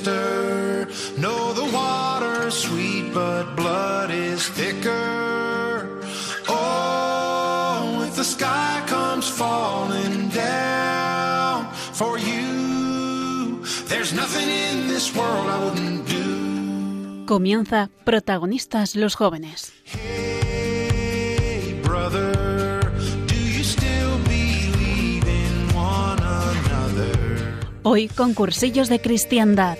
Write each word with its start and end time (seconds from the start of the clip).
sister. 0.00 0.88
No, 1.18 1.52
the 1.52 1.64
water's 1.72 2.54
sweet, 2.54 3.12
but 3.12 3.54
blood 3.56 4.10
is 4.10 4.48
thicker. 4.48 6.00
Oh, 6.48 8.04
if 8.06 8.16
the 8.16 8.24
sky 8.24 8.82
comes 8.86 9.28
falling 9.28 10.28
down 10.28 11.72
for 11.92 12.18
you, 12.18 13.62
there's 13.88 14.12
nothing 14.12 14.48
in 14.48 14.88
this 14.88 15.14
world 15.14 15.46
I 15.48 15.64
wouldn't 15.64 16.08
do. 16.08 17.26
Comienza 17.26 17.90
Protagonistas 18.04 18.96
los 18.96 19.14
Jóvenes. 19.14 19.72
Hey, 19.84 21.80
brother? 21.84 22.80
Hoy 27.82 28.08
con 28.08 28.34
cursillos 28.34 28.90
de 28.90 29.00
cristiandad. 29.00 29.78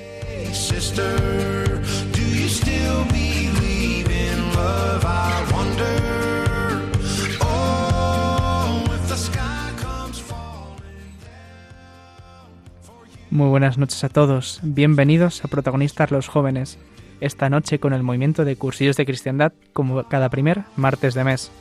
Muy 13.31 13.49
buenas 13.49 13.79
noches 13.79 14.03
a 14.03 14.09
todos, 14.09 14.59
bienvenidos 14.63 15.45
a 15.45 15.49
Protagonistas 15.49 16.11
los 16.11 16.27
Jóvenes, 16.27 16.79
esta 17.21 17.49
noche 17.49 17.79
con 17.79 17.93
el 17.93 18.03
movimiento 18.03 18.45
de 18.45 18.57
cursillos 18.57 18.97
de 18.97 19.07
cristiandad 19.07 19.53
como 19.73 20.03
cada 20.09 20.29
primer 20.29 20.65
martes 20.77 21.15
de 21.15 21.23
mes. 21.23 21.53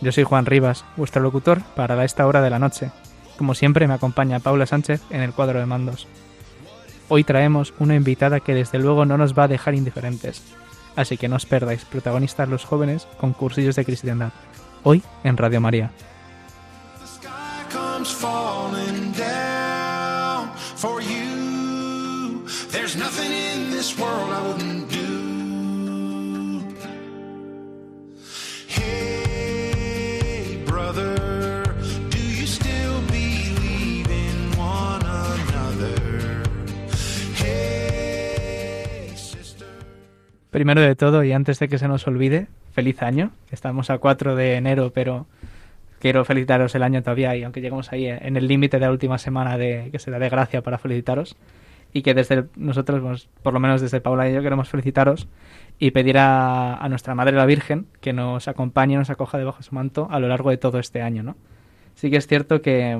Yo 0.00 0.12
soy 0.12 0.24
Juan 0.24 0.46
Rivas, 0.46 0.84
vuestro 0.96 1.20
locutor 1.20 1.60
para 1.76 2.02
esta 2.04 2.26
hora 2.26 2.40
de 2.40 2.50
la 2.50 2.58
noche. 2.58 2.90
Como 3.36 3.54
siempre 3.54 3.86
me 3.86 3.94
acompaña 3.94 4.40
Paula 4.40 4.64
Sánchez 4.64 5.02
en 5.10 5.20
el 5.20 5.32
cuadro 5.32 5.60
de 5.60 5.66
mandos. 5.66 6.08
Hoy 7.12 7.24
traemos 7.24 7.74
una 7.80 7.96
invitada 7.96 8.38
que 8.38 8.54
desde 8.54 8.78
luego 8.78 9.04
no 9.04 9.18
nos 9.18 9.36
va 9.36 9.42
a 9.42 9.48
dejar 9.48 9.74
indiferentes, 9.74 10.44
así 10.94 11.16
que 11.16 11.26
no 11.26 11.34
os 11.34 11.44
perdáis 11.44 11.84
Protagonistas 11.84 12.48
los 12.48 12.64
Jóvenes 12.64 13.08
con 13.18 13.32
cursillos 13.32 13.74
de 13.74 13.84
cristiandad, 13.84 14.30
hoy 14.84 15.02
en 15.24 15.36
Radio 15.36 15.60
María. 15.60 15.90
Primero 40.50 40.80
de 40.80 40.96
todo, 40.96 41.22
y 41.22 41.32
antes 41.32 41.60
de 41.60 41.68
que 41.68 41.78
se 41.78 41.86
nos 41.86 42.06
olvide, 42.08 42.48
feliz 42.72 43.02
año. 43.02 43.30
Estamos 43.52 43.88
a 43.88 43.98
4 43.98 44.34
de 44.34 44.56
enero, 44.56 44.90
pero 44.92 45.26
quiero 46.00 46.24
felicitaros 46.24 46.74
el 46.74 46.82
año 46.82 47.02
todavía, 47.02 47.36
y 47.36 47.44
aunque 47.44 47.60
lleguemos 47.60 47.92
ahí 47.92 48.08
en 48.08 48.36
el 48.36 48.48
límite 48.48 48.78
de 48.78 48.86
la 48.86 48.90
última 48.90 49.18
semana 49.18 49.56
de 49.56 49.90
que 49.92 50.00
se 50.00 50.10
da 50.10 50.18
de 50.18 50.28
gracia 50.28 50.62
para 50.62 50.78
felicitaros, 50.78 51.36
y 51.92 52.02
que 52.02 52.14
desde 52.14 52.46
nosotros, 52.56 53.00
pues, 53.00 53.28
por 53.44 53.52
lo 53.52 53.60
menos 53.60 53.80
desde 53.80 54.00
Paula 54.00 54.28
y 54.28 54.34
yo, 54.34 54.42
queremos 54.42 54.68
felicitaros 54.68 55.28
y 55.78 55.92
pedir 55.92 56.18
a, 56.18 56.74
a 56.74 56.88
nuestra 56.88 57.14
Madre 57.14 57.36
la 57.36 57.46
Virgen 57.46 57.86
que 58.00 58.12
nos 58.12 58.48
acompañe, 58.48 58.96
nos 58.96 59.10
acoja 59.10 59.38
debajo 59.38 59.58
de 59.58 59.64
su 59.64 59.74
manto 59.74 60.08
a 60.10 60.18
lo 60.18 60.26
largo 60.26 60.50
de 60.50 60.56
todo 60.56 60.80
este 60.80 61.00
año, 61.00 61.22
¿no? 61.22 61.36
Sí 61.94 62.10
que 62.10 62.16
es 62.16 62.26
cierto 62.26 62.60
que, 62.60 62.98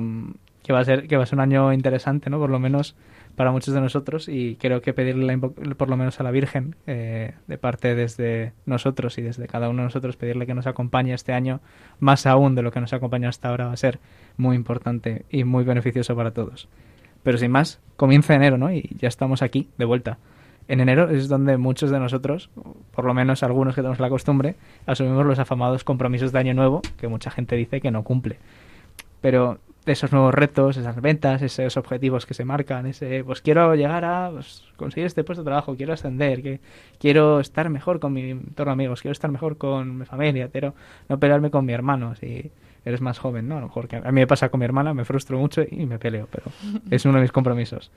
que 0.63 0.73
va 0.73 0.79
a 0.79 0.85
ser 0.85 1.07
que 1.07 1.17
va 1.17 1.23
a 1.23 1.25
ser 1.25 1.37
un 1.37 1.41
año 1.41 1.73
interesante, 1.73 2.29
¿no? 2.29 2.37
Por 2.39 2.49
lo 2.49 2.59
menos 2.59 2.95
para 3.35 3.51
muchos 3.51 3.73
de 3.73 3.81
nosotros 3.81 4.27
y 4.27 4.55
creo 4.55 4.81
que 4.81 4.93
pedirle 4.93 5.37
por 5.37 5.89
lo 5.89 5.97
menos 5.97 6.19
a 6.19 6.23
la 6.23 6.31
Virgen 6.31 6.75
eh, 6.87 7.33
de 7.47 7.57
parte 7.57 7.95
desde 7.95 8.53
nosotros 8.65 9.17
y 9.17 9.21
desde 9.21 9.47
cada 9.47 9.69
uno 9.69 9.79
de 9.79 9.85
nosotros 9.85 10.17
pedirle 10.17 10.45
que 10.45 10.53
nos 10.53 10.67
acompañe 10.67 11.13
este 11.13 11.33
año 11.33 11.61
más 11.99 12.25
aún 12.25 12.55
de 12.55 12.61
lo 12.61 12.71
que 12.71 12.81
nos 12.81 12.93
acompaña 12.93 13.29
hasta 13.29 13.49
ahora 13.49 13.67
va 13.67 13.73
a 13.73 13.77
ser 13.77 13.99
muy 14.37 14.55
importante 14.55 15.25
y 15.29 15.43
muy 15.43 15.63
beneficioso 15.63 16.15
para 16.15 16.31
todos. 16.31 16.67
Pero 17.23 17.37
sin 17.37 17.51
más, 17.51 17.79
comienza 17.97 18.33
enero, 18.33 18.57
¿no? 18.57 18.71
Y 18.71 18.89
ya 18.97 19.07
estamos 19.07 19.41
aquí, 19.41 19.69
de 19.77 19.85
vuelta. 19.85 20.17
En 20.67 20.79
enero 20.79 21.09
es 21.09 21.27
donde 21.27 21.57
muchos 21.57 21.91
de 21.91 21.99
nosotros, 21.99 22.49
por 22.91 23.05
lo 23.05 23.13
menos 23.13 23.43
algunos 23.43 23.75
que 23.75 23.81
tenemos 23.81 23.99
la 23.99 24.09
costumbre, 24.09 24.55
asumimos 24.85 25.25
los 25.25 25.39
afamados 25.39 25.83
compromisos 25.83 26.31
de 26.31 26.39
año 26.39 26.53
nuevo 26.53 26.81
que 26.97 27.07
mucha 27.07 27.29
gente 27.29 27.55
dice 27.55 27.81
que 27.81 27.91
no 27.91 28.03
cumple. 28.03 28.37
Pero 29.21 29.59
esos 29.85 30.11
nuevos 30.11 30.33
retos, 30.33 30.77
esas 30.77 31.01
ventas, 31.01 31.41
esos 31.41 31.75
objetivos 31.77 32.25
que 32.25 32.33
se 32.33 32.45
marcan, 32.45 32.85
ese, 32.85 33.23
pues 33.23 33.41
quiero 33.41 33.73
llegar 33.75 34.05
a 34.05 34.29
pues, 34.31 34.63
conseguir 34.75 35.07
este 35.07 35.23
puesto 35.23 35.43
de 35.43 35.47
trabajo, 35.47 35.75
quiero 35.75 35.93
ascender, 35.93 36.43
que 36.43 36.59
quiero 36.99 37.39
estar 37.39 37.69
mejor 37.69 37.99
con 37.99 38.13
mi 38.13 38.29
entorno 38.29 38.71
de 38.71 38.73
amigos, 38.73 39.01
quiero 39.01 39.13
estar 39.13 39.31
mejor 39.31 39.57
con 39.57 39.99
mi 39.99 40.05
familia, 40.05 40.49
quiero 40.49 40.75
no 41.09 41.19
pelearme 41.19 41.49
con 41.49 41.65
mi 41.65 41.73
hermano 41.73 42.15
si 42.15 42.51
eres 42.85 43.01
más 43.01 43.19
joven, 43.19 43.47
¿no? 43.47 43.57
A 43.57 43.61
lo 43.61 43.67
mejor 43.67 43.87
que 43.87 43.95
a 43.97 44.01
mí 44.01 44.21
me 44.21 44.27
pasa 44.27 44.49
con 44.49 44.59
mi 44.59 44.65
hermana, 44.65 44.93
me 44.93 45.05
frustro 45.05 45.37
mucho 45.37 45.63
y 45.69 45.85
me 45.85 45.97
peleo, 45.97 46.27
pero 46.31 46.45
es 46.91 47.05
uno 47.05 47.15
de 47.15 47.21
mis 47.21 47.31
compromisos. 47.31 47.91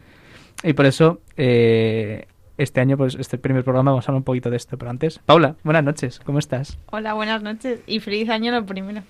Y 0.63 0.73
por 0.73 0.87
eso, 0.87 1.21
eh, 1.37 2.27
este 2.57 2.81
año, 2.81 2.97
pues 2.97 3.17
este 3.17 3.37
primer 3.37 3.65
programa 3.65 3.91
vamos 3.91 4.09
a 4.09 4.13
hablar 4.13 4.21
un 4.21 4.25
poquito 4.25 4.51
de 4.51 4.57
esto, 4.57 4.79
pero 4.79 4.91
antes, 4.91 5.19
Paula, 5.19 5.57
buenas 5.65 5.85
noches, 5.85 6.21
¿cómo 6.21 6.39
estás? 6.39 6.79
Hola, 6.91 7.13
buenas 7.15 7.43
noches 7.43 7.81
y 7.87 8.01
feliz 8.01 8.31
año 8.31 8.53
lo 8.53 8.65
primero. 8.65 9.03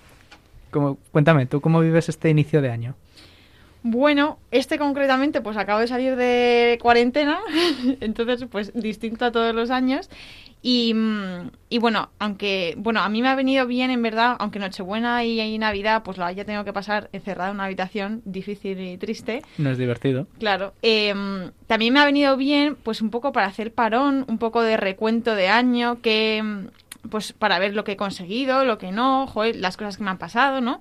¿Cómo, 0.75 0.97
cuéntame, 1.13 1.45
¿tú 1.45 1.61
cómo 1.61 1.79
vives 1.79 2.09
este 2.09 2.29
inicio 2.29 2.61
de 2.61 2.69
año? 2.69 2.95
Bueno, 3.81 4.39
este 4.51 4.77
concretamente 4.77 5.39
pues 5.39 5.55
acabo 5.55 5.79
de 5.79 5.87
salir 5.87 6.17
de 6.17 6.77
cuarentena, 6.81 7.39
entonces 8.01 8.45
pues 8.51 8.73
distinto 8.73 9.23
a 9.23 9.31
todos 9.31 9.55
los 9.55 9.69
años 9.71 10.09
y, 10.61 10.93
mm, 10.93 11.51
y 11.69 11.77
bueno, 11.77 12.09
aunque 12.19 12.73
bueno, 12.77 12.99
a 12.99 13.07
mí 13.07 13.21
me 13.21 13.29
ha 13.29 13.35
venido 13.35 13.65
bien 13.67 13.89
en 13.89 14.01
verdad, 14.01 14.35
aunque 14.37 14.59
Nochebuena 14.59 15.23
y, 15.23 15.39
y 15.39 15.57
Navidad 15.59 16.03
pues 16.03 16.17
la 16.17 16.25
haya 16.25 16.43
tenido 16.43 16.65
que 16.65 16.73
pasar 16.73 17.09
encerrada 17.13 17.51
en 17.51 17.55
una 17.55 17.65
habitación 17.65 18.21
difícil 18.25 18.81
y 18.81 18.97
triste, 18.97 19.43
No 19.57 19.69
es 19.69 19.77
divertido. 19.77 20.27
Claro. 20.39 20.73
em, 20.81 21.51
también 21.67 21.93
me 21.93 22.01
ha 22.01 22.05
venido 22.05 22.35
bien, 22.35 22.75
pues 22.83 23.01
un 23.01 23.11
poco 23.11 23.31
para 23.31 23.47
hacer 23.47 23.71
parón, 23.73 24.25
un 24.27 24.39
poco 24.39 24.61
de 24.61 24.75
recuento 24.75 25.35
de 25.35 25.47
año, 25.47 26.01
que 26.01 26.43
pues 27.09 27.33
para 27.33 27.59
ver 27.59 27.75
lo 27.75 27.83
que 27.83 27.93
he 27.93 27.97
conseguido, 27.97 28.65
lo 28.65 28.77
que 28.77 28.91
no, 28.91 29.31
las 29.55 29.77
cosas 29.77 29.97
que 29.97 30.03
me 30.03 30.09
han 30.09 30.17
pasado, 30.17 30.61
¿no? 30.61 30.79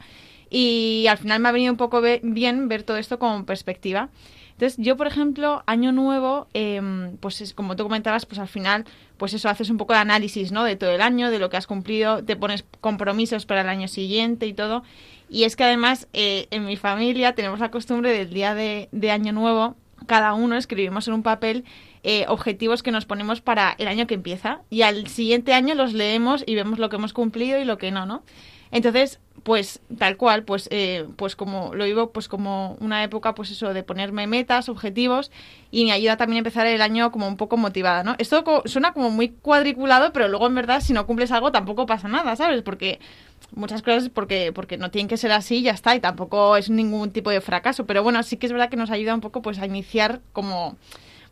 Y 0.50 1.06
al 1.08 1.18
final 1.18 1.40
me 1.40 1.48
ha 1.48 1.52
venido 1.52 1.72
un 1.72 1.76
poco 1.76 2.00
bien 2.22 2.68
ver 2.68 2.82
todo 2.82 2.96
esto 2.96 3.18
con 3.18 3.44
perspectiva. 3.44 4.10
Entonces, 4.52 4.76
yo, 4.78 4.96
por 4.96 5.08
ejemplo, 5.08 5.64
año 5.66 5.90
nuevo, 5.90 6.46
em, 6.54 7.16
pues 7.16 7.40
es, 7.40 7.54
como 7.54 7.74
tú 7.74 7.82
comentabas, 7.82 8.24
pues 8.24 8.38
al 8.38 8.46
final, 8.46 8.84
pues 9.16 9.34
eso, 9.34 9.48
haces 9.48 9.68
un 9.68 9.78
poco 9.78 9.94
de 9.94 9.98
análisis, 9.98 10.52
¿no? 10.52 10.62
De 10.62 10.76
todo 10.76 10.90
el 10.90 11.00
año, 11.00 11.30
de 11.30 11.40
lo 11.40 11.50
que 11.50 11.56
has 11.56 11.66
cumplido, 11.66 12.22
te 12.22 12.36
pones 12.36 12.64
compromisos 12.80 13.46
para 13.46 13.62
el 13.62 13.68
año 13.68 13.88
siguiente 13.88 14.46
y 14.46 14.54
todo. 14.54 14.84
Y 15.28 15.42
es 15.42 15.56
que 15.56 15.64
además, 15.64 16.06
eh, 16.12 16.46
en 16.52 16.66
mi 16.66 16.76
familia 16.76 17.34
tenemos 17.34 17.58
la 17.58 17.72
costumbre 17.72 18.12
del 18.12 18.30
día 18.30 18.54
de 18.54 19.10
año 19.10 19.32
nuevo, 19.32 19.74
cada 20.06 20.34
uno 20.34 20.56
escribimos 20.56 21.08
en 21.08 21.14
un 21.14 21.22
papel 21.22 21.64
eh, 22.04 22.26
objetivos 22.28 22.82
que 22.82 22.92
nos 22.92 23.06
ponemos 23.06 23.41
para 23.41 23.75
el 23.78 23.88
año 23.88 24.06
que 24.06 24.15
empieza. 24.15 24.60
Y 24.70 24.82
al 24.82 25.06
siguiente 25.09 25.54
año 25.54 25.75
los 25.75 25.94
leemos 25.94 26.44
y 26.47 26.54
vemos 26.54 26.78
lo 26.78 26.91
que 26.91 26.97
hemos 26.97 27.15
cumplido 27.15 27.59
y 27.59 27.65
lo 27.65 27.78
que 27.78 27.91
no, 27.91 28.04
¿no? 28.04 28.22
Entonces, 28.70 29.20
pues 29.42 29.81
tal 29.98 30.16
cual, 30.16 30.44
pues, 30.44 30.69
eh, 30.70 31.06
pues 31.16 31.37
como 31.37 31.75
lo 31.75 31.84
vivo, 31.84 32.10
pues 32.10 32.28
como 32.28 32.76
una 32.81 33.04
época, 33.04 33.34
pues 33.34 33.50
eso, 33.50 33.72
de 33.72 33.82
ponerme 33.82 34.26
metas, 34.26 34.69
objetivos 34.69 35.31
y 35.70 35.84
me 35.84 35.93
ayuda 35.93 36.16
también 36.16 36.38
a 36.38 36.41
empezar 36.41 36.66
el 36.66 36.82
año 36.82 37.10
como 37.10 37.26
un 37.26 37.37
poco 37.37 37.56
motivada, 37.56 38.03
¿no? 38.03 38.16
Esto 38.19 38.44
suena 38.66 38.93
como 38.93 39.10
muy 39.10 39.31
cuadriculado, 39.31 40.12
pero 40.12 40.28
luego 40.28 40.46
en 40.46 40.56
verdad 40.56 40.81
si 40.81 40.93
no 40.93 41.06
cumples 41.06 41.31
algo 41.31 41.52
tampoco 41.52 41.87
pasa 41.87 42.08
nada, 42.08 42.37
¿sabes? 42.37 42.62
Porque 42.62 43.00
muchas 43.55 43.82
cosas 43.82 44.08
porque 44.08 44.52
porque 44.52 44.76
no 44.76 44.90
tienen 44.90 45.08
que 45.08 45.17
ser 45.17 45.32
así 45.32 45.62
ya 45.62 45.73
está 45.73 45.94
y 45.94 46.00
tampoco 46.00 46.56
es 46.56 46.69
ningún 46.69 47.12
tipo 47.12 47.31
de 47.31 47.40
fracaso, 47.40 47.87
pero 47.87 48.02
bueno, 48.02 48.23
sí 48.23 48.37
que 48.37 48.46
es 48.46 48.52
verdad 48.52 48.70
que 48.70 48.76
nos 48.76 48.90
ayuda 48.90 49.14
un 49.14 49.20
poco 49.20 49.43
pues 49.43 49.58
a 49.58 49.67
iniciar 49.67 50.20
como 50.32 50.76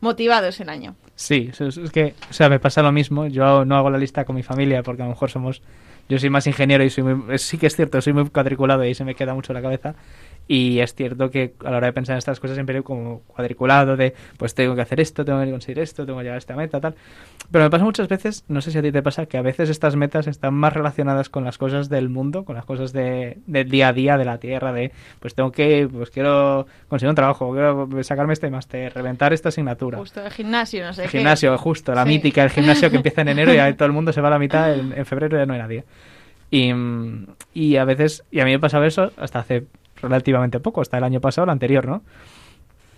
motivados 0.03 0.59
el 0.59 0.69
año. 0.69 0.95
Sí, 1.15 1.49
es, 1.57 1.91
que, 1.91 2.13
o 2.29 2.33
sea, 2.33 2.49
me 2.49 2.59
pasa 2.59 2.83
lo 2.83 2.91
mismo. 2.91 3.25
Yo 3.27 3.65
no 3.65 3.75
hago 3.75 3.89
la 3.89 3.97
lista 3.97 4.25
con 4.25 4.35
mi 4.35 4.43
familia 4.43 4.83
porque 4.83 5.01
a 5.01 5.05
lo 5.05 5.11
mejor 5.11 5.31
somos. 5.31 5.61
Yo 6.09 6.19
soy 6.19 6.29
más 6.29 6.45
ingeniero 6.45 6.83
y 6.83 6.89
soy 6.89 7.03
muy, 7.03 7.39
sí 7.39 7.57
que 7.57 7.67
es 7.67 7.75
cierto, 7.75 8.01
soy 8.01 8.11
muy 8.11 8.29
cuadriculado 8.29 8.83
y 8.83 8.93
se 8.93 9.05
me 9.05 9.15
queda 9.15 9.33
mucho 9.33 9.53
la 9.53 9.61
cabeza. 9.61 9.95
Y 10.45 10.79
es 10.79 10.93
cierto 10.93 11.31
que 11.31 11.53
a 11.63 11.71
la 11.71 11.77
hora 11.77 11.87
de 11.87 11.93
pensar 11.93 12.15
en 12.15 12.17
estas 12.17 12.39
cosas 12.41 12.55
siempre 12.57 12.83
como 12.83 13.21
cuadriculado 13.21 13.95
de, 13.95 14.13
pues 14.37 14.53
tengo 14.53 14.75
que 14.75 14.81
hacer 14.81 14.99
esto, 14.99 15.23
tengo 15.23 15.41
que 15.41 15.49
conseguir 15.49 15.79
esto, 15.79 16.05
tengo 16.05 16.19
que 16.19 16.23
llegar 16.23 16.35
a 16.35 16.39
esta 16.39 16.55
meta, 16.55 16.81
tal. 16.81 16.95
Pero 17.49 17.63
me 17.63 17.69
pasa 17.69 17.85
muchas 17.85 18.09
veces, 18.09 18.43
no 18.49 18.59
sé 18.59 18.71
si 18.71 18.77
a 18.77 18.81
ti 18.81 18.91
te 18.91 19.01
pasa, 19.01 19.25
que 19.25 19.37
a 19.37 19.41
veces 19.41 19.69
estas 19.69 19.95
metas 19.95 20.27
están 20.27 20.53
más 20.53 20.73
relacionadas 20.73 21.29
con 21.29 21.45
las 21.45 21.57
cosas 21.57 21.87
del 21.87 22.09
mundo, 22.09 22.43
con 22.43 22.55
las 22.57 22.65
cosas 22.65 22.91
de, 22.91 23.37
del 23.47 23.69
día 23.69 23.87
a 23.87 23.93
día, 23.93 24.17
de 24.17 24.25
la 24.25 24.37
tierra, 24.37 24.73
de, 24.73 24.91
pues 25.21 25.33
tengo 25.33 25.51
que, 25.53 25.87
pues 25.89 26.09
quiero 26.09 26.67
conseguir 26.89 27.09
un 27.11 27.15
trabajo, 27.15 27.49
quiero 27.53 27.87
sacarme 28.03 28.33
este 28.33 28.49
máster, 28.49 28.93
reventar 28.93 29.31
esta 29.31 29.47
asignatura. 29.49 29.97
Justo 29.97 30.25
el 30.25 30.31
gimnasio, 30.31 30.83
no 30.85 30.91
sé 30.93 31.05
El 31.05 31.09
qué. 31.09 31.19
gimnasio, 31.19 31.57
justo, 31.57 31.93
la 31.93 32.03
Sí. 32.03 32.09
mítica, 32.09 32.43
el 32.43 32.49
gimnasio 32.49 32.89
que 32.89 32.97
empieza 32.97 33.21
en 33.21 33.29
enero 33.29 33.53
y 33.53 33.57
ahí 33.59 33.75
todo 33.75 33.85
el 33.85 33.93
mundo 33.93 34.11
se 34.11 34.19
va 34.19 34.27
a 34.27 34.31
la 34.31 34.39
mitad, 34.39 34.73
en, 34.73 34.91
en 34.91 35.05
febrero 35.05 35.37
ya 35.37 35.45
no 35.45 35.53
hay 35.53 35.59
nadie. 35.59 35.83
Y, 36.51 36.71
y 37.53 37.77
a 37.77 37.85
veces, 37.85 38.23
y 38.29 38.39
a 38.41 38.45
mí 38.45 38.51
me 38.51 38.59
pasaba 38.59 38.85
eso 38.85 39.11
hasta 39.17 39.39
hace 39.39 39.63
relativamente 40.03 40.59
poco, 40.59 40.81
hasta 40.81 40.97
el 40.97 41.03
año 41.03 41.21
pasado, 41.21 41.45
el 41.45 41.49
anterior, 41.49 41.87
¿no? 41.87 42.03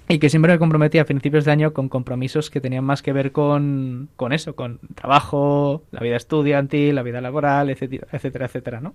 y 0.08 0.20
que 0.20 0.30
siempre 0.30 0.52
me 0.52 0.60
comprometía 0.60 1.02
a 1.02 1.06
principios 1.06 1.46
de 1.46 1.52
año 1.52 1.74
con 1.74 1.90
compromisos 1.90 2.50
que 2.50 2.62
tenían 2.62 2.84
más 2.84 3.02
que 3.02 3.12
ver 3.12 3.32
con, 3.32 4.10
con 4.16 4.34
eso, 4.34 4.56
con 4.56 4.80
trabajo, 4.94 5.84
la 5.92 6.02
vida 6.02 6.16
estudiantil, 6.16 6.94
la 6.96 7.04
vida 7.04 7.22
laboral, 7.22 7.70
etcétera, 7.70 8.08
etcétera, 8.12 8.46
etcétera, 8.46 8.82
¿no? 8.82 8.94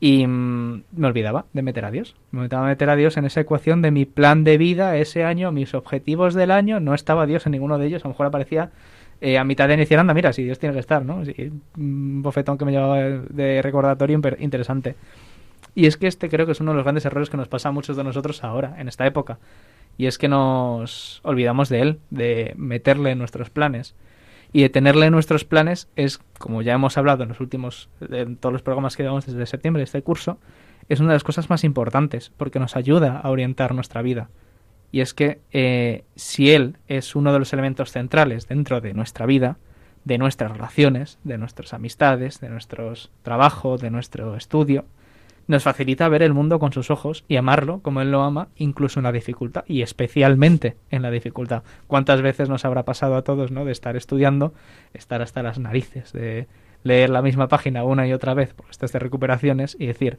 Y 0.00 0.26
mm, 0.26 0.84
me 0.96 1.06
olvidaba 1.06 1.44
de 1.52 1.62
meter 1.62 1.84
a 1.84 1.90
Dios. 1.90 2.16
Me 2.30 2.40
olvidaba 2.40 2.66
de 2.66 2.72
meter 2.72 2.90
a 2.90 2.96
Dios 2.96 3.16
en 3.16 3.26
esa 3.26 3.40
ecuación 3.40 3.82
de 3.82 3.90
mi 3.90 4.06
plan 4.06 4.44
de 4.44 4.58
vida 4.58 4.96
ese 4.96 5.24
año, 5.24 5.52
mis 5.52 5.74
objetivos 5.74 6.34
del 6.34 6.50
año. 6.50 6.80
No 6.80 6.94
estaba 6.94 7.26
Dios 7.26 7.46
en 7.46 7.52
ninguno 7.52 7.78
de 7.78 7.86
ellos. 7.86 8.04
A 8.04 8.08
lo 8.08 8.14
mejor 8.14 8.26
aparecía 8.26 8.70
eh, 9.20 9.38
a 9.38 9.44
mitad 9.44 9.68
de 9.68 9.74
iniciar, 9.74 10.00
anda, 10.00 10.12
mira, 10.12 10.32
si 10.32 10.42
Dios 10.42 10.58
tiene 10.58 10.72
que 10.72 10.80
estar, 10.80 11.04
¿no? 11.04 11.22
Un 11.76 12.22
bofetón 12.22 12.58
que 12.58 12.64
me 12.64 12.72
llevaba 12.72 12.98
de 12.98 13.62
recordatorio 13.62 14.20
interesante. 14.40 14.96
Y 15.74 15.86
es 15.86 15.96
que 15.96 16.06
este 16.06 16.28
creo 16.28 16.46
que 16.46 16.52
es 16.52 16.60
uno 16.60 16.72
de 16.72 16.76
los 16.76 16.84
grandes 16.84 17.04
errores 17.04 17.30
que 17.30 17.36
nos 17.36 17.48
pasa 17.48 17.70
a 17.70 17.72
muchos 17.72 17.96
de 17.96 18.04
nosotros 18.04 18.44
ahora, 18.44 18.76
en 18.78 18.88
esta 18.88 19.06
época. 19.06 19.38
Y 19.96 20.06
es 20.06 20.18
que 20.18 20.28
nos 20.28 21.20
olvidamos 21.24 21.68
de 21.68 21.80
él, 21.80 22.00
de 22.10 22.54
meterle 22.56 23.10
en 23.10 23.18
nuestros 23.18 23.50
planes. 23.50 23.94
Y 24.52 24.62
de 24.62 24.68
tenerle 24.68 25.06
en 25.06 25.12
nuestros 25.12 25.44
planes 25.44 25.88
es, 25.96 26.18
como 26.38 26.62
ya 26.62 26.74
hemos 26.74 26.96
hablado 26.96 27.24
en 27.24 27.28
los 27.28 27.40
últimos, 27.40 27.88
en 28.00 28.36
todos 28.36 28.52
los 28.52 28.62
programas 28.62 28.96
que 28.96 29.02
llevamos 29.02 29.26
desde 29.26 29.46
septiembre 29.46 29.80
de 29.80 29.84
este 29.84 30.02
curso, 30.02 30.38
es 30.88 31.00
una 31.00 31.10
de 31.10 31.16
las 31.16 31.24
cosas 31.24 31.50
más 31.50 31.64
importantes, 31.64 32.30
porque 32.36 32.60
nos 32.60 32.76
ayuda 32.76 33.18
a 33.18 33.30
orientar 33.30 33.74
nuestra 33.74 34.02
vida. 34.02 34.28
Y 34.92 35.00
es 35.00 35.12
que 35.12 35.40
eh, 35.50 36.04
si 36.14 36.52
Él 36.52 36.76
es 36.86 37.16
uno 37.16 37.32
de 37.32 37.40
los 37.40 37.52
elementos 37.52 37.90
centrales 37.90 38.46
dentro 38.46 38.80
de 38.80 38.94
nuestra 38.94 39.26
vida, 39.26 39.56
de 40.04 40.18
nuestras 40.18 40.52
relaciones, 40.52 41.18
de 41.24 41.38
nuestras 41.38 41.74
amistades, 41.74 42.40
de 42.40 42.48
nuestro 42.48 42.92
trabajo, 43.22 43.76
de 43.76 43.90
nuestro 43.90 44.36
estudio, 44.36 44.84
nos 45.46 45.62
facilita 45.62 46.08
ver 46.08 46.22
el 46.22 46.32
mundo 46.32 46.58
con 46.58 46.72
sus 46.72 46.90
ojos 46.90 47.24
y 47.28 47.36
amarlo 47.36 47.80
como 47.80 48.00
Él 48.00 48.10
lo 48.10 48.22
ama, 48.22 48.48
incluso 48.56 49.00
en 49.00 49.04
la 49.04 49.12
dificultad, 49.12 49.64
y 49.66 49.82
especialmente 49.82 50.76
en 50.90 51.02
la 51.02 51.10
dificultad. 51.10 51.62
¿Cuántas 51.86 52.22
veces 52.22 52.48
nos 52.48 52.64
habrá 52.64 52.84
pasado 52.84 53.16
a 53.16 53.22
todos, 53.22 53.50
¿no? 53.50 53.64
De 53.64 53.72
estar 53.72 53.96
estudiando, 53.96 54.54
estar 54.92 55.22
hasta 55.22 55.42
las 55.42 55.58
narices, 55.58 56.12
de 56.12 56.46
leer 56.82 57.10
la 57.10 57.22
misma 57.22 57.48
página 57.48 57.84
una 57.84 58.06
y 58.06 58.12
otra 58.12 58.34
vez 58.34 58.54
por 58.54 58.66
estas 58.70 58.92
de 58.92 58.98
recuperaciones 58.98 59.76
y 59.78 59.86
decir, 59.86 60.18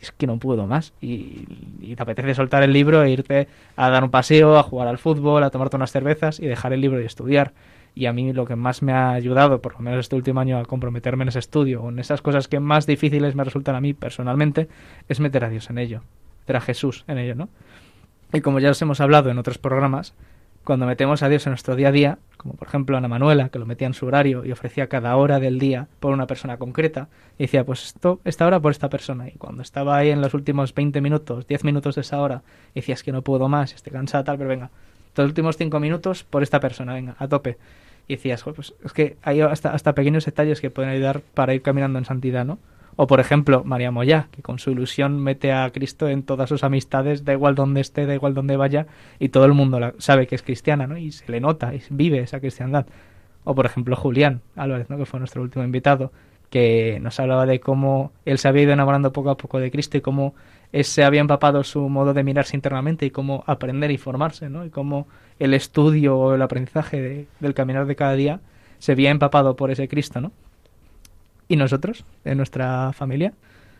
es 0.00 0.12
que 0.12 0.26
no 0.26 0.38
puedo 0.38 0.66
más. 0.66 0.94
Y, 1.00 1.46
y, 1.80 1.94
te 1.94 2.02
apetece 2.02 2.34
soltar 2.34 2.62
el 2.62 2.72
libro 2.72 3.02
e 3.02 3.10
irte 3.10 3.48
a 3.76 3.90
dar 3.90 4.02
un 4.02 4.10
paseo, 4.10 4.58
a 4.58 4.62
jugar 4.62 4.88
al 4.88 4.98
fútbol, 4.98 5.42
a 5.42 5.50
tomarte 5.50 5.76
unas 5.76 5.92
cervezas 5.92 6.40
y 6.40 6.46
dejar 6.46 6.72
el 6.72 6.80
libro 6.80 7.00
y 7.00 7.04
estudiar 7.04 7.52
y 7.94 8.06
a 8.06 8.12
mí 8.12 8.32
lo 8.32 8.46
que 8.46 8.56
más 8.56 8.82
me 8.82 8.92
ha 8.92 9.10
ayudado, 9.12 9.60
por 9.60 9.74
lo 9.74 9.80
menos 9.80 10.00
este 10.00 10.16
último 10.16 10.40
año, 10.40 10.58
a 10.58 10.64
comprometerme 10.64 11.22
en 11.22 11.28
ese 11.28 11.38
estudio, 11.38 11.82
o 11.82 11.88
en 11.88 11.98
esas 11.98 12.22
cosas 12.22 12.48
que 12.48 12.60
más 12.60 12.86
difíciles 12.86 13.34
me 13.34 13.44
resultan 13.44 13.74
a 13.74 13.80
mí 13.80 13.94
personalmente, 13.94 14.68
es 15.08 15.20
meter 15.20 15.44
a 15.44 15.48
Dios 15.48 15.70
en 15.70 15.78
ello, 15.78 16.02
meter 16.40 16.56
a 16.56 16.60
Jesús 16.60 17.04
en 17.08 17.18
ello, 17.18 17.34
¿no? 17.34 17.48
Y 18.32 18.40
como 18.40 18.60
ya 18.60 18.70
os 18.70 18.80
hemos 18.82 19.00
hablado 19.00 19.30
en 19.30 19.38
otros 19.38 19.58
programas, 19.58 20.14
cuando 20.64 20.86
metemos 20.86 21.22
a 21.22 21.28
Dios 21.28 21.46
en 21.46 21.52
nuestro 21.52 21.74
día 21.74 21.88
a 21.88 21.92
día, 21.92 22.18
como 22.36 22.54
por 22.54 22.68
ejemplo 22.68 22.96
Ana 22.96 23.08
Manuela, 23.08 23.48
que 23.48 23.58
lo 23.58 23.66
metía 23.66 23.86
en 23.86 23.94
su 23.94 24.06
horario 24.06 24.44
y 24.44 24.52
ofrecía 24.52 24.88
cada 24.88 25.16
hora 25.16 25.40
del 25.40 25.58
día 25.58 25.88
por 26.00 26.12
una 26.12 26.26
persona 26.26 26.58
concreta, 26.58 27.08
y 27.38 27.44
decía, 27.44 27.64
pues 27.64 27.86
esto, 27.86 28.20
esta 28.24 28.46
hora 28.46 28.60
por 28.60 28.70
esta 28.70 28.88
persona. 28.88 29.28
Y 29.28 29.32
cuando 29.32 29.62
estaba 29.62 29.96
ahí 29.96 30.10
en 30.10 30.20
los 30.20 30.34
últimos 30.34 30.74
20 30.74 31.00
minutos, 31.00 31.46
10 31.46 31.64
minutos 31.64 31.94
de 31.94 32.02
esa 32.02 32.20
hora, 32.20 32.42
decía, 32.74 32.94
es 32.94 33.02
que 33.02 33.10
no 33.10 33.22
puedo 33.22 33.48
más, 33.48 33.74
estoy 33.74 33.92
cansada, 33.92 34.24
tal, 34.24 34.38
pero 34.38 34.50
venga, 34.50 34.70
los 35.16 35.26
últimos 35.26 35.56
5 35.56 35.80
minutos 35.80 36.24
por 36.24 36.42
esta 36.42 36.60
persona, 36.60 36.94
venga, 36.94 37.16
a 37.18 37.28
tope 37.28 37.58
y 38.10 38.16
decías, 38.16 38.42
pues 38.42 38.74
es 38.84 38.92
que 38.92 39.16
hay 39.22 39.40
hasta, 39.40 39.72
hasta 39.72 39.94
pequeños 39.94 40.24
detalles 40.24 40.60
que 40.60 40.68
pueden 40.68 40.90
ayudar 40.90 41.20
para 41.20 41.54
ir 41.54 41.62
caminando 41.62 41.98
en 41.98 42.04
santidad, 42.04 42.44
¿no? 42.44 42.58
O 42.96 43.06
por 43.06 43.20
ejemplo, 43.20 43.62
María 43.64 43.92
Moya, 43.92 44.26
que 44.32 44.42
con 44.42 44.58
su 44.58 44.72
ilusión 44.72 45.22
mete 45.22 45.52
a 45.52 45.70
Cristo 45.70 46.08
en 46.08 46.24
todas 46.24 46.48
sus 46.48 46.64
amistades, 46.64 47.24
da 47.24 47.32
igual 47.32 47.54
donde 47.54 47.80
esté, 47.80 48.06
da 48.06 48.14
igual 48.14 48.34
donde 48.34 48.56
vaya, 48.56 48.88
y 49.20 49.28
todo 49.28 49.44
el 49.44 49.54
mundo 49.54 49.78
la, 49.78 49.94
sabe 49.98 50.26
que 50.26 50.34
es 50.34 50.42
cristiana, 50.42 50.88
¿no? 50.88 50.98
Y 50.98 51.12
se 51.12 51.30
le 51.30 51.40
nota, 51.40 51.72
y 51.72 51.82
vive 51.88 52.18
esa 52.18 52.40
cristiandad. 52.40 52.86
O 53.44 53.54
por 53.54 53.64
ejemplo, 53.64 53.94
Julián 53.94 54.42
Álvarez, 54.56 54.90
¿no? 54.90 54.98
Que 54.98 55.06
fue 55.06 55.20
nuestro 55.20 55.40
último 55.40 55.64
invitado, 55.64 56.12
que 56.50 56.98
nos 57.00 57.18
hablaba 57.20 57.46
de 57.46 57.60
cómo 57.60 58.12
él 58.24 58.38
se 58.38 58.48
había 58.48 58.64
ido 58.64 58.72
enamorando 58.72 59.12
poco 59.12 59.30
a 59.30 59.36
poco 59.36 59.58
de 59.58 59.70
Cristo 59.70 59.96
y 59.96 60.00
cómo 60.00 60.34
se 60.82 61.04
había 61.04 61.20
empapado 61.20 61.64
su 61.64 61.88
modo 61.88 62.12
de 62.14 62.22
mirarse 62.22 62.56
internamente 62.56 63.06
y 63.06 63.10
cómo 63.10 63.44
aprender 63.46 63.90
y 63.90 63.98
formarse, 63.98 64.50
¿no? 64.50 64.64
Y 64.64 64.70
cómo 64.70 65.08
el 65.38 65.54
estudio 65.54 66.18
o 66.18 66.34
el 66.34 66.42
aprendizaje 66.42 67.26
del 67.40 67.54
caminar 67.54 67.86
de 67.86 67.96
cada 67.96 68.14
día 68.14 68.40
se 68.78 68.92
había 68.92 69.10
empapado 69.10 69.56
por 69.56 69.70
ese 69.70 69.88
Cristo, 69.88 70.20
¿no? 70.20 70.32
¿Y 71.48 71.56
nosotros, 71.56 72.04
en 72.24 72.36
nuestra 72.36 72.92
familia? 72.92 73.32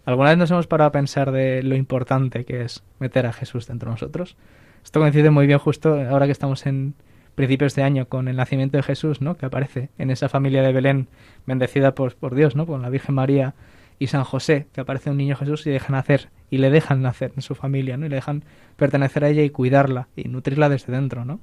¿Alguna 0.05 0.31
vez 0.31 0.39
nos 0.39 0.51
hemos 0.51 0.67
parado 0.67 0.89
a 0.89 0.93
pensar 0.93 1.31
de 1.31 1.63
lo 1.63 1.77
importante 1.77 2.45
que 2.45 2.63
es 2.63 2.83
meter 2.99 3.27
a 3.27 3.33
Jesús 3.33 3.67
dentro 3.67 3.91
de 3.91 3.95
nosotros? 3.95 4.37
Esto 4.83 4.99
coincide 4.99 5.31
muy 5.31 5.47
bien 5.47 5.59
justo 5.59 5.95
ahora 5.95 6.27
que 6.27 6.33
estamos 6.33 6.67
en 6.67 6.95
principios 7.35 7.75
de 7.75 7.83
año 7.83 8.07
con 8.07 8.29
el 8.29 8.37
nacimiento 8.37 8.77
de 8.77 8.83
Jesús, 8.83 9.21
¿no? 9.21 9.37
Que 9.37 9.47
aparece 9.47 9.91
en 9.99 10.11
esa 10.11 10.29
familia 10.29 10.63
de 10.63 10.73
Belén 10.73 11.09
bendecida 11.47 11.95
por, 11.95 12.35
Dios, 12.35 12.57
¿no? 12.57 12.67
Con 12.67 12.83
la 12.83 12.91
Virgen 12.91 13.15
María 13.15 13.55
y 13.99 14.09
San 14.09 14.25
José, 14.25 14.67
que 14.73 14.81
aparece 14.81 15.11
un 15.11 15.17
niño 15.17 15.37
Jesús 15.37 15.67
y 15.67 15.71
deja 15.71 15.93
nacer, 15.93 16.31
y 16.51 16.59
le 16.59 16.71
dejan 16.71 17.03
nacer 17.03 17.33
en 17.37 17.43
su 17.43 17.55
familia, 17.55 17.97
¿no? 17.97 18.07
Y 18.07 18.09
le 18.09 18.17
dejan 18.17 18.45
pertenecer 18.77 19.25
a 19.25 19.29
ella 19.29 19.43
y 19.43 19.51
cuidarla 19.51 20.09
y 20.17 20.29
nutrirla 20.29 20.69
desde 20.69 20.93
dentro, 20.93 21.25
¿no? 21.25 21.41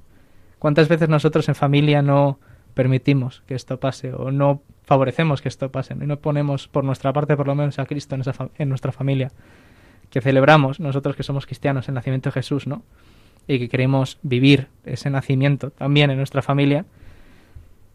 ¿Cuántas 0.58 0.88
veces 0.88 1.08
nosotros 1.08 1.48
en 1.48 1.54
familia 1.54 2.02
no 2.02 2.40
permitimos 2.74 3.42
que 3.46 3.54
esto 3.54 3.80
pase 3.80 4.12
o 4.12 4.30
no 4.30 4.62
favorecemos 4.84 5.42
que 5.42 5.48
esto 5.48 5.70
pase 5.70 5.94
y 5.94 6.06
no 6.06 6.18
ponemos 6.18 6.68
por 6.68 6.84
nuestra 6.84 7.12
parte 7.12 7.36
por 7.36 7.46
lo 7.46 7.54
menos 7.54 7.78
a 7.78 7.86
Cristo 7.86 8.16
en 8.56 8.68
nuestra 8.68 8.92
familia? 8.92 9.30
Que 10.10 10.20
celebramos 10.20 10.80
nosotros 10.80 11.14
que 11.14 11.22
somos 11.22 11.46
cristianos 11.46 11.88
el 11.88 11.94
nacimiento 11.94 12.28
de 12.28 12.32
Jesús, 12.32 12.66
¿no? 12.66 12.82
Y 13.48 13.58
que 13.58 13.68
queremos 13.68 14.18
vivir 14.22 14.68
ese 14.84 15.10
nacimiento 15.10 15.70
también 15.70 16.10
en 16.10 16.18
nuestra 16.18 16.42
familia 16.42 16.84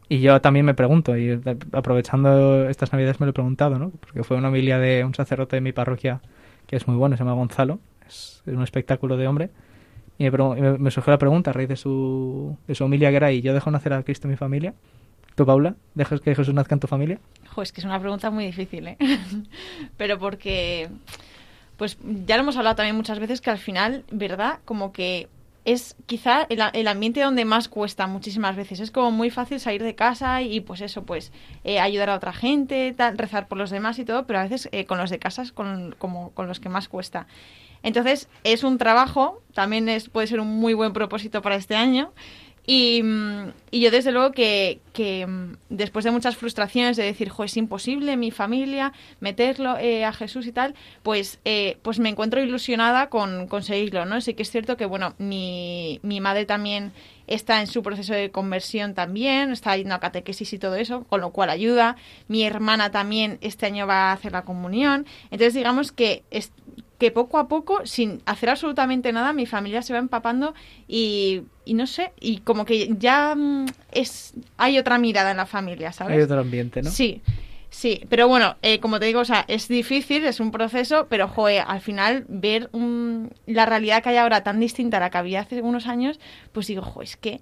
y 0.10 0.20
yo 0.20 0.40
también 0.42 0.66
me 0.66 0.74
pregunto, 0.74 1.18
y 1.18 1.42
aprovechando 1.72 2.70
estas 2.70 2.92
navidades 2.92 3.20
me 3.20 3.26
lo 3.26 3.32
he 3.32 3.34
preguntado, 3.34 3.80
¿no? 3.80 3.90
Porque 3.90 4.24
fue 4.24 4.38
una 4.38 4.50
familia 4.50 4.78
de 4.78 5.04
un 5.04 5.16
sacerdote 5.16 5.56
de 5.56 5.62
mi 5.62 5.72
parroquia 5.72 6.22
que 6.68 6.76
es 6.76 6.88
muy 6.88 6.98
bueno, 6.98 7.16
se 7.18 7.24
llama 7.24 7.34
Gonzalo, 7.34 7.80
es, 8.06 8.44
un 8.46 8.62
espectáculo 8.62 9.18
de 9.18 9.28
hombre. 9.28 9.50
Y 10.20 10.30
me, 10.30 10.78
me, 10.78 10.92
surgió 10.92 11.12
la 11.12 11.18
pregunta 11.18 11.50
a 11.50 11.54
raíz 11.54 11.68
de 11.68 11.76
su, 11.76 12.56
de 12.68 12.76
su 12.76 12.84
familia 12.84 13.10
que 13.10 13.16
era, 13.16 13.32
¿y 13.32 13.42
yo 13.42 13.54
dejo 13.54 13.72
nacer 13.72 13.94
a 13.94 14.04
Cristo 14.04 14.28
en 14.28 14.32
mi 14.32 14.38
familia? 14.38 14.76
¿Tú, 15.34 15.46
Paula, 15.46 15.76
dejas 15.96 16.22
que 16.22 16.36
Jesús 16.36 16.54
nazca 16.54 16.76
en 16.76 16.80
tu 16.80 16.88
familia? 16.88 17.18
Jo, 17.48 17.64
es 17.64 17.72
que 17.72 17.82
es 17.82 17.86
una 17.86 18.00
pregunta 18.00 18.30
muy 18.30 18.46
difícil, 18.46 18.88
¿eh? 18.88 18.98
Pero 19.98 20.20
porque, 20.20 20.90
pues 21.78 21.98
ya 22.04 22.36
lo 22.36 22.44
hemos 22.44 22.56
hablado 22.58 22.76
también 22.76 22.96
muchas 22.96 23.18
veces 23.18 23.42
que 23.42 23.50
al 23.50 23.58
final, 23.58 24.04
¿verdad? 24.12 24.60
Como 24.64 24.92
que 24.92 25.28
es 25.66 25.96
quizá 26.06 26.46
el, 26.50 26.88
ambiente 26.88 27.22
donde 27.22 27.46
más 27.46 27.70
cuesta 27.70 28.08
muchísimas 28.08 28.56
veces. 28.56 28.80
Es 28.80 28.92
como 28.92 29.12
muy 29.12 29.30
fácil 29.30 29.60
salir 29.60 29.82
de 29.84 29.96
casa 29.96 30.42
y 30.42 30.60
pues 30.60 30.82
eso, 30.82 31.04
pues 31.04 31.32
eh, 31.64 31.80
ayudar 31.80 32.10
a 32.10 32.16
otra 32.16 32.34
gente, 32.34 32.96
rezar 33.16 33.48
por 33.48 33.58
los 33.58 33.70
demás 33.70 33.98
y 34.00 34.06
todo, 34.06 34.26
pero 34.26 34.40
a 34.40 34.44
veces 34.44 34.68
eh, 34.72 34.86
con 34.86 34.98
los 34.98 35.10
de 35.10 35.20
casa 35.20 35.44
con, 35.54 35.96
como 35.98 36.32
con 36.32 36.48
los 36.48 36.60
que 36.60 36.70
más 36.70 36.90
cuesta. 36.90 37.28
Entonces 37.82 38.30
es 38.44 38.64
un 38.64 38.78
trabajo, 38.78 39.42
también 39.54 39.90
es, 39.90 40.10
puede 40.10 40.28
ser 40.28 40.40
un 40.40 40.48
muy 40.48 40.74
buen 40.74 40.94
propósito 40.94 41.42
para 41.42 41.56
este 41.56 41.76
año 41.76 42.14
y, 42.66 43.04
y, 43.72 43.82
yo 43.82 43.92
desde 43.92 44.12
luego 44.14 44.32
que, 44.32 44.80
que, 44.94 45.28
después 45.70 46.06
de 46.06 46.12
muchas 46.12 46.38
frustraciones 46.38 46.96
de 46.96 47.04
decir, 47.04 47.28
jo, 47.28 47.44
es 47.44 47.58
imposible 47.58 48.16
mi 48.16 48.32
familia 48.32 48.94
meterlo 49.20 49.78
eh, 49.78 50.06
a 50.06 50.14
Jesús 50.14 50.48
y 50.48 50.54
tal, 50.54 50.74
pues, 51.04 51.40
eh, 51.44 51.78
pues 51.82 52.00
me 52.00 52.08
encuentro 52.08 52.42
ilusionada 52.42 53.10
con 53.10 53.48
conseguirlo, 53.48 54.06
¿no? 54.06 54.22
Sí 54.22 54.34
que 54.34 54.44
es 54.44 54.52
cierto 54.52 54.78
que, 54.78 54.86
bueno, 54.86 55.14
mi, 55.18 56.00
mi 56.04 56.22
madre 56.22 56.46
también 56.46 56.94
está 57.28 57.62
en 57.62 57.68
su 57.68 57.84
proceso 57.84 58.14
de 58.14 58.32
conversión 58.32 58.94
también, 58.94 59.52
está 59.52 59.76
yendo 59.78 59.96
a 59.96 60.00
catequesis 60.00 60.54
y 60.54 60.60
todo 60.60 60.76
eso, 60.76 61.04
con 61.06 61.22
lo 61.22 61.32
cual 61.32 61.50
ayuda. 61.50 61.96
Mi 62.28 62.44
hermana 62.44 62.92
también 62.92 63.38
este 63.42 63.66
año 63.66 63.88
va 63.88 64.10
a 64.10 64.14
hacer 64.14 64.32
la 64.32 64.44
comunión. 64.44 65.06
Entonces 65.32 65.54
digamos 65.54 65.92
que 65.92 66.24
es, 66.32 66.52
que 66.98 67.12
poco 67.12 67.38
a 67.38 67.48
poco, 67.48 67.86
sin 67.86 68.22
hacer 68.26 68.50
absolutamente 68.50 69.12
nada, 69.12 69.34
mi 69.34 69.46
familia 69.46 69.82
se 69.82 69.94
va 69.94 70.00
empapando 70.00 70.54
y, 70.88 71.44
y 71.66 71.74
no 71.74 71.88
sé, 71.88 72.14
y 72.20 72.38
como 72.38 72.66
que 72.66 72.96
ya 72.98 73.36
mm, 73.36 73.66
es 73.92 74.34
hay 74.58 74.78
otra 74.78 74.98
mirada 74.98 75.32
en 75.32 75.38
la 75.38 75.46
familia, 75.46 75.92
¿sabes? 75.92 76.16
Hay 76.16 76.24
otro 76.24 76.40
ambiente, 76.40 76.82
¿no? 76.82 76.90
Sí. 76.90 77.22
Sí, 77.74 78.06
pero 78.08 78.28
bueno, 78.28 78.56
eh, 78.62 78.80
como 78.80 79.00
te 79.00 79.08
digo, 79.08 79.22
o 79.22 79.26
sea, 79.26 79.46
es 79.48 79.68
difícil, 79.68 80.24
es 80.26 80.40
un 80.40 80.52
proceso, 80.52 81.08
pero 81.10 81.28
joder, 81.28 81.64
al 81.68 81.82
final 81.82 82.24
ver 82.30 82.70
la 83.48 83.66
realidad 83.66 84.04
que 84.04 84.10
hay 84.10 84.18
ahora 84.18 84.44
tan 84.44 84.60
distinta 84.60 84.98
a 84.98 85.00
la 85.00 85.10
que 85.10 85.18
había 85.18 85.40
hace 85.40 85.60
unos 85.64 85.88
años, 85.88 86.20
pues 86.52 86.68
digo, 86.68 86.84
joder, 86.84 87.10
es 87.10 87.18
que 87.18 87.42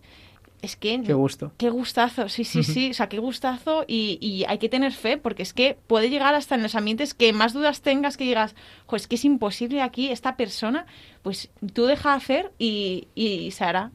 es 0.62 0.78
que... 0.78 1.02
Qué 1.06 1.12
gusto. 1.12 1.52
Qué 1.58 1.70
gustazo, 1.70 2.30
sí, 2.30 2.46
sí, 2.46 2.64
sí, 2.64 2.92
o 2.92 2.94
sea, 2.94 3.10
qué 3.10 3.20
gustazo 3.20 3.84
y, 3.88 4.20
y, 4.22 4.46
hay 4.46 4.58
que 4.58 4.70
tener 4.70 4.94
fe 4.94 5.18
porque 5.18 5.44
es 5.44 5.52
que 5.52 5.78
puede 5.88 6.10
llegar 6.10 6.34
hasta 6.34 6.56
en 6.56 6.64
los 6.64 6.76
ambientes 6.76 7.14
que 7.14 7.34
más 7.34 7.52
dudas 7.52 7.82
tengas, 7.82 8.16
que 8.16 8.24
digas, 8.24 8.56
pues 8.88 9.10
que 9.10 9.16
es 9.16 9.26
imposible 9.26 9.82
aquí 9.82 10.12
esta 10.12 10.38
persona, 10.38 10.86
pues 11.24 11.50
tú 11.74 11.88
deja 11.88 12.14
hacer 12.14 12.54
y, 12.58 13.10
y 13.16 13.52
se 13.52 13.66
hará. 13.66 13.92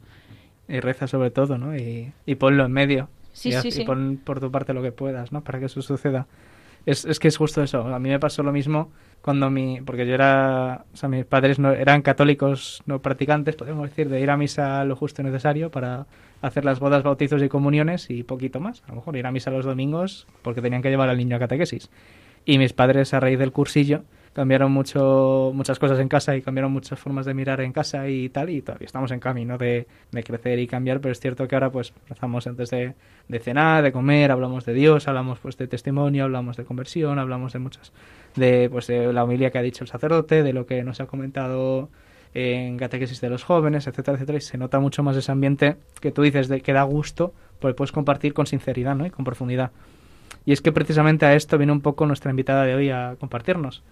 Y 0.69 0.81
reza 0.81 1.07
sobre 1.07 1.31
todo, 1.31 1.57
¿no? 1.57 1.75
Y, 1.75 2.13
y 2.27 2.35
ponlo 2.35 2.67
en 2.67 2.73
medio. 2.73 3.09
Sí, 3.37 3.51
y, 3.51 3.71
sí, 3.71 3.83
y 3.83 3.85
pon 3.85 4.19
por 4.25 4.41
tu 4.41 4.51
parte 4.51 4.73
lo 4.73 4.81
que 4.81 4.93
puedas, 4.93 5.31
¿no? 5.31 5.45
Para 5.45 5.59
que 5.59 5.67
eso 5.67 5.83
suceda. 5.83 6.27
Es, 6.87 7.05
es 7.05 7.19
que 7.19 7.29
es 7.29 7.37
justo 7.37 7.63
eso. 7.63 7.83
A 7.83 7.99
mí 7.99 8.09
me 8.09 8.19
pasó 8.19 8.43
lo 8.43 8.51
mismo 8.51 8.91
cuando 9.21 9.51
mi... 9.51 9.83
Porque 9.83 10.07
yo 10.07 10.15
era... 10.15 10.87
O 10.95 10.97
sea, 10.97 11.11
mis 11.11 11.27
padres 11.27 11.59
no, 11.59 11.73
eran 11.73 12.01
católicos 12.01 12.83
no 12.87 13.03
practicantes, 13.03 13.55
podemos 13.55 13.91
decir, 13.91 14.09
de 14.09 14.23
ir 14.23 14.31
a 14.31 14.39
misa 14.39 14.83
lo 14.87 14.97
justo 14.97 15.21
y 15.21 15.27
necesario 15.27 15.71
para 15.71 16.07
hacer 16.41 16.65
las 16.65 16.81
bodas, 16.81 17.03
bautizos 17.03 17.43
y 17.43 17.49
comuniones 17.51 18.09
y 18.09 18.23
poquito 18.23 18.59
más. 18.59 18.83
A 18.87 18.89
lo 18.91 18.97
mejor 18.97 19.17
ir 19.19 19.27
a 19.27 19.33
misa 19.33 19.51
los 19.51 19.67
domingos 19.67 20.27
porque 20.41 20.63
tenían 20.63 20.81
que 20.81 20.89
llevar 20.89 21.11
al 21.11 21.19
niño 21.19 21.37
a 21.37 21.39
catequesis. 21.39 21.91
Y 22.47 22.57
mis 22.57 22.73
padres, 22.73 23.13
a 23.13 23.21
raíz 23.21 23.39
del 23.39 23.53
cursillo, 23.53 24.05
cambiaron 24.37 24.71
mucho, 24.71 25.51
muchas 25.55 25.79
cosas 25.79 25.99
en 25.99 26.09
casa 26.09 26.37
y 26.37 26.43
cambiaron 26.43 26.71
muchas 26.71 26.99
formas 26.99 27.25
de 27.25 27.33
mirar 27.33 27.63
en 27.63 27.73
casa 27.73 28.07
y 28.07 28.29
tal, 28.29 28.51
y 28.51 28.61
todavía 28.61 28.85
estamos 28.85 29.11
en 29.11 29.19
camino 29.19 29.57
de, 29.57 29.87
de 30.13 30.23
crecer 30.23 30.59
y 30.59 30.67
cambiar, 30.67 31.01
pero 31.01 31.13
es 31.13 31.21
cierto 31.21 31.49
que 31.49 31.55
ahora 31.55 31.71
pues 31.71 31.95
rezamos 32.07 32.47
antes 32.47 32.69
de, 32.69 32.93
de, 33.29 33.39
cenar, 33.39 33.83
de 33.83 33.93
comer, 33.93 34.31
hablamos 34.31 34.67
de 34.67 34.75
Dios, 34.75 35.09
hablamos 35.09 35.39
pues 35.39 35.57
de 35.57 35.67
testimonio, 35.69 36.25
hablamos 36.25 36.59
de 36.59 36.65
conversión, 36.67 37.19
hablamos 37.19 37.55
de 37.55 37.61
muchas, 37.61 37.95
de 38.35 38.69
pues 38.71 38.89
de 38.89 39.11
la 39.11 39.25
humildad 39.25 39.51
que 39.53 39.57
ha 39.57 39.63
dicho 39.63 39.85
el 39.85 39.89
sacerdote, 39.89 40.43
de 40.43 40.53
lo 40.53 40.67
que 40.67 40.85
nos 40.85 41.01
ha 41.01 41.07
comentado 41.07 41.89
en 42.35 42.77
catequesis 42.77 43.23
de 43.23 43.31
los 43.31 43.43
jóvenes, 43.43 43.87
etcétera, 43.87 44.17
etcétera, 44.17 44.37
y 44.37 44.43
se 44.43 44.59
nota 44.59 44.81
mucho 44.81 45.03
más 45.03 45.17
ese 45.17 45.33
ambiente 45.33 45.77
que 46.03 46.13
tú 46.13 46.21
dices 46.21 46.49
de 46.49 46.61
que 46.61 46.75
da 46.75 46.83
gusto, 46.83 47.33
pues 47.59 47.75
puedes 47.75 47.91
compartir 47.91 48.35
con 48.35 48.47
sinceridad, 48.47 48.97
¿no? 48.97 49.07
Y 49.07 49.11
con 49.11 49.25
profundidad. 49.25 49.71
Y 50.45 50.53
es 50.53 50.61
que 50.61 50.73
precisamente 50.73 51.25
a 51.25 51.35
esto 51.35 51.57
viene 51.57 51.73
un 51.73 51.81
poco 51.81 52.05
nuestra 52.05 52.31
invitada 52.31 52.65
de 52.65 52.75
hoy 52.75 52.91
a 52.91 53.17
compartirnos 53.19 53.83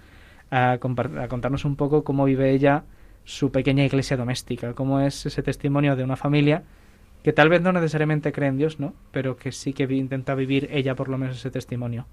a, 0.54 0.78
contarnos 0.78 1.64
un 1.64 1.74
poco 1.74 2.04
cómo 2.04 2.24
vive 2.24 2.52
ella 2.52 2.84
su 3.24 3.50
pequeña 3.50 3.84
iglesia 3.84 4.16
doméstica, 4.16 4.74
cómo 4.74 5.00
es 5.00 5.26
ese 5.26 5.42
testimonio 5.42 5.96
de 5.96 6.04
una 6.04 6.16
familia 6.16 6.62
que 7.24 7.32
tal 7.32 7.48
vez 7.48 7.60
no 7.60 7.72
necesariamente 7.72 8.32
cree 8.32 8.50
en 8.50 8.58
Dios, 8.58 8.78
¿no? 8.78 8.94
Pero 9.10 9.36
que 9.36 9.50
sí 9.50 9.72
que 9.72 9.84
intenta 9.84 10.34
vivir 10.34 10.68
ella 10.70 10.94
por 10.94 11.08
lo 11.08 11.18
menos 11.18 11.38
ese 11.38 11.50
testimonio. 11.50 12.06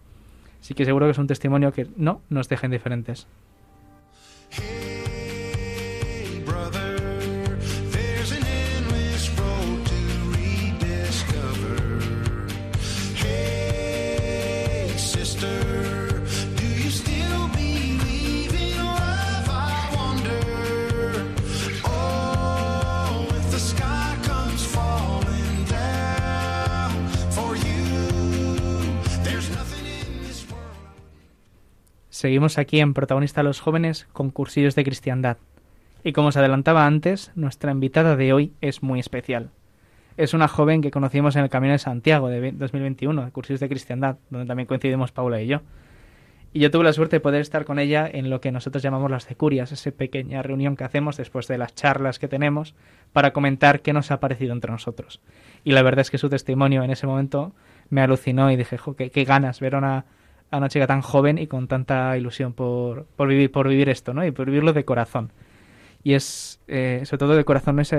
Así 0.60 0.74
que 0.74 0.86
seguro 0.86 1.05
que 1.05 1.12
es 1.12 1.17
un 1.17 1.27
testimonio 1.27 1.71
que 1.71 1.88
no 1.98 2.21
nos 2.29 2.50
deja 2.50 2.65
indiferentes. 2.65 3.27
Seguimos 32.22 32.60
aquí 32.60 32.80
en 32.80 32.94
Protagonista 32.94 33.42
los 33.42 33.62
Jóvenes 33.62 34.08
con 34.13 34.30
cursillos 34.30 34.75
de 34.75 34.84
cristiandad. 34.84 35.38
Y 36.04 36.13
como 36.13 36.28
os 36.28 36.38
adelantaba 36.38 36.86
antes, 36.86 37.32
nuestra 37.34 37.72
invitada 37.72 38.16
de 38.16 38.32
hoy 38.32 38.54
es 38.62 38.84
muy 38.84 39.00
especial. 39.00 39.50
Es 40.18 40.36
una 40.36 40.48
joven 40.48 40.84
que 40.84 40.92
conocimos 40.92 41.36
en 41.36 41.42
el 41.42 41.50
Camino 41.50 41.72
de 41.72 41.80
Santiago 41.80 42.30
de 42.30 42.51
2021, 42.51 43.25
de 43.25 43.32
cursillos 43.32 43.60
de 43.60 43.70
cristiandad, 43.70 44.18
donde 44.30 44.46
también 44.46 44.68
coincidimos 44.68 45.12
Paula 45.12 45.42
y 45.42 45.48
yo. 45.48 45.62
Y 46.54 46.60
yo 46.60 46.70
tuve 46.70 46.84
la 46.84 46.94
suerte 46.94 47.16
de 47.16 47.22
poder 47.22 47.42
estar 47.42 47.66
con 47.66 47.80
ella 47.80 48.08
en 48.13 48.30
lo 48.30 48.40
que 48.40 48.51
nosotros 48.51 48.84
llamamos 48.84 49.10
las 49.10 49.28
decurias, 49.28 49.72
esa 49.72 49.90
pequeña 49.90 50.44
reunión 50.44 50.75
que 50.75 50.84
hacemos 50.84 51.18
después 51.18 51.48
de 51.48 51.58
las 51.58 51.74
charlas 51.74 52.20
que 52.20 52.28
tenemos 52.28 52.75
para 53.13 53.34
comentar 53.34 53.82
qué 53.82 53.94
nos 53.94 54.12
ha 54.12 54.20
parecido 54.20 54.54
entre 54.54 54.72
nosotros. 54.72 55.22
Y 55.63 55.72
la 55.72 55.82
verdad 55.82 56.01
es 56.01 56.12
que 56.12 56.20
su 56.20 56.30
testimonio 56.30 56.84
en 56.84 56.92
ese 56.92 57.08
momento 57.08 57.56
me 57.90 58.01
alucinó 58.01 58.51
y 58.51 58.58
dije, 58.58 58.78
jo, 58.78 58.96
qué, 58.96 59.10
qué 59.10 59.24
ganas 59.24 59.60
ver 59.60 59.74
a 59.74 59.80
una, 59.80 60.06
a 60.51 60.58
una 60.58 60.70
chica 60.70 60.86
tan 60.86 61.01
joven 61.01 61.38
y 61.38 61.48
con 61.48 61.67
tanta 61.67 62.15
ilusión 62.17 62.53
por, 62.53 63.05
por, 63.15 63.29
vivir, 63.29 63.51
por 63.51 63.67
vivir 63.67 63.89
esto, 63.89 64.13
¿no? 64.13 64.25
Y 64.25 64.31
por 64.31 64.46
vivirlo 64.46 64.74
de 64.74 64.84
corazón. 64.84 65.31
Y 66.03 66.13
es, 66.13 66.60
eh, 66.67 67.01
sobre 67.05 67.20
todo 67.20 67.36
de 67.36 67.46
corazón, 67.46 67.79
es, 67.79 67.91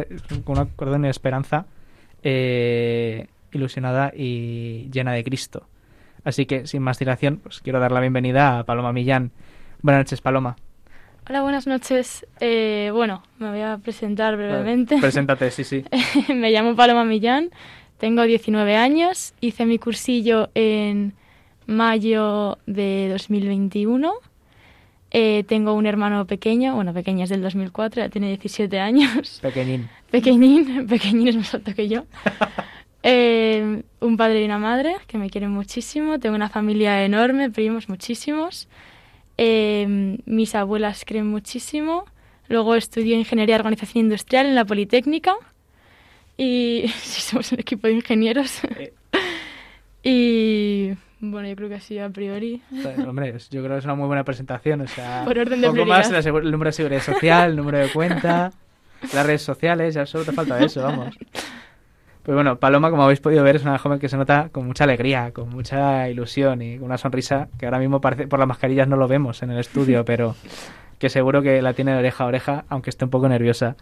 con 0.44 0.58
una 0.58 0.66
corazón 0.76 1.02
de 1.02 1.10
esperanza 1.10 1.66
eh, 2.22 3.26
ilusionada 3.52 4.12
y 4.14 4.90
llena 4.92 5.12
de 5.12 5.24
Cristo. 5.24 5.66
Así 6.24 6.44
que, 6.46 6.66
sin 6.66 6.82
más 6.82 6.98
dilación, 6.98 7.38
pues 7.38 7.60
quiero 7.60 7.80
dar 7.80 7.90
la 7.90 8.00
bienvenida 8.00 8.58
a 8.58 8.64
Paloma 8.64 8.92
Millán. 8.92 9.32
Buenas 9.80 10.00
noches, 10.00 10.20
Paloma. 10.20 10.56
Hola, 11.28 11.40
buenas 11.42 11.66
noches. 11.66 12.26
Eh, 12.40 12.90
bueno, 12.92 13.22
me 13.38 13.48
voy 13.50 13.60
a 13.60 13.78
presentar 13.78 14.36
brevemente. 14.36 14.98
Preséntate, 14.98 15.50
sí, 15.50 15.64
sí. 15.64 15.84
me 16.28 16.50
llamo 16.50 16.76
Paloma 16.76 17.04
Millán, 17.04 17.50
tengo 17.96 18.24
19 18.24 18.76
años, 18.76 19.32
hice 19.40 19.64
mi 19.64 19.78
cursillo 19.78 20.50
en 20.54 21.14
mayo 21.66 22.58
de 22.66 23.08
2021. 23.10 24.12
Eh, 25.14 25.44
tengo 25.46 25.74
un 25.74 25.84
hermano 25.84 26.26
pequeño, 26.26 26.74
bueno, 26.74 26.94
pequeño 26.94 27.24
es 27.24 27.30
del 27.30 27.42
2004, 27.42 28.02
ya 28.02 28.08
tiene 28.08 28.28
17 28.28 28.80
años. 28.80 29.38
Pequeñín. 29.42 29.88
Pequeñín, 30.10 30.86
pequeñín 30.88 31.28
es 31.28 31.36
más 31.36 31.54
alto 31.54 31.74
que 31.74 31.88
yo. 31.88 32.04
Eh, 33.04 33.82
un 33.98 34.16
padre 34.16 34.42
y 34.42 34.44
una 34.44 34.58
madre 34.58 34.94
que 35.08 35.18
me 35.18 35.28
quieren 35.28 35.50
muchísimo. 35.50 36.20
Tengo 36.20 36.36
una 36.36 36.48
familia 36.48 37.04
enorme, 37.04 37.50
primos 37.50 37.88
muchísimos. 37.88 38.68
Eh, 39.38 40.18
mis 40.24 40.54
abuelas 40.54 41.04
creen 41.04 41.26
muchísimo. 41.26 42.04
Luego 42.46 42.76
estudié 42.76 43.16
Ingeniería 43.16 43.56
de 43.56 43.60
Organización 43.62 44.04
Industrial 44.04 44.46
en 44.46 44.54
la 44.54 44.64
Politécnica. 44.64 45.34
Y 46.36 46.84
sí, 47.00 47.20
somos 47.22 47.50
un 47.50 47.58
equipo 47.58 47.88
de 47.88 47.94
ingenieros. 47.94 48.60
y 50.04 50.92
bueno, 51.22 51.48
yo 51.48 51.54
creo 51.54 51.68
que 51.68 51.76
así 51.76 51.98
a 51.98 52.10
priori. 52.10 52.60
Hombre, 53.06 53.32
yo 53.50 53.62
creo 53.62 53.74
que 53.74 53.78
es 53.78 53.84
una 53.84 53.94
muy 53.94 54.08
buena 54.08 54.24
presentación. 54.24 54.80
O 54.80 54.86
sea, 54.88 55.22
Por 55.24 55.38
orden 55.38 55.60
de 55.60 55.68
poco 55.68 55.86
más 55.86 56.10
el, 56.10 56.16
el 56.16 56.50
número 56.50 56.68
de 56.68 56.72
seguridad 56.72 57.00
social, 57.00 57.50
el 57.50 57.56
número 57.56 57.78
de 57.78 57.88
cuenta, 57.90 58.52
las 59.14 59.26
redes 59.26 59.42
sociales, 59.42 59.94
ya 59.94 60.04
solo 60.04 60.24
te 60.24 60.32
falta 60.32 60.58
eso, 60.62 60.82
vamos. 60.82 61.16
Pues 62.22 62.34
bueno, 62.36 62.56
Paloma, 62.56 62.90
como 62.90 63.02
habéis 63.04 63.20
podido 63.20 63.42
ver, 63.42 63.56
es 63.56 63.62
una 63.62 63.78
joven 63.78 63.98
que 63.98 64.08
se 64.08 64.16
nota 64.16 64.48
con 64.52 64.66
mucha 64.66 64.84
alegría, 64.84 65.32
con 65.32 65.48
mucha 65.48 66.08
ilusión 66.08 66.62
y 66.62 66.76
con 66.76 66.86
una 66.86 66.98
sonrisa 66.98 67.48
que 67.58 67.66
ahora 67.66 67.78
mismo 67.78 68.00
parece 68.00 68.28
por 68.28 68.38
las 68.38 68.46
mascarillas 68.46 68.86
no 68.86 68.96
lo 68.96 69.08
vemos 69.08 69.42
en 69.42 69.50
el 69.50 69.58
estudio, 69.58 70.04
pero 70.04 70.36
que 70.98 71.08
seguro 71.08 71.42
que 71.42 71.60
la 71.62 71.72
tiene 71.72 71.92
de 71.92 71.98
oreja 71.98 72.22
a 72.24 72.26
oreja, 72.28 72.64
aunque 72.68 72.90
esté 72.90 73.04
un 73.04 73.10
poco 73.10 73.28
nerviosa. 73.28 73.76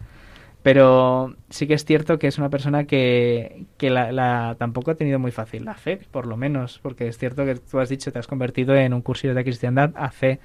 Pero 0.63 1.35
sí 1.49 1.65
que 1.65 1.73
es 1.73 1.85
cierto 1.85 2.19
que 2.19 2.27
es 2.27 2.37
una 2.37 2.49
persona 2.49 2.85
que, 2.85 3.65
que 3.77 3.89
la, 3.89 4.11
la, 4.11 4.55
tampoco 4.59 4.91
ha 4.91 4.95
tenido 4.95 5.17
muy 5.17 5.31
fácil 5.31 5.65
la 5.65 5.73
fe, 5.73 5.99
por 6.11 6.27
lo 6.27 6.37
menos, 6.37 6.79
porque 6.83 7.07
es 7.07 7.17
cierto 7.17 7.45
que 7.45 7.55
tú 7.55 7.79
has 7.79 7.89
dicho 7.89 8.11
te 8.11 8.19
has 8.19 8.27
convertido 8.27 8.75
en 8.75 8.93
un 8.93 9.01
cursillo 9.01 9.33
de 9.33 9.43
cristiandad 9.43 9.91
hace, 9.95 10.39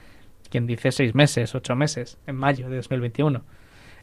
quien 0.48 0.66
dice, 0.66 0.90
seis 0.90 1.14
meses, 1.14 1.54
ocho 1.54 1.76
meses, 1.76 2.18
en 2.26 2.36
mayo 2.36 2.70
de 2.70 2.76
2021. 2.76 3.42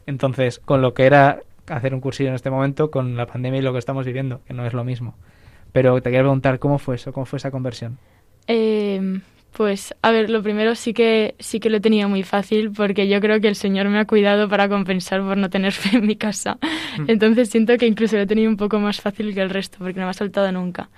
Entonces, 0.06 0.60
con 0.60 0.82
lo 0.82 0.94
que 0.94 1.06
era 1.06 1.42
hacer 1.66 1.94
un 1.94 2.00
cursillo 2.00 2.28
en 2.28 2.36
este 2.36 2.50
momento, 2.50 2.90
con 2.90 3.16
la 3.16 3.26
pandemia 3.26 3.58
y 3.58 3.62
lo 3.62 3.72
que 3.72 3.78
estamos 3.78 4.06
viviendo, 4.06 4.40
que 4.46 4.54
no 4.54 4.66
es 4.66 4.72
lo 4.72 4.84
mismo. 4.84 5.16
Pero 5.72 5.96
te 5.96 6.10
quería 6.10 6.20
preguntar, 6.20 6.60
¿cómo 6.60 6.78
fue 6.78 6.94
eso? 6.94 7.12
¿Cómo 7.12 7.26
fue 7.26 7.38
esa 7.38 7.50
conversión? 7.50 7.98
Eh, 8.46 9.20
pues, 9.56 9.94
a 10.02 10.10
ver, 10.10 10.30
lo 10.30 10.42
primero 10.42 10.74
sí 10.74 10.92
que 10.92 11.36
sí 11.38 11.60
que 11.60 11.70
lo 11.70 11.76
he 11.76 11.80
tenido 11.80 12.08
muy 12.08 12.24
fácil 12.24 12.72
porque 12.72 13.06
yo 13.06 13.20
creo 13.20 13.40
que 13.40 13.46
el 13.46 13.54
Señor 13.54 13.88
me 13.88 14.00
ha 14.00 14.04
cuidado 14.04 14.48
para 14.48 14.68
compensar 14.68 15.20
por 15.20 15.36
no 15.36 15.48
tener 15.48 15.72
fe 15.72 15.98
en 15.98 16.06
mi 16.06 16.16
casa. 16.16 16.58
Entonces 17.06 17.50
siento 17.50 17.78
que 17.78 17.86
incluso 17.86 18.16
lo 18.16 18.22
he 18.22 18.26
tenido 18.26 18.50
un 18.50 18.56
poco 18.56 18.80
más 18.80 19.00
fácil 19.00 19.32
que 19.32 19.40
el 19.40 19.50
resto 19.50 19.78
porque 19.78 20.00
no 20.00 20.06
me 20.06 20.10
ha 20.10 20.14
saltado 20.14 20.50
nunca. 20.50 20.90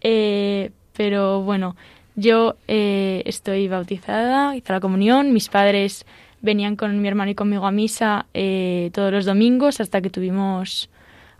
Eh, 0.00 0.70
pero 0.96 1.42
bueno, 1.42 1.76
yo 2.16 2.56
eh, 2.66 3.22
estoy 3.26 3.68
bautizada, 3.68 4.56
hice 4.56 4.72
la 4.72 4.80
comunión, 4.80 5.34
mis 5.34 5.50
padres 5.50 6.06
venían 6.40 6.76
con 6.76 7.02
mi 7.02 7.08
hermano 7.08 7.30
y 7.30 7.34
conmigo 7.34 7.66
a 7.66 7.72
misa 7.72 8.24
eh, 8.32 8.90
todos 8.94 9.12
los 9.12 9.26
domingos 9.26 9.80
hasta 9.80 10.00
que 10.00 10.08
tuvimos, 10.08 10.88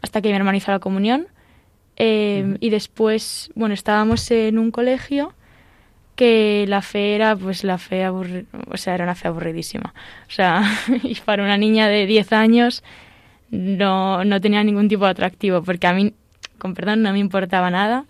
hasta 0.02 0.20
que 0.20 0.28
mi 0.28 0.34
hermano 0.34 0.58
hizo 0.58 0.70
la 0.70 0.80
comunión. 0.80 1.28
Eh, 1.96 2.44
-huh. 2.46 2.56
Y 2.60 2.68
después, 2.68 3.50
bueno, 3.54 3.74
estábamos 3.74 4.30
en 4.30 4.58
un 4.58 4.70
colegio 4.70 5.32
que 6.18 6.66
la 6.68 6.82
fe 6.82 7.14
era, 7.14 7.36
pues 7.36 7.64
la 7.64 7.78
fe 7.78 8.04
aburri 8.04 8.46
o 8.68 8.76
sea, 8.76 8.94
era 8.94 9.04
una 9.04 9.14
fe 9.14 9.28
aburridísima. 9.28 9.94
O 10.26 10.30
sea, 10.30 10.62
y 11.02 11.14
para 11.16 11.42
una 11.42 11.56
niña 11.56 11.88
de 11.88 12.06
10 12.06 12.32
años 12.32 12.82
no, 13.50 14.24
no 14.24 14.40
tenía 14.40 14.62
ningún 14.64 14.88
tipo 14.88 15.04
de 15.04 15.12
atractivo, 15.12 15.62
porque 15.62 15.86
a 15.86 15.92
mí, 15.94 16.12
con 16.58 16.74
perdón, 16.74 17.02
no 17.02 17.12
me 17.12 17.20
importaba 17.20 17.70
nada 17.70 18.04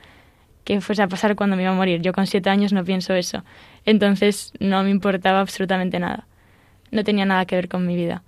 que 0.65 0.81
fuese 0.81 1.03
a 1.03 1.09
pasar 1.09 1.37
cuando 1.37 1.57
me 1.57 1.63
iba 1.63 1.73
a 1.73 1.75
morir. 1.75 2.01
Yo 2.03 2.13
con 2.13 2.27
7 2.27 2.51
años 2.51 2.73
no 2.73 2.85
pienso 2.85 3.15
eso. 3.15 3.45
Entonces 3.85 4.53
no 4.59 4.83
me 4.83 4.91
importaba 4.91 5.41
absolutamente 5.41 5.99
nada 5.99 6.27
no 6.91 7.05
tenía 7.05 7.25
nada 7.25 7.47
que 7.47 7.57
ver 7.57 7.69
con 7.69 7.87
mi 7.87 7.97
vida. 7.97 8.23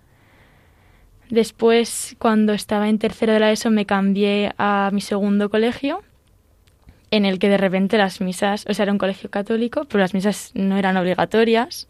Después, 1.29 2.17
cuando 2.19 2.53
estaba 2.53 2.89
en 2.89 2.99
tercero 2.99 3.33
de 3.33 3.41
la 3.41 3.53
ESO, 3.53 3.71
me 3.71 3.87
cambié 3.87 4.53
a 4.59 4.91
mi 4.93 5.01
segundo 5.01 5.49
colegio, 5.49 6.03
en 7.11 7.25
el 7.25 7.39
que 7.39 7.49
de 7.49 7.57
repente 7.57 7.99
las 7.99 8.21
misas, 8.21 8.67
o 8.69 8.75
sea, 8.75 8.85
era 8.85 8.93
un 8.93 8.99
colegio 8.99 9.31
católico, 9.31 9.85
pero 9.85 10.01
las 10.01 10.15
misas 10.15 10.53
no 10.55 10.77
eran 10.77 10.97
obligatorias, 10.97 11.89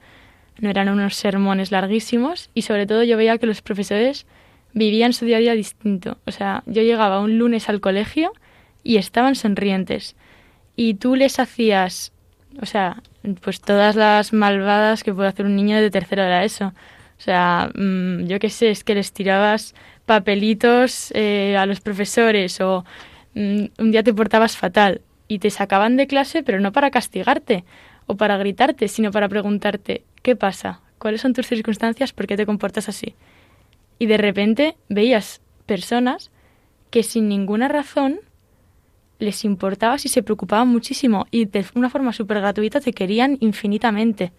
no 0.59 0.71
eran 0.71 0.89
unos 0.89 1.15
sermones 1.15 1.71
larguísimos, 1.71 2.51
y 2.55 2.63
sobre 2.63 2.87
todo 2.87 3.03
yo 3.03 3.17
veía 3.17 3.39
que 3.39 3.47
los 3.47 3.63
profesores 3.63 4.27
vivían 4.73 5.13
su 5.13 5.25
día 5.25 5.39
a 5.39 5.41
día 5.41 5.55
distinto. 5.55 6.19
O 6.27 6.33
sea, 6.33 6.63
yo 6.67 6.83
llegaba 6.83 7.21
un 7.21 7.39
lunes 7.39 7.69
al 7.69 7.81
colegio 7.81 8.33
y 8.83 8.97
estaban 8.97 9.35
sonrientes. 9.35 10.17
Y 10.77 10.95
tú 10.95 11.17
les 11.17 11.39
hacías 11.39 12.13
o 12.61 12.67
sea, 12.67 13.03
pues 13.43 13.61
todas 13.61 13.97
las 13.97 14.33
malvadas 14.33 15.05
que 15.05 15.15
puede 15.15 15.29
hacer 15.29 15.47
un 15.47 15.57
niño 15.57 15.77
de 15.81 15.91
tercero 15.91 16.23
de 16.23 16.29
la 16.29 16.45
ESO. 16.45 16.67
O 16.67 17.23
sea, 17.23 17.71
mm, 17.75 18.27
yo 18.27 18.39
qué 18.39 18.51
sé, 18.51 18.71
es 18.71 18.83
que 18.83 18.95
les 18.95 19.13
tirabas 19.13 19.75
papelitos 20.07 21.13
eh, 21.15 21.57
a 21.57 21.67
los 21.67 21.81
profesores 21.81 22.61
o 22.61 22.85
mm, 23.35 23.65
un 23.79 23.91
día 23.93 24.03
te 24.03 24.15
portabas 24.15 24.57
fatal 24.57 25.03
y 25.31 25.39
te 25.39 25.51
sacaban 25.51 25.97
de 25.97 26.09
clase, 26.09 26.43
pero 26.43 26.59
no 26.59 26.73
para 26.73 26.91
castigarte 26.91 27.65
o 28.07 28.17
para 28.17 28.37
gritarte, 28.37 28.89
sino 28.89 29.13
para 29.13 29.29
preguntarte, 29.29 30.03
¿qué 30.23 30.35
pasa? 30.35 30.81
¿Cuáles 30.99 31.21
son 31.21 31.35
tus 31.35 31.47
circunstancias? 31.47 32.13
¿Por 32.13 32.27
qué 32.27 32.37
te 32.37 32.47
comportas 32.47 32.89
así? 32.89 33.15
Y 34.01 34.07
de 34.07 34.17
repente 34.17 34.77
veías 34.89 35.41
personas 35.67 36.33
que 36.91 37.05
sin 37.05 37.29
ninguna 37.29 37.69
razón 37.69 38.19
les 39.21 39.45
importaba 39.45 39.99
si 39.99 40.09
se 40.09 40.25
preocupaban 40.25 40.67
muchísimo 40.67 41.29
y 41.31 41.45
de 41.45 41.65
una 41.77 41.91
forma 41.91 42.13
súper 42.13 42.41
gratuita 42.41 42.81
te 42.81 42.93
querían 42.93 43.39
infinitamente. 43.39 44.33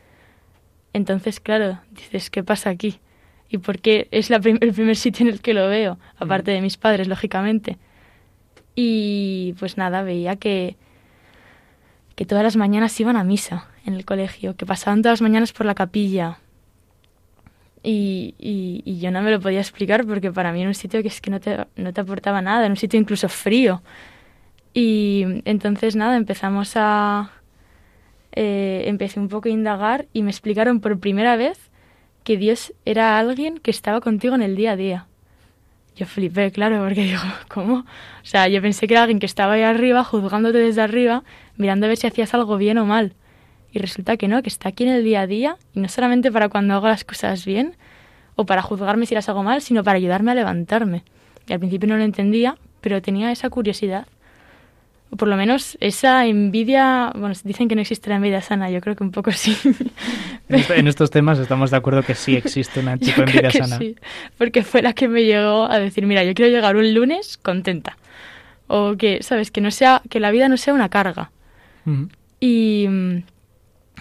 Entonces, 0.91 1.39
claro, 1.39 1.79
dices, 1.91 2.29
¿qué 2.29 2.43
pasa 2.43 2.69
aquí? 2.69 2.99
¿Y 3.47 3.59
por 3.59 3.79
qué 3.79 4.09
es 4.11 4.29
la 4.29 4.41
el 4.43 4.73
primer 4.73 4.97
sitio 4.97 5.25
en 5.25 5.31
el 5.31 5.39
que 5.39 5.53
lo 5.53 5.69
veo? 5.69 5.99
Aparte 6.17 6.51
de 6.51 6.59
mis 6.59 6.75
padres, 6.75 7.07
lógicamente. 7.07 7.77
Y 8.75 9.53
pues 9.59 9.77
nada, 9.77 10.03
veía 10.03 10.35
que, 10.35 10.77
que 12.15 12.25
todas 12.25 12.43
las 12.43 12.55
mañanas 12.55 12.99
iban 12.99 13.17
a 13.17 13.23
misa 13.23 13.67
en 13.85 13.95
el 13.95 14.05
colegio, 14.05 14.55
que 14.55 14.65
pasaban 14.65 15.01
todas 15.01 15.19
las 15.19 15.29
mañanas 15.29 15.53
por 15.53 15.65
la 15.65 15.75
capilla. 15.75 16.39
Y, 17.83 18.35
y, 18.37 18.99
yo 18.99 19.09
no 19.11 19.23
me 19.23 19.31
lo 19.31 19.39
podía 19.39 19.59
explicar 19.59 20.05
porque 20.05 20.31
para 20.31 20.53
mí 20.53 20.61
era 20.61 20.69
un 20.69 20.75
sitio 20.75 21.01
que 21.01 21.07
es 21.07 21.19
que 21.19 21.31
no 21.31 21.39
te, 21.39 21.65
no 21.75 21.93
te 21.93 22.01
aportaba 22.01 22.41
nada, 22.41 22.61
era 22.61 22.69
un 22.69 22.77
sitio 22.77 22.99
incluso 22.99 23.27
frío. 23.27 23.81
Y 24.73 25.41
entonces 25.45 25.95
nada, 25.95 26.15
empezamos 26.15 26.73
a... 26.75 27.31
Eh, 28.33 28.83
empecé 28.85 29.19
un 29.19 29.27
poco 29.27 29.49
a 29.49 29.51
indagar 29.51 30.07
y 30.13 30.23
me 30.23 30.31
explicaron 30.31 30.79
por 30.79 30.99
primera 30.99 31.35
vez 31.35 31.69
que 32.23 32.37
Dios 32.37 32.73
era 32.85 33.19
alguien 33.19 33.57
que 33.57 33.71
estaba 33.71 33.99
contigo 33.99 34.35
en 34.35 34.41
el 34.41 34.55
día 34.55 34.71
a 34.71 34.75
día. 34.77 35.07
Yo 35.95 36.05
flipé, 36.05 36.51
claro, 36.51 36.83
porque 36.83 37.03
digo, 37.05 37.21
¿cómo? 37.47 37.79
O 37.79 38.25
sea, 38.25 38.47
yo 38.47 38.61
pensé 38.61 38.87
que 38.87 38.93
era 38.93 39.03
alguien 39.03 39.19
que 39.19 39.25
estaba 39.25 39.53
ahí 39.53 39.63
arriba, 39.63 40.03
juzgándote 40.03 40.57
desde 40.57 40.81
arriba, 40.81 41.23
mirando 41.57 41.85
a 41.85 41.89
ver 41.89 41.97
si 41.97 42.07
hacías 42.07 42.33
algo 42.33 42.57
bien 42.57 42.77
o 42.77 42.85
mal. 42.85 43.13
Y 43.71 43.79
resulta 43.79 44.17
que 44.17 44.27
no, 44.27 44.41
que 44.41 44.49
está 44.49 44.69
aquí 44.69 44.83
en 44.83 44.89
el 44.89 45.03
día 45.03 45.21
a 45.21 45.27
día, 45.27 45.57
y 45.73 45.79
no 45.79 45.87
solamente 45.87 46.31
para 46.31 46.49
cuando 46.49 46.73
hago 46.73 46.87
las 46.87 47.03
cosas 47.03 47.45
bien, 47.45 47.75
o 48.35 48.45
para 48.45 48.61
juzgarme 48.61 49.05
si 49.05 49.15
las 49.15 49.29
hago 49.29 49.43
mal, 49.43 49.61
sino 49.61 49.83
para 49.83 49.97
ayudarme 49.97 50.31
a 50.31 50.35
levantarme. 50.35 51.03
Y 51.47 51.53
al 51.53 51.59
principio 51.59 51.87
no 51.87 51.97
lo 51.97 52.03
entendía, 52.03 52.57
pero 52.81 53.01
tenía 53.01 53.31
esa 53.31 53.49
curiosidad. 53.49 54.07
O 55.11 55.17
por 55.17 55.27
lo 55.27 55.35
menos 55.35 55.77
esa 55.81 56.25
envidia, 56.25 57.11
bueno, 57.15 57.35
dicen 57.43 57.67
que 57.67 57.75
no 57.75 57.81
existe 57.81 58.09
la 58.09 58.15
envidia 58.15 58.41
sana, 58.41 58.69
yo 58.69 58.79
creo 58.79 58.95
que 58.95 59.03
un 59.03 59.11
poco 59.11 59.31
sí. 59.31 59.57
En 60.49 60.87
estos 60.87 61.11
temas 61.11 61.37
estamos 61.37 61.69
de 61.71 61.77
acuerdo 61.77 62.01
que 62.03 62.15
sí 62.15 62.35
existe 62.35 62.79
una 62.79 62.97
tipo 62.97 63.21
de 63.21 63.27
envidia 63.27 63.51
sana. 63.51 63.77
Sí, 63.77 63.95
porque 64.37 64.63
fue 64.63 64.81
la 64.81 64.93
que 64.93 65.07
me 65.07 65.23
llegó 65.23 65.69
a 65.69 65.79
decir, 65.79 66.05
mira, 66.05 66.23
yo 66.23 66.33
quiero 66.33 66.49
llegar 66.49 66.75
un 66.77 66.93
lunes 66.93 67.37
contenta. 67.37 67.97
O 68.67 68.95
que, 68.97 69.21
¿sabes? 69.21 69.51
Que 69.51 69.59
no 69.59 69.69
sea, 69.69 70.01
que 70.09 70.21
la 70.21 70.31
vida 70.31 70.47
no 70.47 70.55
sea 70.55 70.73
una 70.73 70.87
carga. 70.87 71.31
Y 72.39 72.87
mm, 72.89 73.17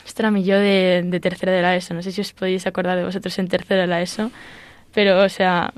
esto 0.07 0.23
era 0.23 0.31
mi 0.31 0.45
yo 0.45 0.57
de, 0.57 1.03
de 1.05 1.21
tercero 1.21 1.51
de 1.51 1.61
la 1.61 1.75
ESO. 1.75 1.95
No 1.95 2.03
sé 2.03 2.13
si 2.13 2.21
os 2.21 2.33
podéis 2.33 2.67
acordar 2.69 2.97
de 2.97 3.05
vosotros 3.05 3.37
en 3.41 3.49
tercero 3.49 3.81
de 3.81 3.87
la 3.89 4.01
ESO. 4.01 4.31
Pero, 4.95 5.23
o 5.23 5.29
sea, 5.29 5.73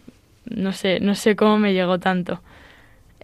no 0.45 0.73
sé, 0.73 1.01
no 1.01 1.15
sé 1.15 1.37
cómo 1.37 1.59
me 1.59 1.73
llegó 1.73 1.99
tanto. 1.99 2.43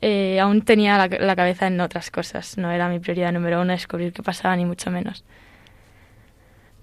Eh, 0.00 0.38
aún 0.40 0.62
tenía 0.62 0.96
la, 1.08 1.36
cabeza 1.36 1.66
en 1.66 1.80
otras 1.80 2.10
cosas. 2.10 2.56
No 2.58 2.70
era 2.70 2.88
mi 2.88 2.98
prioridad 2.98 3.32
número 3.32 3.60
uno 3.60 3.72
descubrir 3.72 4.12
qué 4.12 4.22
pasaba, 4.22 4.56
ni 4.56 4.64
mucho 4.64 4.90
menos. 4.90 5.24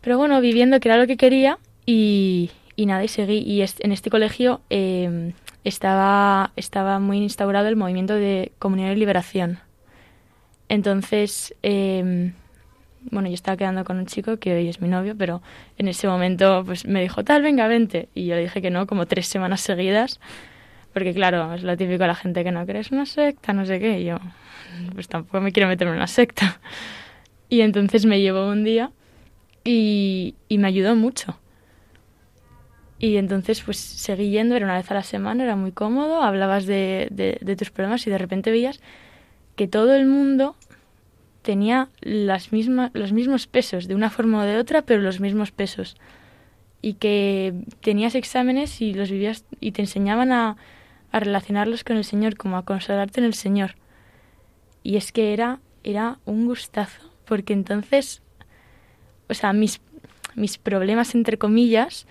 Pero 0.01 0.17
bueno, 0.17 0.41
viviendo 0.41 0.80
que 0.80 0.89
era 0.89 0.97
lo 0.97 1.08
que 1.08 1.17
quería 1.17 1.58
y, 1.86 2.51
y 2.75 2.86
nada, 2.86 3.04
y 3.04 3.08
seguí. 3.08 3.39
Y 3.39 3.62
en 3.62 3.91
este 3.91 4.10
colegio 4.10 4.62
em, 4.69 5.34
estaba, 5.63 6.51
estaba 6.56 6.99
muy 6.99 7.17
instaurado 7.17 7.67
el 7.67 7.75
movimiento 7.75 8.13
de 8.15 8.51
comunión 8.60 8.91
y 8.91 8.95
liberación. 8.95 9.60
Entonces, 10.67 11.56
em, 11.62 12.34
bueno, 13.12 13.30
yo 13.30 13.36
estaba 13.36 13.56
quedando 13.56 13.86
con 13.86 13.97
un 13.97 14.08
chico 14.08 14.38
que 14.38 14.56
hoy 14.56 14.67
es 14.67 14.82
mi 14.82 14.88
novio, 14.88 15.15
pero 15.17 15.41
en 15.78 15.88
ese 15.88 16.08
momento 16.08 16.63
pues 16.65 16.86
me 16.86 17.01
dijo, 17.01 17.23
tal, 17.23 17.41
venga, 17.41 17.67
vente. 17.67 18.10
Y 18.13 18.25
yo 18.25 18.36
le 18.36 18.41
dije 18.41 18.62
que 18.62 18.71
no, 18.71 18.88
como 18.88 19.06
tres 19.06 19.28
semanas 19.28 19.62
seguidas 19.62 20.19
porque 20.95 21.13
claro, 21.13 21.53
es 21.53 21.63
lo 21.63 21.75
típico 21.75 22.03
de 22.03 22.08
la 22.08 22.15
gente 22.15 22.41
que 22.45 22.53
no 22.53 22.65
crees 22.65 22.89
una 22.89 23.05
secta, 23.05 23.51
no 23.51 23.65
sé 23.65 23.81
qué. 23.81 23.99
Y 23.99 24.05
yo, 24.05 24.17
pues 24.93 25.10
tampoco 25.10 25.41
me 25.41 25.51
quiero 25.51 25.67
meter 25.67 25.89
en 25.89 25.95
una 25.95 26.08
secta. 26.08 26.62
Y 27.49 27.62
entonces 27.62 28.05
me 28.05 28.21
llevó 28.21 28.47
un 28.47 28.63
día 28.63 28.91
y, 29.65 30.36
y 30.47 30.58
me 30.58 30.69
ayudó 30.69 30.95
mucho. 30.95 31.38
Y 32.97 33.17
entonces 33.17 33.62
pues 33.62 33.77
seguí 33.77 34.29
yendo, 34.29 34.55
era 34.55 34.65
una 34.65 34.77
vez 34.77 34.89
a 34.89 34.93
la 34.93 35.03
semana, 35.03 35.43
era 35.43 35.58
muy 35.58 35.73
cómodo, 35.73 36.23
hablabas 36.23 36.65
de, 36.65 37.10
de, 37.12 37.39
de 37.41 37.55
tus 37.58 37.71
problemas 37.71 38.08
y 38.08 38.10
de 38.10 38.17
repente 38.17 38.49
veías 38.49 38.79
que 39.58 39.67
todo 39.67 39.95
el 39.95 40.05
mundo 40.05 40.55
tenía 41.41 41.89
las 41.99 42.53
mismas, 42.53 42.91
los 42.93 43.12
mismos 43.12 43.47
pesos, 43.47 43.89
de 43.89 43.95
una 43.95 44.10
forma 44.10 44.41
o 44.41 44.45
de 44.45 44.58
otra, 44.58 44.84
pero 44.84 45.01
los 45.01 45.19
mismos 45.19 45.51
pesos. 45.51 45.97
Y 46.81 46.93
que 46.93 47.53
tenías 47.81 48.15
exámenes 48.15 48.79
y 48.79 48.93
los 48.93 49.12
vivías 49.12 49.43
y 49.60 49.73
te 49.73 49.81
enseñaban 49.81 50.31
a, 50.31 50.55
a 51.15 51.19
relacionarlos 51.21 51.86
con 51.86 51.95
el 51.95 52.04
Señor, 52.04 52.36
como 52.36 52.58
a 52.58 52.65
consolarte 52.65 53.21
en 53.21 53.25
el 53.25 53.36
Señor. 53.36 53.75
Y 54.84 54.97
es 54.97 55.13
que 55.13 55.32
era, 55.32 55.62
era 55.86 56.19
un 56.25 56.45
gustazo, 56.45 57.10
porque 57.23 57.54
entonces, 57.54 58.21
o 59.30 59.34
sea, 59.34 59.54
mis, 59.54 59.80
mis 60.36 60.58
problemas, 60.58 61.15
entre 61.15 61.38
comillas, 61.38 62.06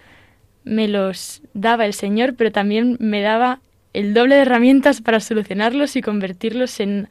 me 0.64 0.88
los 0.88 1.42
daba 1.52 1.84
el 1.84 1.92
Señor, 1.92 2.34
pero 2.34 2.50
también 2.50 2.96
me 2.98 3.20
daba 3.20 3.60
el 3.92 4.14
doble 4.14 4.36
de 4.36 4.40
herramientas 4.40 5.02
para 5.02 5.20
solucionarlos 5.20 5.96
y 5.96 6.00
convertirlos 6.00 6.80
en, 6.80 7.10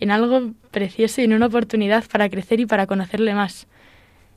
en 0.00 0.10
algo 0.10 0.54
precioso 0.70 1.20
y 1.20 1.24
en 1.24 1.34
una 1.34 1.46
oportunidad 1.46 2.04
para 2.10 2.30
crecer 2.30 2.58
y 2.60 2.64
para 2.64 2.86
conocerle 2.86 3.34
más. 3.34 3.66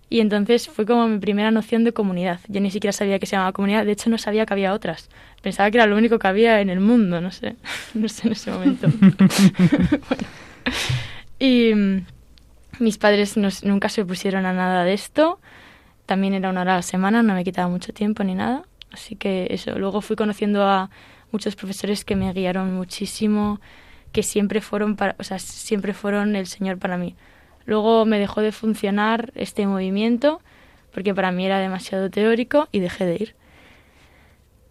Y 0.10 0.22
entonces 0.22 0.70
fue 0.70 0.86
como 0.86 1.08
mi 1.08 1.20
primera 1.20 1.52
noción 1.52 1.84
de 1.84 1.92
comunidad. 1.92 2.40
Yo 2.48 2.62
ni 2.62 2.72
siquiera 2.72 2.94
sabía 2.94 3.20
que 3.20 3.26
se 3.26 3.36
llamaba 3.36 3.52
comunidad, 3.52 3.86
de 3.86 3.92
hecho 3.92 4.10
no 4.10 4.18
sabía 4.18 4.46
que 4.46 4.54
había 4.54 4.74
otras. 4.74 5.10
Pensaba 5.42 5.70
que 5.70 5.78
era 5.78 5.86
lo 5.86 5.98
único 5.98 6.18
que 6.18 6.28
había 6.28 6.62
en 6.62 6.70
el 6.70 6.80
mundo, 6.80 7.20
no 7.20 7.32
sé, 7.32 7.56
no 7.94 8.08
sé 8.08 8.28
en 8.28 8.34
ese 8.34 8.52
momento. 8.52 8.88
Y 11.40 11.74
mm, 11.74 12.06
mis 12.80 12.98
padres 12.98 13.38
nunca 13.38 13.90
se 13.90 14.02
opusieron 14.02 14.46
a 14.46 14.54
nada 14.54 14.84
de 14.84 14.94
esto. 14.94 15.40
También 16.06 16.34
era 16.34 16.50
una 16.50 16.62
hora 16.62 16.74
a 16.74 16.78
la 16.78 16.82
semana, 16.82 17.24
no 17.24 17.34
me 17.34 17.44
quitaba 17.44 17.68
mucho 17.68 17.94
tiempo 17.94 18.24
ni 18.24 18.36
nada. 18.36 18.64
Así 18.92 19.16
que 19.16 19.48
eso, 19.50 19.78
luego 19.78 20.02
fui 20.02 20.16
conociendo 20.16 20.64
a 20.64 20.90
muchos 21.32 21.56
profesores 21.56 22.06
que 22.06 22.16
me 22.16 22.32
guiaron 22.34 22.74
muchísimo, 22.74 23.60
que 24.12 24.24
siempre 24.24 24.62
fueron 24.62 24.96
para, 24.96 25.16
o 25.20 25.24
sea, 25.24 25.40
siempre 25.40 25.94
fueron 25.94 26.36
el 26.36 26.48
Señor 26.48 26.78
para 26.78 26.98
mí. 26.98 27.16
Luego 27.68 28.06
me 28.06 28.18
dejó 28.18 28.42
de 28.42 28.52
funcionar 28.52 29.32
este 29.36 29.68
movimiento 29.68 30.42
porque 30.92 31.14
para 31.14 31.32
mí 31.32 31.46
era 31.46 31.60
demasiado 31.60 32.10
teórico 32.10 32.70
y 32.72 32.80
dejé 32.80 33.06
de 33.06 33.16
ir. 33.16 33.36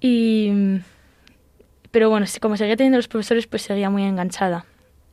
Y, 0.00 0.80
pero 1.90 2.08
bueno, 2.10 2.26
como 2.40 2.56
seguía 2.56 2.74
teniendo 2.74 2.96
los 2.96 3.06
profesores, 3.06 3.46
pues 3.46 3.62
seguía 3.62 3.90
muy 3.90 4.02
enganchada. 4.02 4.64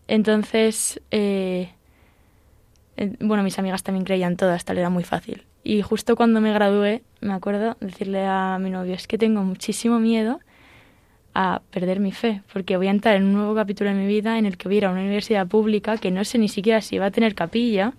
Entonces, 0.08 1.02
eh, 1.12 1.74
bueno, 3.20 3.44
mis 3.44 3.60
amigas 3.60 3.84
también 3.84 4.06
creían 4.06 4.38
todas, 4.38 4.64
tal 4.64 4.78
era 4.78 4.90
muy 4.90 5.04
fácil. 5.04 5.46
Y 5.62 5.82
justo 5.82 6.16
cuando 6.16 6.40
me 6.40 6.54
gradué, 6.54 7.04
me 7.20 7.34
acuerdo 7.34 7.76
decirle 7.82 8.26
a 8.26 8.58
mi 8.62 8.70
novio, 8.70 8.94
es 8.94 9.08
que 9.08 9.18
tengo 9.18 9.44
muchísimo 9.44 10.00
miedo 10.00 10.40
a 11.34 11.62
perder 11.72 12.00
mi 12.00 12.12
fe, 12.12 12.42
porque 12.52 12.78
voy 12.78 12.88
a 12.88 12.92
entrar 12.92 13.16
en 13.16 13.24
un 13.24 13.34
nuevo 13.34 13.56
capítulo 13.56 13.90
de 13.90 13.96
mi 13.96 14.08
vida 14.08 14.38
en 14.38 14.46
el 14.46 14.58
que 14.58 14.68
voy 14.68 14.76
a 14.76 14.78
ir 14.78 14.86
a 14.86 14.92
una 14.92 15.02
universidad 15.02 15.48
pública 15.48 15.98
que 15.98 16.12
no 16.12 16.24
sé 16.24 16.38
ni 16.38 16.48
siquiera 16.48 16.82
si 16.82 17.00
va 17.00 17.08
a 17.08 17.12
tener 17.12 17.34
capilla, 17.36 17.94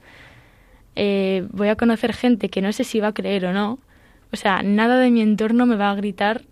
eh, 0.97 1.47
voy 1.51 1.69
a 1.69 1.77
conocer 1.77 2.13
gente 2.13 2.49
que 2.49 2.63
no 2.63 2.73
sé 2.73 2.85
si 2.85 3.01
va 3.01 3.09
a 3.09 3.15
creer 3.15 3.47
o 3.47 3.53
no, 3.53 3.79
o 4.33 4.37
sea, 4.37 4.63
nada 4.63 4.99
de 4.99 5.11
mi 5.11 5.21
entorno 5.21 5.67
me 5.67 5.77
va 5.77 5.91
a 5.91 5.95
gritar 5.95 6.43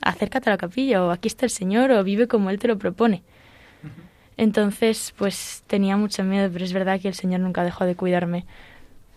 acércate 0.00 0.48
a 0.50 0.52
la 0.52 0.58
capilla 0.58 1.04
o 1.04 1.10
aquí 1.10 1.28
está 1.28 1.46
el 1.46 1.50
Señor 1.50 1.90
o 1.90 2.04
vive 2.04 2.28
como 2.28 2.50
Él 2.50 2.58
te 2.58 2.68
lo 2.68 2.78
propone. 2.78 3.22
Entonces, 4.36 5.12
pues 5.16 5.64
tenía 5.66 5.96
mucho 5.96 6.22
miedo, 6.22 6.48
pero 6.52 6.64
es 6.64 6.72
verdad 6.72 7.00
que 7.00 7.08
el 7.08 7.14
Señor 7.14 7.40
nunca 7.40 7.64
dejó 7.64 7.84
de 7.84 7.96
cuidarme. 7.96 8.46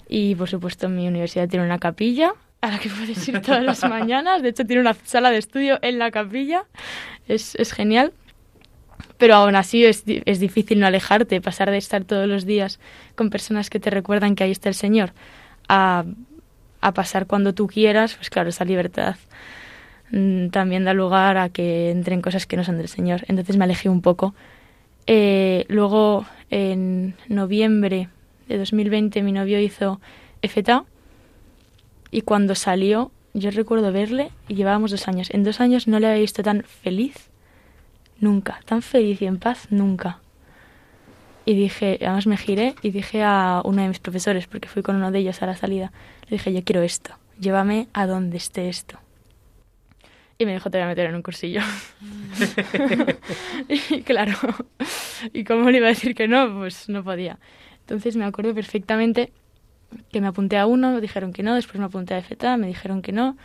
Y 0.07 0.35
por 0.35 0.49
supuesto 0.49 0.89
mi 0.89 1.07
universidad 1.07 1.47
tiene 1.47 1.65
una 1.65 1.79
capilla 1.79 2.33
a 2.61 2.69
la 2.69 2.79
que 2.79 2.89
puedes 2.89 3.27
ir 3.27 3.41
todas 3.41 3.63
las 3.63 3.83
mañanas. 3.83 4.41
De 4.41 4.49
hecho, 4.49 4.65
tiene 4.65 4.81
una 4.81 4.95
sala 5.03 5.31
de 5.31 5.37
estudio 5.37 5.79
en 5.81 5.99
la 5.99 6.11
capilla. 6.11 6.65
Es, 7.27 7.55
es 7.55 7.73
genial. 7.73 8.13
Pero 9.17 9.35
aún 9.35 9.55
así 9.55 9.83
es, 9.83 10.03
es, 10.05 10.39
difícil 10.39 10.79
no 10.79 10.87
alejarte, 10.87 11.41
pasar 11.41 11.71
de 11.71 11.77
estar 11.77 12.03
todos 12.03 12.27
los 12.27 12.45
días 12.45 12.79
con 13.15 13.29
personas 13.29 13.69
que 13.69 13.79
te 13.79 13.89
recuerdan 13.89 14.35
que 14.35 14.43
ahí 14.43 14.51
está 14.51 14.69
el 14.69 14.75
Señor, 14.75 15.13
a, 15.67 16.05
a 16.81 16.93
pasar 16.93 17.27
cuando 17.27 17.53
tú 17.53 17.67
quieras, 17.67 18.15
pues 18.15 18.29
claro, 18.29 18.49
esa 18.49 18.65
libertad 18.65 19.15
mm, 20.11 20.49
también 20.49 20.85
da 20.85 20.93
lugar 20.93 21.37
a 21.37 21.49
que 21.49 21.91
entren 21.91 22.21
cosas 22.21 22.45
que 22.45 22.57
no 22.57 22.63
son 22.63 22.77
del 22.77 22.87
Señor. 22.87 23.23
Entonces 23.27 23.57
me 23.57 23.63
alejé 23.63 23.89
un 23.89 24.01
poco. 24.01 24.33
Eh, 25.07 25.65
luego, 25.67 26.25
en 26.49 27.15
noviembre 27.27 28.09
de 28.47 28.57
2020 28.57 29.21
mi 29.23 29.31
novio 29.31 29.59
hizo 29.59 29.99
FTA 30.41 30.85
y 32.11 32.21
cuando 32.21 32.55
salió 32.55 33.11
yo 33.33 33.51
recuerdo 33.51 33.91
verle 33.91 34.31
y 34.47 34.55
llevábamos 34.55 34.91
dos 34.91 35.07
años. 35.07 35.29
En 35.31 35.43
dos 35.43 35.61
años 35.61 35.87
no 35.87 35.99
le 35.99 36.07
había 36.07 36.21
visto 36.21 36.43
tan 36.43 36.63
feliz, 36.63 37.29
nunca, 38.19 38.59
tan 38.65 38.81
feliz 38.81 39.21
y 39.21 39.25
en 39.25 39.39
paz, 39.39 39.67
nunca. 39.69 40.19
Y 41.45 41.55
dije, 41.55 41.97
además 42.01 42.27
me 42.27 42.37
giré 42.37 42.75
y 42.81 42.91
dije 42.91 43.23
a 43.23 43.61
uno 43.63 43.81
de 43.81 43.87
mis 43.87 43.99
profesores, 43.99 44.47
porque 44.47 44.67
fui 44.67 44.83
con 44.83 44.97
uno 44.97 45.11
de 45.11 45.19
ellos 45.19 45.41
a 45.41 45.47
la 45.47 45.55
salida, 45.55 45.91
le 46.27 46.37
dije, 46.37 46.53
yo 46.53 46.63
quiero 46.63 46.81
esto, 46.81 47.15
llévame 47.39 47.87
a 47.93 48.05
donde 48.05 48.37
esté 48.37 48.69
esto. 48.69 48.99
Y 50.37 50.45
me 50.45 50.53
dijo, 50.53 50.69
te 50.69 50.77
voy 50.77 50.85
a 50.85 50.87
meter 50.87 51.07
en 51.07 51.15
un 51.15 51.21
cursillo. 51.21 51.61
y 53.69 54.01
claro, 54.01 54.35
¿y 55.33 55.43
cómo 55.43 55.69
le 55.71 55.77
iba 55.77 55.87
a 55.87 55.89
decir 55.89 56.15
que 56.15 56.27
no? 56.27 56.53
Pues 56.59 56.89
no 56.89 57.03
podía. 57.03 57.39
Entonces 57.81 58.15
me 58.15 58.25
acuerdo 58.25 58.53
perfectamente 58.53 59.31
que 60.11 60.21
me 60.21 60.27
apunté 60.27 60.57
a 60.57 60.65
uno, 60.65 60.91
me 60.91 61.01
dijeron 61.01 61.33
que 61.33 61.43
no, 61.43 61.55
después 61.55 61.79
me 61.79 61.85
apunté 61.85 62.15
a 62.15 62.21
FETA, 62.21 62.57
me 62.57 62.67
dijeron 62.67 63.01
que 63.01 63.11
no, 63.11 63.37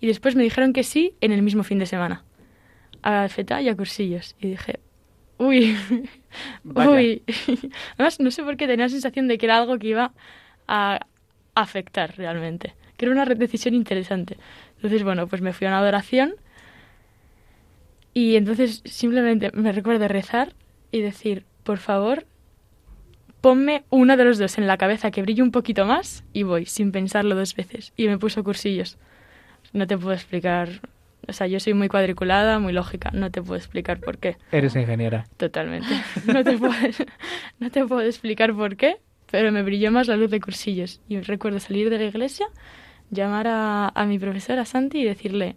y 0.00 0.06
después 0.06 0.34
me 0.34 0.42
dijeron 0.42 0.72
que 0.72 0.82
sí 0.82 1.14
en 1.20 1.32
el 1.32 1.42
mismo 1.42 1.62
fin 1.62 1.78
de 1.78 1.86
semana, 1.86 2.24
a 3.02 3.28
FETA 3.28 3.62
y 3.62 3.68
a 3.68 3.76
cursillos. 3.76 4.34
Y 4.40 4.48
dije, 4.48 4.80
uy, 5.38 5.76
uy. 6.64 7.22
Además, 7.94 8.20
no 8.20 8.30
sé 8.30 8.42
por 8.42 8.56
qué 8.56 8.66
tenía 8.66 8.86
la 8.86 8.90
sensación 8.90 9.28
de 9.28 9.38
que 9.38 9.46
era 9.46 9.58
algo 9.58 9.78
que 9.78 9.88
iba 9.88 10.12
a 10.68 11.00
afectar 11.54 12.16
realmente, 12.16 12.74
que 12.96 13.06
era 13.06 13.12
una 13.12 13.24
decisión 13.26 13.74
interesante. 13.74 14.36
Entonces, 14.76 15.04
bueno, 15.04 15.26
pues 15.26 15.42
me 15.42 15.52
fui 15.52 15.66
a 15.66 15.70
una 15.70 15.78
adoración 15.78 16.34
y 18.14 18.36
entonces 18.36 18.82
simplemente 18.84 19.50
me 19.54 19.72
recuerdo 19.72 20.06
rezar 20.08 20.54
y 20.90 21.00
decir, 21.00 21.44
por 21.64 21.78
favor, 21.78 22.26
ponme 23.42 23.82
uno 23.90 24.16
de 24.16 24.24
los 24.24 24.38
dos 24.38 24.56
en 24.56 24.66
la 24.66 24.78
cabeza 24.78 25.10
que 25.10 25.20
brille 25.20 25.42
un 25.42 25.50
poquito 25.50 25.84
más 25.84 26.24
y 26.32 26.44
voy, 26.44 26.64
sin 26.64 26.92
pensarlo 26.92 27.34
dos 27.34 27.54
veces. 27.54 27.92
Y 27.96 28.06
me 28.06 28.16
puso 28.16 28.42
cursillos. 28.42 28.96
No 29.74 29.86
te 29.86 29.98
puedo 29.98 30.14
explicar. 30.14 30.80
O 31.28 31.32
sea, 31.32 31.48
yo 31.48 31.60
soy 31.60 31.74
muy 31.74 31.88
cuadriculada, 31.88 32.58
muy 32.60 32.72
lógica. 32.72 33.10
No 33.12 33.30
te 33.30 33.42
puedo 33.42 33.56
explicar 33.56 33.98
por 34.00 34.18
qué. 34.18 34.36
Eres 34.52 34.76
ingeniera. 34.76 35.26
Totalmente. 35.36 35.88
No 36.24 36.44
te 36.44 36.56
puedo, 36.56 36.72
no 37.58 37.70
te 37.70 37.84
puedo 37.84 38.00
explicar 38.02 38.54
por 38.54 38.76
qué, 38.76 38.98
pero 39.30 39.50
me 39.50 39.62
brilló 39.62 39.90
más 39.90 40.06
la 40.06 40.16
luz 40.16 40.30
de 40.30 40.40
cursillos. 40.40 41.00
Y 41.08 41.20
recuerdo 41.20 41.58
salir 41.58 41.90
de 41.90 41.98
la 41.98 42.04
iglesia, 42.04 42.46
llamar 43.10 43.48
a, 43.48 43.88
a 43.88 44.06
mi 44.06 44.20
profesora 44.20 44.64
Santi 44.64 45.00
y 45.00 45.04
decirle, 45.04 45.56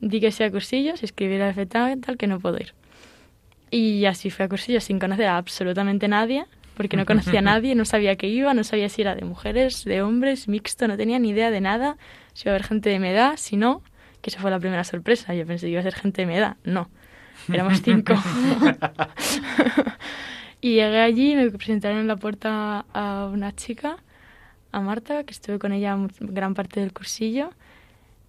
di 0.00 0.18
que 0.20 0.32
sea 0.32 0.50
cursillos, 0.50 1.02
escribir 1.02 1.42
a 1.42 1.52
tal 1.54 2.16
que 2.16 2.26
no 2.26 2.40
puedo 2.40 2.56
ir. 2.56 2.72
Y 3.70 4.06
así 4.06 4.30
fue 4.30 4.46
a 4.46 4.48
cursillos 4.48 4.84
sin 4.84 4.98
conocer 4.98 5.26
a 5.26 5.36
absolutamente 5.36 6.08
nadie 6.08 6.46
porque 6.76 6.96
no 6.96 7.06
conocía 7.06 7.40
a 7.40 7.42
nadie, 7.42 7.74
no 7.74 7.84
sabía 7.84 8.16
qué 8.16 8.28
iba, 8.28 8.54
no 8.54 8.62
sabía 8.62 8.88
si 8.88 9.02
era 9.02 9.14
de 9.14 9.24
mujeres, 9.24 9.84
de 9.84 10.02
hombres, 10.02 10.46
mixto, 10.46 10.86
no 10.86 10.96
tenía 10.96 11.18
ni 11.18 11.30
idea 11.30 11.50
de 11.50 11.60
nada, 11.60 11.96
si 12.34 12.46
iba 12.46 12.52
a 12.52 12.54
haber 12.54 12.66
gente 12.66 12.90
de 12.90 12.98
mi 12.98 13.08
edad, 13.08 13.34
si 13.36 13.56
no, 13.56 13.82
que 14.20 14.30
esa 14.30 14.40
fue 14.40 14.50
la 14.50 14.60
primera 14.60 14.84
sorpresa, 14.84 15.34
yo 15.34 15.46
pensé 15.46 15.66
que 15.66 15.72
iba 15.72 15.80
a 15.80 15.84
ser 15.84 15.94
gente 15.94 16.22
de 16.22 16.26
mi 16.26 16.36
edad, 16.36 16.56
no, 16.64 16.90
éramos 17.52 17.82
cinco. 17.82 18.14
y 20.60 20.74
llegué 20.74 21.00
allí, 21.00 21.34
me 21.34 21.50
presentaron 21.50 21.98
en 21.98 22.08
la 22.08 22.16
puerta 22.16 22.84
a 22.92 23.30
una 23.32 23.54
chica, 23.54 23.96
a 24.70 24.80
Marta, 24.80 25.24
que 25.24 25.32
estuve 25.32 25.58
con 25.58 25.72
ella 25.72 25.96
gran 26.20 26.54
parte 26.54 26.80
del 26.80 26.92
cursillo, 26.92 27.50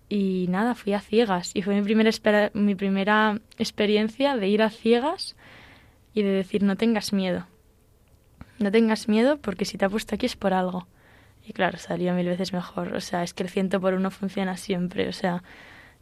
y 0.09 0.45
nada, 0.47 0.73
fui 0.73 0.93
a 0.93 1.01
ciegas, 1.01 1.51
y 1.53 1.63
fue 1.63 1.75
mi 1.75 1.81
primera, 1.81 2.11
mi 2.53 2.75
primera 2.75 3.41
experiencia 3.57 4.37
de 4.37 4.47
ir 4.47 4.61
a 4.61 4.69
ciegas 4.69 5.35
y 6.13 6.21
de 6.21 6.29
decir, 6.29 6.63
no 6.63 6.77
tengas 6.77 7.11
miedo 7.11 7.45
no 8.59 8.71
tengas 8.71 9.07
miedo 9.07 9.37
porque 9.37 9.65
si 9.65 9.77
te 9.77 9.85
ha 9.85 9.89
puesto 9.89 10.15
aquí 10.15 10.25
es 10.25 10.35
por 10.35 10.53
algo. 10.53 10.87
Y 11.45 11.53
claro, 11.53 11.77
salió 11.77 12.13
mil 12.13 12.27
veces 12.27 12.53
mejor. 12.53 12.93
O 12.93 13.01
sea, 13.01 13.23
es 13.23 13.33
que 13.33 13.43
el 13.43 13.49
ciento 13.49 13.79
por 13.79 13.93
uno 13.93 14.11
funciona 14.11 14.57
siempre. 14.57 15.07
O 15.07 15.13
sea, 15.13 15.43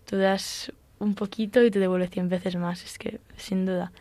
tú 0.05 0.17
das 0.17 0.71
un 0.99 1.13
poquito 1.13 1.63
y 1.63 1.71
te 1.71 1.79
devuelve 1.79 2.07
cien 2.07 2.29
veces 2.29 2.55
más. 2.55 2.83
Es 2.83 2.97
que, 2.97 3.19
sin 3.37 3.65
duda. 3.65 3.91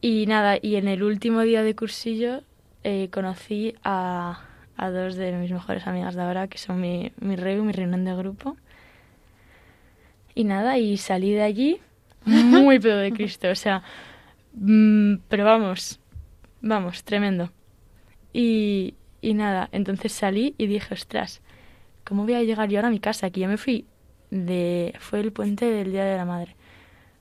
Y 0.00 0.24
nada, 0.26 0.58
y 0.60 0.76
en 0.76 0.88
el 0.88 1.02
último 1.02 1.42
día 1.42 1.62
de 1.62 1.76
cursillo 1.76 2.42
eh, 2.84 3.10
conocí 3.12 3.74
a, 3.84 4.40
a, 4.78 4.90
dos 4.90 5.16
de 5.16 5.32
mis 5.32 5.50
mejores 5.50 5.86
amigas 5.86 6.14
de 6.14 6.22
ahora, 6.22 6.48
que 6.48 6.56
son 6.56 6.80
mi, 6.80 7.12
mi 7.20 7.36
rey 7.36 7.58
y 7.58 7.60
mi 7.60 7.72
reunión 7.72 8.06
de 8.06 8.16
grupo. 8.16 8.56
Y 10.34 10.44
nada, 10.44 10.78
y 10.78 10.96
salí 10.96 11.32
de 11.32 11.42
allí 11.42 11.80
muy 12.24 12.78
pedo 12.78 12.96
de 12.96 13.12
Cristo. 13.12 13.50
O 13.50 13.54
sea, 13.54 13.82
mm, 14.54 15.16
pero 15.28 15.44
vamos, 15.44 15.99
Vamos, 16.60 17.04
tremendo. 17.04 17.50
Y, 18.32 18.94
y 19.20 19.34
nada, 19.34 19.68
entonces 19.72 20.12
salí 20.12 20.54
y 20.58 20.66
dije, 20.66 20.94
ostras, 20.94 21.40
¿cómo 22.04 22.24
voy 22.24 22.34
a 22.34 22.42
llegar 22.42 22.68
yo 22.68 22.78
ahora 22.78 22.88
a 22.88 22.92
mi 22.92 23.00
casa? 23.00 23.26
Aquí 23.26 23.40
yo 23.40 23.48
me 23.48 23.56
fui 23.56 23.86
de... 24.30 24.94
fue 24.98 25.20
el 25.20 25.32
puente 25.32 25.66
del 25.66 25.92
Día 25.92 26.04
de 26.04 26.16
la 26.16 26.24
Madre. 26.24 26.56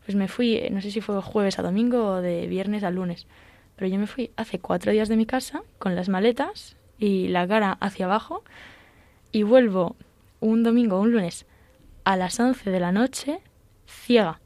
Pues 0.06 0.16
me 0.16 0.28
fui, 0.28 0.62
no 0.72 0.82
sé 0.82 0.92
si 0.92 1.02
fue 1.02 1.22
jueves 1.22 1.60
a 1.60 1.62
domingo 1.62 2.06
o 2.06 2.22
de 2.22 2.48
viernes 2.48 2.84
a 2.84 2.90
lunes, 2.90 3.28
pero 3.76 3.90
yo 3.90 4.00
me 4.00 4.08
fui 4.08 4.32
hace 4.36 4.60
cuatro 4.60 4.92
días 4.92 5.08
de 5.08 5.16
mi 5.18 5.26
casa 5.26 5.62
con 5.78 5.96
las 5.96 6.10
maletas 6.10 6.76
y 6.98 7.28
la 7.28 7.48
cara 7.48 7.78
hacia 7.80 8.06
abajo 8.06 8.44
y 9.32 9.44
vuelvo 9.44 9.96
un 10.40 10.64
domingo 10.64 10.98
o 10.98 11.02
un 11.02 11.12
lunes 11.12 11.46
a 12.04 12.16
las 12.16 12.40
once 12.40 12.70
de 12.72 12.80
la 12.80 12.92
noche 12.92 13.40
ciega. 13.86 14.40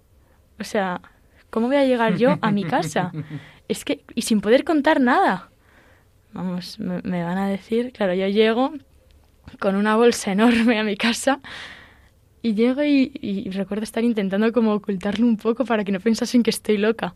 O 0.59 0.63
sea, 0.63 1.01
¿cómo 1.49 1.67
voy 1.67 1.77
a 1.77 1.85
llegar 1.85 2.17
yo 2.17 2.37
a 2.41 2.51
mi 2.51 2.63
casa? 2.63 3.11
es 3.67 3.85
que, 3.85 4.03
y 4.15 4.23
sin 4.23 4.41
poder 4.41 4.63
contar 4.63 4.99
nada. 4.99 5.49
Vamos, 6.33 6.79
me, 6.79 7.23
van 7.23 7.37
a 7.37 7.47
decir, 7.47 7.91
claro, 7.91 8.13
yo 8.13 8.27
llego 8.27 8.73
con 9.59 9.75
una 9.75 9.95
bolsa 9.95 10.31
enorme 10.31 10.79
a 10.79 10.83
mi 10.83 10.97
casa 10.97 11.39
y 12.41 12.55
llego 12.55 12.83
y, 12.83 13.49
recuerdo 13.51 13.83
estar 13.83 14.03
intentando 14.03 14.51
como 14.51 14.73
ocultarlo 14.73 15.25
un 15.25 15.37
poco 15.37 15.63
para 15.65 15.83
que 15.83 15.91
no 15.91 15.99
pensasen 15.99 16.43
que 16.43 16.49
estoy 16.49 16.77
loca. 16.77 17.15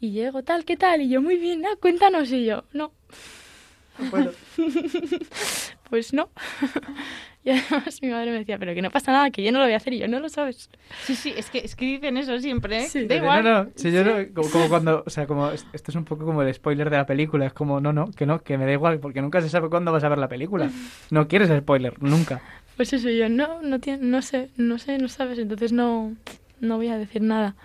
Y 0.00 0.10
llego, 0.10 0.42
tal, 0.42 0.64
¿qué 0.64 0.76
tal? 0.76 1.02
Y 1.02 1.08
yo, 1.08 1.22
muy 1.22 1.36
bien, 1.36 1.64
ah, 1.66 1.76
cuéntanos. 1.80 2.30
Y 2.30 2.44
yo, 2.44 2.64
no. 2.72 2.92
No 3.98 4.10
puedo. 4.10 4.32
pues 5.90 6.12
no. 6.12 6.30
Y 7.44 7.50
además 7.50 8.02
mi 8.02 8.08
madre 8.08 8.30
me 8.30 8.38
decía, 8.40 8.58
pero 8.58 8.74
que 8.74 8.82
no 8.82 8.90
pasa 8.90 9.10
nada, 9.10 9.30
que 9.30 9.42
yo 9.42 9.52
no 9.52 9.58
lo 9.58 9.64
voy 9.64 9.72
a 9.72 9.78
hacer 9.78 9.94
y 9.94 9.98
yo 9.98 10.06
no 10.06 10.20
lo 10.20 10.28
sabes. 10.28 10.68
Sí, 11.04 11.14
sí, 11.14 11.32
es 11.34 11.48
que, 11.48 11.58
es 11.58 11.76
que 11.76 11.86
dicen 11.86 12.18
eso 12.18 12.38
siempre, 12.40 12.80
¿eh? 12.80 12.88
Sí, 12.88 13.06
da 13.06 13.14
igual. 13.14 13.42
No, 13.42 13.64
no, 13.64 13.70
yo 13.74 14.04
no, 14.04 14.34
como, 14.34 14.68
cuando, 14.68 15.02
o 15.06 15.08
sea, 15.08 15.26
como 15.26 15.50
esto 15.50 15.90
es 15.90 15.94
un 15.94 16.04
poco 16.04 16.26
como 16.26 16.42
el 16.42 16.52
spoiler 16.52 16.90
de 16.90 16.98
la 16.98 17.06
película, 17.06 17.46
es 17.46 17.54
como, 17.54 17.80
no, 17.80 17.92
no, 17.94 18.10
que 18.10 18.26
no, 18.26 18.42
que 18.42 18.58
me 18.58 18.66
da 18.66 18.72
igual, 18.72 18.98
porque 18.98 19.22
nunca 19.22 19.40
se 19.40 19.48
sabe 19.48 19.70
cuándo 19.70 19.92
vas 19.92 20.04
a 20.04 20.10
ver 20.10 20.18
la 20.18 20.28
película. 20.28 20.70
No 21.10 21.26
quieres 21.26 21.48
spoiler, 21.48 21.94
nunca. 22.02 22.42
Pues 22.76 22.92
eso, 22.92 23.08
yo 23.08 23.30
no, 23.30 23.62
no, 23.62 23.80
tiene, 23.80 24.04
no 24.04 24.20
sé, 24.20 24.50
no 24.58 24.78
sé, 24.78 24.98
no 24.98 25.08
sabes, 25.08 25.38
entonces 25.38 25.72
no, 25.72 26.14
no 26.60 26.76
voy 26.76 26.88
a 26.88 26.98
decir 26.98 27.22
nada. 27.22 27.56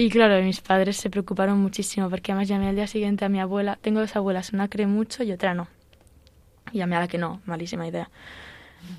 Y 0.00 0.10
claro, 0.10 0.40
mis 0.44 0.60
padres 0.60 0.96
se 0.96 1.10
preocuparon 1.10 1.58
muchísimo 1.58 2.08
porque 2.08 2.30
además 2.30 2.46
llamé 2.46 2.68
al 2.68 2.76
día 2.76 2.86
siguiente 2.86 3.24
a 3.24 3.28
mi 3.28 3.40
abuela. 3.40 3.80
Tengo 3.82 3.98
dos 3.98 4.14
abuelas, 4.14 4.52
una 4.52 4.68
cree 4.68 4.86
mucho 4.86 5.24
y 5.24 5.32
otra 5.32 5.54
no. 5.54 5.66
Y 6.72 6.78
llamé 6.78 6.94
a 6.94 7.00
la 7.00 7.08
que 7.08 7.18
no, 7.18 7.42
malísima 7.46 7.84
idea. 7.84 8.08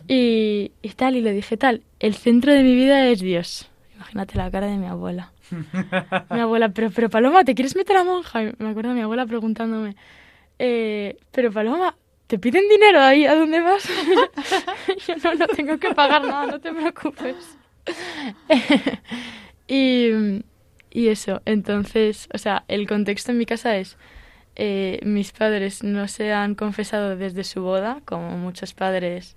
Y, 0.10 0.72
tal, 0.98 1.16
y 1.16 1.22
le 1.22 1.32
dije 1.32 1.56
tal, 1.56 1.84
el 2.02 2.16
centro 2.16 2.52
de 2.52 2.64
mi 2.64 2.76
vida 2.76 3.08
es 3.08 3.22
Dios. 3.22 3.70
Imagínate 3.96 4.38
la 4.38 4.52
cara 4.52 4.68
de 4.68 4.76
mi 4.76 4.88
abuela. 4.88 5.32
mi 6.32 6.40
abuela, 6.42 6.68
pero, 6.68 6.92
pero 6.92 7.10
Paloma, 7.10 7.46
¿te 7.46 7.56
quieres 7.56 7.78
meter 7.78 7.96
a 7.96 8.04
monja? 8.04 8.42
me 8.58 8.70
acuerdo 8.70 8.90
de 8.90 8.96
mi 8.96 9.02
abuela 9.02 9.26
preguntándome, 9.26 9.96
eh, 10.60 11.16
pero 11.32 11.50
Paloma, 11.50 11.96
¿te 12.28 12.38
piden 12.38 12.68
dinero 12.68 13.00
ahí? 13.00 13.26
¿A 13.26 13.36
dónde 13.36 13.62
vas? 13.62 13.88
yo 15.08 15.16
no, 15.24 15.36
no 15.36 15.48
tengo 15.48 15.78
que 15.78 15.94
pagar 15.94 16.26
nada, 16.26 16.46
no 16.46 16.60
te 16.60 16.74
preocupes. 16.74 17.58
y, 19.70 20.42
y 20.91 21.08
eso, 21.10 21.41
entonces, 21.45 22.30
o 22.34 22.38
sea, 22.38 22.63
el 22.67 22.88
contexto 22.88 23.32
en 23.32 23.38
mi 23.38 23.45
casa 23.45 23.78
es, 23.78 23.97
eh, 24.56 24.99
mis 25.04 25.32
padres 25.32 25.84
no 25.84 26.08
se 26.08 26.34
han 26.34 26.56
confesado 26.56 27.15
desde 27.15 27.43
su 27.43 27.62
boda, 27.62 28.02
como 28.06 28.38
muchos 28.38 28.73
padres 28.73 29.36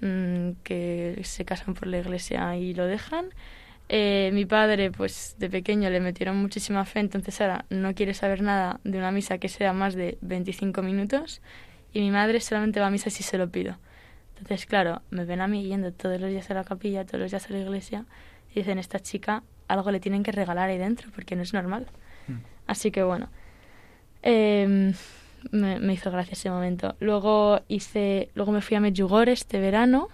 Mm, 0.00 0.52
que 0.62 1.20
se 1.24 1.44
casan 1.44 1.74
por 1.74 1.88
la 1.88 1.98
iglesia 1.98 2.56
y 2.56 2.74
lo 2.74 2.86
dejan. 2.86 3.26
Eh, 3.88 4.30
mi 4.32 4.46
padre, 4.46 4.90
pues 4.92 5.34
de 5.38 5.50
pequeño 5.50 5.90
le 5.90 6.00
metieron 6.00 6.36
muchísima 6.36 6.84
fe, 6.84 7.00
entonces 7.00 7.40
ahora 7.40 7.64
no 7.70 7.94
quiere 7.94 8.14
saber 8.14 8.42
nada 8.42 8.80
de 8.84 8.98
una 8.98 9.10
misa 9.12 9.38
que 9.38 9.48
sea 9.48 9.72
más 9.72 9.94
de 9.94 10.18
25 10.20 10.82
minutos. 10.82 11.40
Y 11.92 12.00
mi 12.00 12.10
madre 12.10 12.40
solamente 12.40 12.80
va 12.80 12.86
a 12.88 12.90
misa 12.90 13.10
si 13.10 13.22
se 13.22 13.38
lo 13.38 13.50
pido. 13.50 13.78
Entonces, 14.38 14.66
claro, 14.66 15.02
me 15.10 15.24
ven 15.24 15.40
a 15.40 15.48
mí 15.48 15.64
yendo 15.64 15.92
todos 15.92 16.20
los 16.20 16.30
días 16.30 16.50
a 16.50 16.54
la 16.54 16.64
capilla, 16.64 17.04
todos 17.06 17.20
los 17.20 17.30
días 17.32 17.48
a 17.50 17.52
la 17.52 17.60
iglesia, 17.60 18.06
y 18.52 18.60
dicen, 18.60 18.78
esta 18.78 19.00
chica 19.00 19.42
algo 19.68 19.90
le 19.90 20.00
tienen 20.00 20.22
que 20.22 20.32
regalar 20.32 20.68
ahí 20.68 20.78
dentro, 20.78 21.10
porque 21.14 21.36
no 21.36 21.42
es 21.42 21.52
normal. 21.52 21.86
Mm. 22.26 22.38
Así 22.66 22.90
que 22.90 23.02
bueno. 23.02 23.28
Eh, 24.22 24.92
me, 25.52 25.92
hizo 25.92 26.10
gracia 26.10 26.32
ese 26.32 26.50
momento. 26.50 26.96
Luego 27.00 27.60
hice, 27.68 28.30
luego 28.34 28.52
me 28.52 28.60
fui 28.60 28.76
a 28.76 28.80
Medjugorje 28.80 29.32
este 29.32 29.60
verano. 29.60 30.08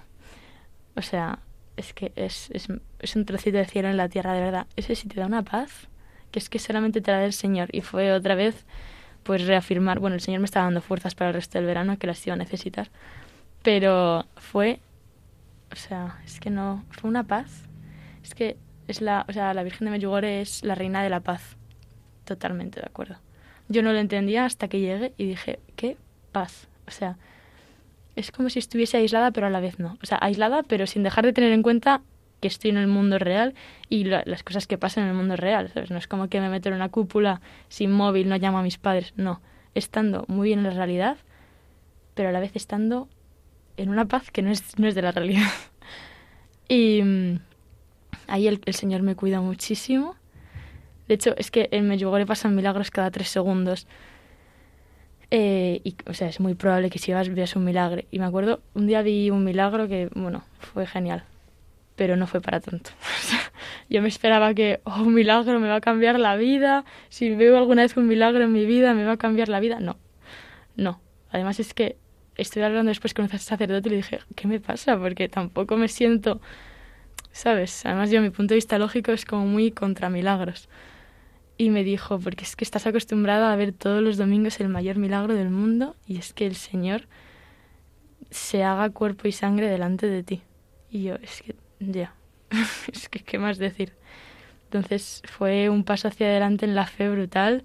O 0.96 1.02
sea, 1.02 1.38
es 1.76 1.92
que 1.92 2.12
es, 2.16 2.50
es, 2.52 2.68
es, 3.00 3.16
un 3.16 3.24
trocito 3.24 3.58
de 3.58 3.64
cielo 3.64 3.88
en 3.88 3.96
la 3.96 4.08
tierra, 4.08 4.34
de 4.34 4.40
verdad. 4.40 4.66
Ese 4.76 4.94
sí 4.94 5.08
te 5.08 5.18
da 5.18 5.26
una 5.26 5.42
paz, 5.42 5.88
que 6.30 6.38
es 6.38 6.48
que 6.48 6.58
solamente 6.58 7.00
te 7.00 7.10
la 7.10 7.18
da 7.18 7.24
el 7.24 7.32
Señor. 7.32 7.68
Y 7.72 7.80
fue 7.80 8.12
otra 8.12 8.34
vez 8.34 8.64
pues 9.24 9.46
reafirmar, 9.46 9.98
bueno, 9.98 10.14
el 10.14 10.20
Señor 10.20 10.40
me 10.40 10.44
estaba 10.44 10.66
dando 10.66 10.82
fuerzas 10.82 11.14
para 11.14 11.30
el 11.30 11.34
resto 11.34 11.58
del 11.58 11.66
verano 11.66 11.98
que 11.98 12.06
las 12.06 12.24
iba 12.26 12.34
a 12.34 12.36
necesitar, 12.36 12.90
pero 13.62 14.26
fue, 14.36 14.80
o 15.72 15.76
sea, 15.76 16.20
es 16.26 16.38
que 16.38 16.50
no, 16.50 16.84
fue 16.90 17.08
una 17.08 17.24
paz, 17.24 17.62
es 18.22 18.34
que 18.34 18.58
es 18.88 19.00
la, 19.00 19.24
o 19.28 19.32
sea, 19.32 19.54
la 19.54 19.62
Virgen 19.62 19.86
de 19.86 19.90
Medjugorje 19.90 20.40
es 20.40 20.64
la 20.64 20.74
reina 20.74 21.02
de 21.02 21.10
la 21.10 21.20
paz, 21.20 21.56
totalmente 22.24 22.80
de 22.80 22.86
acuerdo. 22.86 23.16
Yo 23.68 23.82
no 23.82 23.92
lo 23.92 23.98
entendía 23.98 24.44
hasta 24.44 24.68
que 24.68 24.80
llegué 24.80 25.12
y 25.16 25.26
dije, 25.26 25.60
qué 25.76 25.96
paz, 26.32 26.68
o 26.86 26.90
sea, 26.90 27.16
es 28.16 28.30
como 28.30 28.50
si 28.50 28.58
estuviese 28.58 28.98
aislada 28.98 29.30
pero 29.30 29.46
a 29.46 29.50
la 29.50 29.60
vez 29.60 29.78
no, 29.78 29.98
o 30.02 30.06
sea, 30.06 30.18
aislada 30.20 30.62
pero 30.62 30.86
sin 30.86 31.02
dejar 31.02 31.24
de 31.24 31.32
tener 31.32 31.52
en 31.52 31.62
cuenta 31.62 32.02
que 32.44 32.48
estoy 32.48 32.72
en 32.72 32.76
el 32.76 32.88
mundo 32.88 33.18
real 33.18 33.54
y 33.88 34.04
las 34.04 34.42
cosas 34.42 34.66
que 34.66 34.76
pasan 34.76 35.04
en 35.04 35.10
el 35.10 35.16
mundo 35.16 35.34
real. 35.34 35.70
¿sabes? 35.72 35.90
No 35.90 35.96
es 35.96 36.06
como 36.06 36.28
que 36.28 36.42
me 36.42 36.50
meto 36.50 36.68
en 36.68 36.74
una 36.74 36.90
cúpula 36.90 37.40
sin 37.68 37.90
móvil, 37.90 38.28
no 38.28 38.36
llamo 38.36 38.58
a 38.58 38.62
mis 38.62 38.76
padres. 38.76 39.14
No, 39.16 39.40
estando 39.74 40.26
muy 40.28 40.48
bien 40.48 40.58
en 40.58 40.66
la 40.66 40.70
realidad, 40.72 41.16
pero 42.14 42.28
a 42.28 42.32
la 42.32 42.40
vez 42.40 42.54
estando 42.54 43.08
en 43.78 43.88
una 43.88 44.04
paz 44.04 44.30
que 44.30 44.42
no 44.42 44.50
es, 44.50 44.78
no 44.78 44.86
es 44.86 44.94
de 44.94 45.00
la 45.00 45.12
realidad. 45.12 45.48
y 46.68 47.02
mm, 47.02 47.38
ahí 48.26 48.48
el, 48.48 48.60
Señor 48.74 49.02
me 49.02 49.14
cuida 49.14 49.40
muchísimo. 49.40 50.16
De 51.08 51.14
hecho, 51.14 51.34
es 51.36 51.50
que 51.50 51.68
en 51.70 51.88
Medjugorje 51.88 52.26
pasan 52.26 52.54
milagros 52.54 52.90
cada 52.90 53.10
tres 53.10 53.28
segundos. 53.28 53.86
Eh, 55.30 55.80
y, 55.84 55.96
o 56.06 56.14
sea, 56.14 56.28
es 56.28 56.40
muy 56.40 56.54
probable 56.54 56.90
que 56.90 56.98
si 56.98 57.12
vas 57.12 57.28
veas 57.28 57.56
un 57.56 57.64
milagro. 57.64 58.02
Y 58.10 58.18
me 58.18 58.24
acuerdo, 58.24 58.60
un 58.74 58.86
día 58.86 59.02
vi 59.02 59.30
un 59.30 59.44
milagro 59.44 59.88
que, 59.88 60.08
bueno, 60.14 60.44
fue 60.58 60.86
genial 60.86 61.24
pero 61.96 62.16
no 62.16 62.26
fue 62.26 62.40
para 62.40 62.60
tanto. 62.60 62.90
yo 63.88 64.02
me 64.02 64.08
esperaba 64.08 64.54
que, 64.54 64.80
oh, 64.84 65.02
un 65.02 65.14
milagro 65.14 65.60
me 65.60 65.68
va 65.68 65.76
a 65.76 65.80
cambiar 65.80 66.18
la 66.18 66.36
vida, 66.36 66.84
si 67.08 67.34
veo 67.34 67.56
alguna 67.56 67.82
vez 67.82 67.96
un 67.96 68.06
milagro 68.06 68.44
en 68.44 68.52
mi 68.52 68.66
vida 68.66 68.94
me 68.94 69.04
va 69.04 69.12
a 69.12 69.16
cambiar 69.16 69.48
la 69.48 69.60
vida. 69.60 69.80
No, 69.80 69.96
no. 70.76 71.00
Además 71.30 71.60
es 71.60 71.74
que 71.74 71.96
estoy 72.36 72.62
hablando 72.62 72.88
después 72.88 73.14
con 73.14 73.28
un 73.30 73.38
sacerdote 73.38 73.88
y 73.88 73.90
le 73.90 73.96
dije, 73.98 74.20
¿qué 74.34 74.48
me 74.48 74.60
pasa? 74.60 74.98
Porque 74.98 75.28
tampoco 75.28 75.76
me 75.76 75.88
siento, 75.88 76.40
¿sabes? 77.34 77.84
Además 77.84 78.10
yo 78.10 78.22
mi 78.22 78.30
punto 78.30 78.54
de 78.54 78.56
vista 78.56 78.78
lógico 78.78 79.10
es 79.10 79.24
como 79.24 79.44
muy 79.44 79.72
contra 79.72 80.08
milagros. 80.08 80.68
Y 81.58 81.70
me 81.70 81.82
dijo, 81.82 82.18
porque 82.18 82.44
es 82.44 82.54
que 82.54 82.64
estás 82.64 82.86
acostumbrada 82.86 83.52
a 83.52 83.56
ver 83.56 83.72
todos 83.72 84.02
los 84.02 84.16
domingos 84.16 84.60
el 84.60 84.68
mayor 84.68 84.96
milagro 84.96 85.34
del 85.34 85.50
mundo 85.50 85.96
y 86.06 86.18
es 86.18 86.32
que 86.32 86.46
el 86.46 86.54
Señor 86.54 87.08
se 88.30 88.62
haga 88.62 88.88
cuerpo 88.90 89.26
y 89.26 89.32
sangre 89.32 89.68
delante 89.68 90.06
de 90.06 90.22
ti. 90.22 90.42
Y 90.90 91.02
yo, 91.02 91.16
es 91.16 91.42
que 91.42 91.56
ya, 91.80 92.14
es 92.92 93.08
que 93.08 93.18
qué 93.18 93.38
más 93.38 93.58
decir. 93.58 93.92
Entonces 94.66 95.22
fue 95.24 95.68
un 95.68 95.82
paso 95.82 96.08
hacia 96.08 96.28
adelante 96.28 96.66
en 96.66 96.76
la 96.76 96.86
fe 96.86 97.08
brutal 97.08 97.64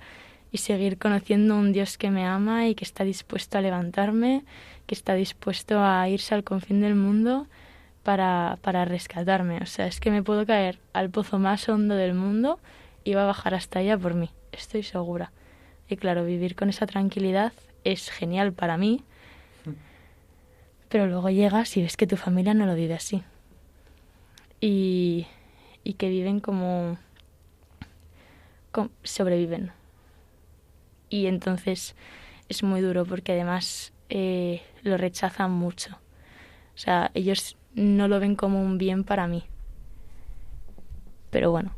y 0.51 0.57
seguir 0.57 0.97
conociendo 0.97 1.55
un 1.55 1.73
Dios 1.73 1.99
que 1.99 2.09
me 2.09 2.25
ama 2.25 2.67
y 2.67 2.73
que 2.73 2.85
está 2.85 3.03
dispuesto 3.03 3.59
a 3.59 3.61
levantarme, 3.61 4.45
que 4.87 4.95
está 4.95 5.13
dispuesto 5.13 5.79
a 5.79 6.09
irse 6.09 6.33
al 6.33 6.43
confín 6.43 6.81
del 6.81 6.95
mundo 6.95 7.47
para, 8.09 8.57
para 8.63 8.85
rescatarme. 8.85 9.59
O 9.61 9.67
sea, 9.67 9.85
es 9.85 9.99
que 9.99 10.09
me 10.09 10.23
puedo 10.23 10.43
caer 10.43 10.79
al 10.93 11.11
pozo 11.11 11.37
más 11.37 11.69
hondo 11.69 11.93
del 11.93 12.15
mundo 12.15 12.59
y 13.03 13.13
va 13.13 13.21
a 13.21 13.27
bajar 13.27 13.53
hasta 13.53 13.77
allá 13.77 13.99
por 13.99 14.15
mí, 14.15 14.31
estoy 14.51 14.81
segura. 14.81 15.31
Y 15.87 15.95
claro, 15.95 16.25
vivir 16.25 16.55
con 16.55 16.69
esa 16.69 16.87
tranquilidad 16.87 17.53
es 17.83 18.09
genial 18.09 18.51
para 18.51 18.77
mí, 18.77 19.03
pero 20.87 21.05
luego 21.05 21.29
llegas 21.29 21.77
y 21.77 21.83
ves 21.83 21.97
que 21.97 22.07
tu 22.07 22.17
familia 22.17 22.55
no 22.55 22.65
lo 22.65 22.73
vive 22.73 22.95
así 22.95 23.21
y, 24.59 25.27
y 25.83 25.93
que 25.93 26.09
viven 26.09 26.39
como, 26.39 26.97
sobreviven. 29.03 29.71
Y 31.09 31.27
entonces 31.27 31.93
es 32.47 32.63
muy 32.63 32.81
duro 32.81 33.05
porque 33.05 33.33
además 33.33 33.93
eh, 34.09 34.63
lo 34.81 34.97
rechazan 34.97 35.51
mucho. 35.51 35.99
O 36.73 36.81
sea, 36.81 37.11
ellos 37.13 37.55
no 37.75 38.07
lo 38.07 38.19
ven 38.19 38.35
como 38.35 38.61
un 38.61 38.77
bien 38.77 39.03
para 39.03 39.27
mí. 39.27 39.43
Pero 41.29 41.51
bueno, 41.51 41.75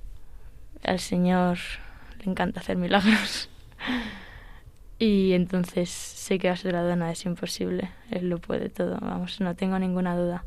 al 0.84 1.00
Señor 1.00 1.58
le 2.20 2.32
encanta 2.32 2.60
hacer 2.60 2.78
milagros. 2.78 3.50
y 5.00 5.34
entonces 5.34 5.90
sé 5.90 6.40
que 6.40 6.50
a 6.50 6.56
su 6.56 6.70
lado 6.70 6.96
nada 6.96 7.12
es 7.12 7.26
imposible. 7.26 7.92
Él 8.10 8.30
lo 8.30 8.40
puede 8.40 8.70
todo, 8.70 8.98
vamos, 9.02 9.42
no 9.42 9.56
tengo 9.56 9.78
ninguna 9.80 10.16
duda. 10.16 10.46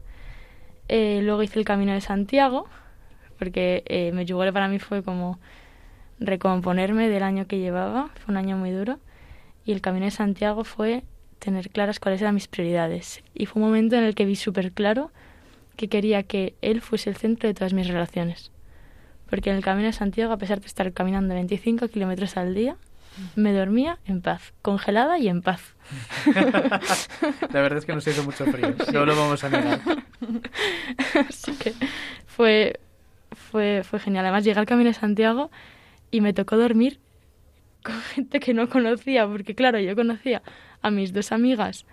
Eh, 0.89 1.21
luego 1.23 1.43
hice 1.43 1.59
el 1.59 1.65
Camino 1.65 1.93
de 1.93 2.01
Santiago, 2.01 2.69
porque 3.39 3.83
eh, 3.87 4.13
Medjugorje 4.13 4.53
para 4.53 4.69
mí 4.69 4.79
fue 4.79 5.03
como 5.03 5.39
recomponerme 6.19 7.09
del 7.09 7.23
año 7.23 7.47
que 7.47 7.59
llevaba, 7.59 8.11
fue 8.15 8.33
un 8.33 8.37
año 8.37 8.57
muy 8.57 8.71
duro, 8.71 8.99
y 9.65 9.73
el 9.73 9.81
Camino 9.81 10.05
de 10.05 10.11
Santiago 10.11 10.65
fue 10.65 11.05
tener 11.39 11.71
claras 11.71 12.01
cuáles 12.01 12.21
eran 12.21 12.35
mis 12.35 12.49
prioridades. 12.49 13.23
Y 13.35 13.47
fue 13.47 13.61
un 13.61 13.69
momento 13.69 13.97
en 13.97 14.05
el 14.05 14.15
que 14.15 14.25
vi 14.25 14.37
súper 14.37 14.73
claro 14.73 15.11
que 15.77 15.89
quería 15.89 16.23
que 16.23 16.55
él 16.63 16.81
fuese 16.81 17.11
el 17.11 17.17
centro 17.17 17.49
de 17.49 17.55
todas 17.55 17.73
mis 17.73 17.89
relaciones. 17.89 18.51
Porque 19.29 19.51
en 19.51 19.57
el 19.57 19.65
Camino 19.65 19.87
de 19.87 19.93
Santiago, 19.93 20.33
a 20.33 20.37
pesar 20.39 20.61
de 20.61 20.67
estar 20.67 20.93
caminando 20.93 21.35
25 21.35 21.89
kilómetros 21.89 22.37
al 22.37 22.55
día, 22.55 22.77
me 23.37 23.53
dormía 23.53 23.99
en 24.07 24.21
paz, 24.21 24.53
congelada 24.63 25.19
y 25.19 25.29
en 25.29 25.43
paz. 25.43 25.75
La 27.53 27.61
verdad 27.61 27.79
es 27.79 27.85
que 27.85 27.95
nos 27.95 28.07
hizo 28.07 28.25
mucho 28.25 28.45
frío, 28.47 28.75
no 28.93 29.07
lo 29.07 29.17
vamos 29.17 29.45
a 29.45 29.49
negar. 29.49 29.81
Así 31.29 31.53
que 31.53 31.75
fue, 32.27 32.81
fue, 33.33 33.83
fue 33.85 34.01
genial. 34.01 34.25
Además, 34.25 34.45
llegué 34.45 34.59
al 34.59 34.67
Camino 34.67 34.91
de 34.91 34.95
Santiago 34.95 35.51
y 36.11 36.21
me 36.21 36.33
tocó 36.33 36.57
dormir 36.57 37.01
con 37.85 38.01
gente 38.15 38.41
que 38.41 38.55
no 38.55 38.69
conocía, 38.69 39.27
porque 39.27 39.55
claro, 39.55 39.79
yo 39.79 39.95
conocía 39.95 40.43
a 40.83 40.91
mis 40.91 41.13
dos 41.13 41.31
amigas 41.31 41.87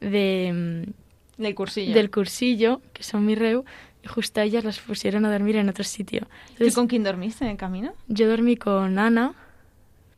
de, 0.00 0.86
mm, 0.86 1.01
del 1.42 1.54
cursillo, 1.54 1.94
del 1.94 2.10
cursillo 2.10 2.80
que 2.92 3.02
son 3.02 3.24
mi 3.26 3.34
reu, 3.34 3.64
y 4.02 4.08
justo 4.08 4.40
ellas 4.40 4.64
las 4.64 4.78
pusieron 4.80 5.24
a 5.26 5.32
dormir 5.32 5.56
en 5.56 5.68
otro 5.68 5.84
sitio. 5.84 6.26
¿Y 6.58 6.70
con 6.72 6.88
quién 6.88 7.04
dormiste 7.04 7.44
en 7.44 7.52
el 7.52 7.56
camino? 7.56 7.94
Yo 8.08 8.28
dormí 8.28 8.56
con 8.56 8.98
Ana, 8.98 9.34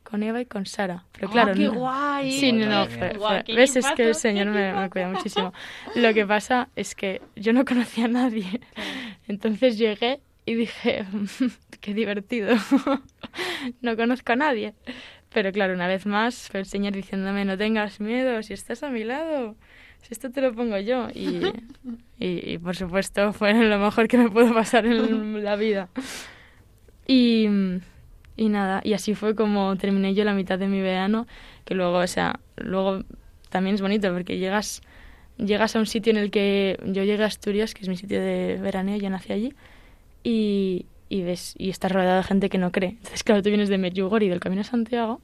con 0.02 0.22
Eva 0.22 0.40
y 0.40 0.46
con 0.46 0.64
Sara. 0.64 1.04
Pero 1.12 1.28
claro, 1.28 1.52
¡Oh, 1.52 1.54
qué 1.54 1.68
guay! 1.68 2.32
Sí, 2.32 2.52
no, 2.52 2.66
no, 2.66 2.86
ves, 3.46 3.76
es 3.76 3.90
que 3.92 4.08
el 4.08 4.14
Señor 4.14 4.46
me, 4.46 4.88
cuida 4.90 5.08
muchísimo. 5.08 5.52
Lo 5.94 6.14
que 6.14 6.24
pasa 6.24 6.68
es 6.76 6.94
que 6.94 7.20
yo 7.36 7.52
no 7.52 7.64
conocía 7.66 8.04
a 8.06 8.08
nadie. 8.08 8.60
Entonces 9.28 9.76
llegué 9.76 10.20
y 10.46 10.54
dije, 10.54 11.04
qué 11.80 11.94
divertido. 11.94 12.56
no 13.82 13.96
conozco 13.96 14.32
a 14.32 14.36
nadie. 14.36 14.74
Pero 15.32 15.50
claro, 15.50 15.74
una 15.74 15.88
vez 15.88 16.06
más 16.06 16.48
fue 16.48 16.60
el 16.60 16.66
Señor 16.66 16.92
diciéndome, 16.92 17.44
no 17.44 17.58
tengas 17.58 17.98
miedo, 17.98 18.40
si 18.42 18.52
estás 18.52 18.84
a 18.84 18.90
mi 18.90 19.02
lado, 19.02 19.56
esto 20.10 20.30
te 20.30 20.40
lo 20.40 20.52
pongo 20.54 20.78
yo. 20.78 21.08
Y, 21.14 21.40
y, 22.18 22.52
y 22.52 22.58
por 22.58 22.76
supuesto 22.76 23.32
fue 23.32 23.54
lo 23.54 23.78
mejor 23.78 24.08
que 24.08 24.18
me 24.18 24.30
pudo 24.30 24.52
pasar 24.54 24.86
en 24.86 25.42
la 25.42 25.56
vida. 25.56 25.88
Y 27.06 27.48
y 28.36 28.48
nada, 28.48 28.80
y 28.84 28.94
así 28.94 29.14
fue 29.14 29.34
como 29.34 29.76
terminé 29.76 30.14
yo 30.14 30.24
la 30.24 30.34
mitad 30.34 30.58
de 30.58 30.66
mi 30.66 30.80
verano, 30.80 31.26
que 31.64 31.74
luego, 31.74 31.98
o 31.98 32.06
sea, 32.06 32.40
luego 32.56 33.04
también 33.48 33.76
es 33.76 33.80
bonito 33.80 34.12
porque 34.12 34.38
llegas, 34.38 34.82
llegas 35.36 35.76
a 35.76 35.78
un 35.78 35.86
sitio 35.86 36.10
en 36.10 36.16
el 36.16 36.30
que 36.30 36.78
yo 36.84 37.04
llegué 37.04 37.22
a 37.22 37.26
Asturias, 37.26 37.74
que 37.74 37.82
es 37.82 37.88
mi 37.88 37.96
sitio 37.96 38.20
de 38.20 38.58
veraneo, 38.60 38.96
yo 38.96 39.08
nací 39.08 39.32
allí, 39.32 39.54
y, 40.24 40.86
y 41.08 41.22
ves, 41.22 41.54
y 41.58 41.70
estás 41.70 41.92
rodeado 41.92 42.16
de 42.16 42.22
gente 42.24 42.50
que 42.50 42.58
no 42.58 42.72
cree. 42.72 42.90
Entonces, 42.90 43.22
claro, 43.22 43.42
tú 43.42 43.50
vienes 43.50 43.68
de 43.68 43.78
Medjugorje 43.78 44.26
y 44.26 44.28
del 44.28 44.40
Camino 44.40 44.62
de 44.62 44.68
Santiago, 44.68 45.20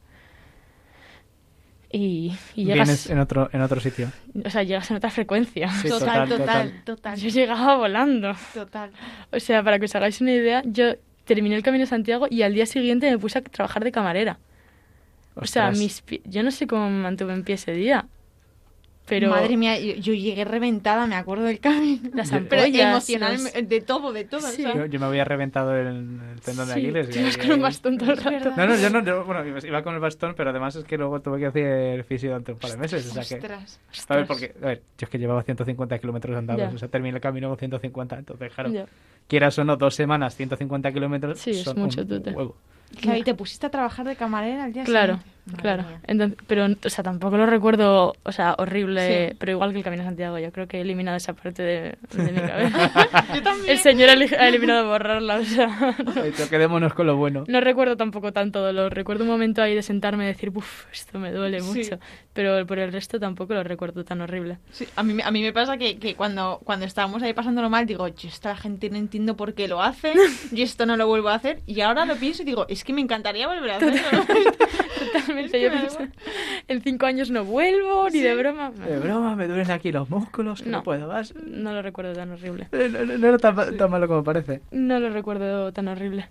y, 1.91 2.35
y 2.55 2.65
llegas... 2.65 2.87
Vienes 2.87 3.09
en 3.09 3.19
otro, 3.19 3.49
en 3.51 3.61
otro 3.61 3.79
sitio. 3.79 4.11
O 4.43 4.49
sea, 4.49 4.63
llegas 4.63 4.89
en 4.91 4.97
otra 4.97 5.09
frecuencia. 5.09 5.69
total, 5.87 6.29
total, 6.29 6.81
total, 6.83 7.17
Yo 7.17 7.29
llegaba 7.29 7.77
volando. 7.77 8.33
Total. 8.53 8.91
O 9.31 9.39
sea, 9.39 9.63
para 9.63 9.79
que 9.79 9.85
os 9.85 9.95
hagáis 9.95 10.21
una 10.21 10.31
idea, 10.31 10.61
yo 10.65 10.95
terminé 11.25 11.55
el 11.55 11.63
Camino 11.63 11.83
de 11.83 11.89
Santiago 11.89 12.27
y 12.29 12.41
al 12.41 12.53
día 12.53 12.65
siguiente 12.65 13.09
me 13.09 13.17
puse 13.17 13.39
a 13.39 13.41
trabajar 13.41 13.83
de 13.83 13.91
camarera. 13.91 14.39
O 15.35 15.45
sea, 15.45 15.71
mis 15.71 16.03
yo 16.25 16.43
no 16.43 16.51
sé 16.51 16.67
cómo 16.67 16.89
me 16.89 17.03
mantuve 17.03 17.33
en 17.33 17.43
pie 17.43 17.55
ese 17.55 17.71
día. 17.71 18.05
Pero... 19.07 19.29
Madre 19.29 19.57
mía, 19.57 19.79
yo, 19.79 20.13
llegué 20.13 20.45
reventada, 20.45 21.05
me 21.07 21.15
acuerdo 21.15 21.43
del 21.45 21.59
camino. 21.59 22.09
Las 22.13 22.31
ampollas. 22.31 22.73
emocional, 22.73 23.37
de 23.67 23.81
todo, 23.81 24.13
de 24.13 24.25
todo. 24.25 24.47
Yo, 24.87 24.99
me 24.99 25.05
había 25.05 25.25
reventado 25.25 25.75
el, 25.75 26.19
tendón 26.43 26.67
de 26.67 26.73
Aquiles. 26.73 27.09
Y, 27.15 27.39
con 27.39 27.51
un 27.53 27.61
bastón 27.61 27.97
todo 27.97 28.11
el 28.11 28.17
rato. 28.17 28.53
No, 28.55 28.67
no, 28.67 28.75
yo 28.75 28.89
no, 28.89 29.25
bueno, 29.25 29.43
iba 29.63 29.83
con 29.83 29.95
el 29.95 29.99
bastón, 29.99 30.33
pero 30.35 30.51
además 30.51 30.75
es 30.75 30.85
que 30.85 30.97
luego 30.97 31.19
tuve 31.19 31.39
que 31.39 31.47
hacer 31.47 32.03
fisio 32.05 32.29
durante 32.29 32.53
un 32.53 32.59
par 32.59 32.71
de 32.71 32.77
meses. 32.77 33.05
O 33.05 33.21
sea 33.21 33.39
que, 33.39 33.45
A 33.45 34.15
ver, 34.15 34.27
porque, 34.27 34.53
a 34.61 34.65
ver, 34.65 34.81
yo 34.97 35.05
es 35.05 35.09
que 35.09 35.17
llevaba 35.17 35.43
150 35.43 35.99
kilómetros 35.99 36.37
andados, 36.37 36.73
o 36.73 36.77
sea, 36.77 36.87
terminé 36.87 37.15
el 37.15 37.21
camino 37.21 37.49
con 37.49 37.57
150, 37.57 38.19
entonces, 38.19 38.53
claro, 38.53 38.71
quieras 39.27 39.57
o 39.59 39.63
no, 39.63 39.77
dos 39.77 39.95
semanas, 39.95 40.35
150 40.35 40.91
kilómetros, 40.91 41.39
sí, 41.39 41.53
son 41.53 41.77
es 41.77 41.83
mucho, 41.83 42.01
un 42.01 42.35
huevo. 42.35 42.55
¿Y 43.01 43.23
te 43.23 43.33
pusiste 43.33 43.65
a 43.67 43.69
trabajar 43.69 44.05
de 44.05 44.15
camarera 44.15 44.65
al 44.65 44.73
día 44.73 44.83
Claro, 44.83 45.19
Madre 45.45 45.61
Claro, 45.61 45.83
mía. 45.83 45.99
entonces, 46.07 46.37
pero 46.47 46.65
o 46.85 46.89
sea, 46.89 47.03
tampoco 47.03 47.35
lo 47.35 47.45
recuerdo, 47.47 48.13
o 48.23 48.31
sea, 48.31 48.55
horrible, 48.59 49.29
Sí. 49.31 49.35
pero 49.39 49.53
igual 49.53 49.71
que 49.71 49.79
el 49.79 49.83
Camino 49.83 50.03
de 50.03 50.09
Santiago, 50.09 50.37
yo 50.37 50.51
creo 50.51 50.67
que 50.67 50.77
he 50.77 50.81
eliminado 50.81 51.17
esa 51.17 51.33
parte 51.33 51.63
de, 51.63 51.95
de 52.15 52.31
mi 52.31 52.39
cabeza. 52.41 52.91
Yo 53.33 53.41
también. 53.41 53.69
el 53.71 53.77
señor 53.79 54.09
ha 54.09 54.13
eli- 54.13 54.33
ha 54.37 54.47
eliminado 54.47 54.85
borrarla, 54.87 55.37
o 55.37 55.43
sea, 55.43 55.95
Pero 55.97 56.49
quedémonos 56.49 56.93
con 56.93 57.07
lo 57.07 57.15
bueno. 57.17 57.43
no 57.47 57.59
recuerdo 57.59 57.97
tampoco 57.97 58.31
tanto 58.31 58.61
dolor, 58.61 58.93
recuerdo 58.93 59.23
un 59.23 59.29
momento 59.31 59.61
ahí 59.63 59.73
de 59.73 59.81
sentarme 59.81 60.25
y 60.25 60.27
decir, 60.27 60.51
uff, 60.53 60.85
esto 60.91 61.17
me 61.17 61.31
duele 61.31 61.59
Sí. 61.61 61.79
mucho, 61.79 61.99
pero 62.33 62.65
por 62.67 62.77
el 62.77 62.91
resto 62.91 63.19
tampoco 63.19 63.53
lo 63.55 63.63
recuerdo 63.63 64.03
tan 64.05 64.21
horrible. 64.21 64.59
Sí, 64.71 64.87
a, 64.95 65.01
mí, 65.03 65.13
me- 65.15 65.23
a 65.23 65.31
mí 65.31 65.41
me 65.41 65.53
pasa 65.53 65.77
que, 65.77 65.97
que 65.97 66.13
cuando, 66.15 66.61
cuando 66.63 66.85
estábamos 66.85 67.23
ahí 67.23 67.33
pasándolo 67.33 67.69
mal, 67.69 67.85
digo, 67.87 68.07
yo 68.07 68.29
esta 68.29 68.55
gente 68.55 68.89
no 68.91 68.97
entiendo 68.97 69.35
por 69.35 69.53
qué 69.55 69.67
lo 69.67 69.81
hace, 69.81 70.13
y 70.51 70.61
esto 70.61 70.85
no 70.85 70.97
lo 70.97 71.07
vuelvo 71.07 71.29
a 71.29 71.35
hacer. 71.35 71.61
Y 71.65 71.81
ahora 71.81 72.05
lo 72.05 72.15
pienso 72.15 72.43
y 72.43 72.45
digo, 72.45 72.65
es 72.69 72.83
que 72.83 72.93
me 72.93 73.01
encantaría 73.01 73.47
volver 73.47 73.71
a 73.71 73.75
hacerlo. 73.77 74.23
Totalmente, 75.31 75.45
Es 75.45 75.51
que 75.51 75.61
yo 75.61 75.71
pienso, 75.97 76.13
en 76.67 76.81
cinco 76.81 77.05
años 77.05 77.29
no 77.31 77.43
vuelvo, 77.45 78.09
ni 78.09 78.19
de 78.21 78.35
broma. 78.35 78.71
De 78.71 78.99
broma, 78.99 79.35
me 79.35 79.47
duelen 79.47 79.71
aquí 79.71 79.91
los 79.91 80.09
músculos, 80.09 80.65
no, 80.65 80.77
No. 80.79 80.83
puedo 80.83 81.07
más. 81.07 81.33
No 81.35 81.73
lo 81.73 81.81
recuerdo 81.81 82.13
tan 82.13 82.31
horrible. 82.31 82.67
Eh, 82.71 82.89
No, 82.91 83.05
no- 83.05 83.17
no 83.17 83.27
era 83.27 83.37
tan, 83.37 83.77
tan 83.77 83.89
malo 83.91 84.07
como 84.07 84.23
parece. 84.23 84.61
No 84.71 84.99
lo 84.99 85.09
recuerdo 85.09 85.71
tan 85.71 85.87
horrible. 85.87 86.27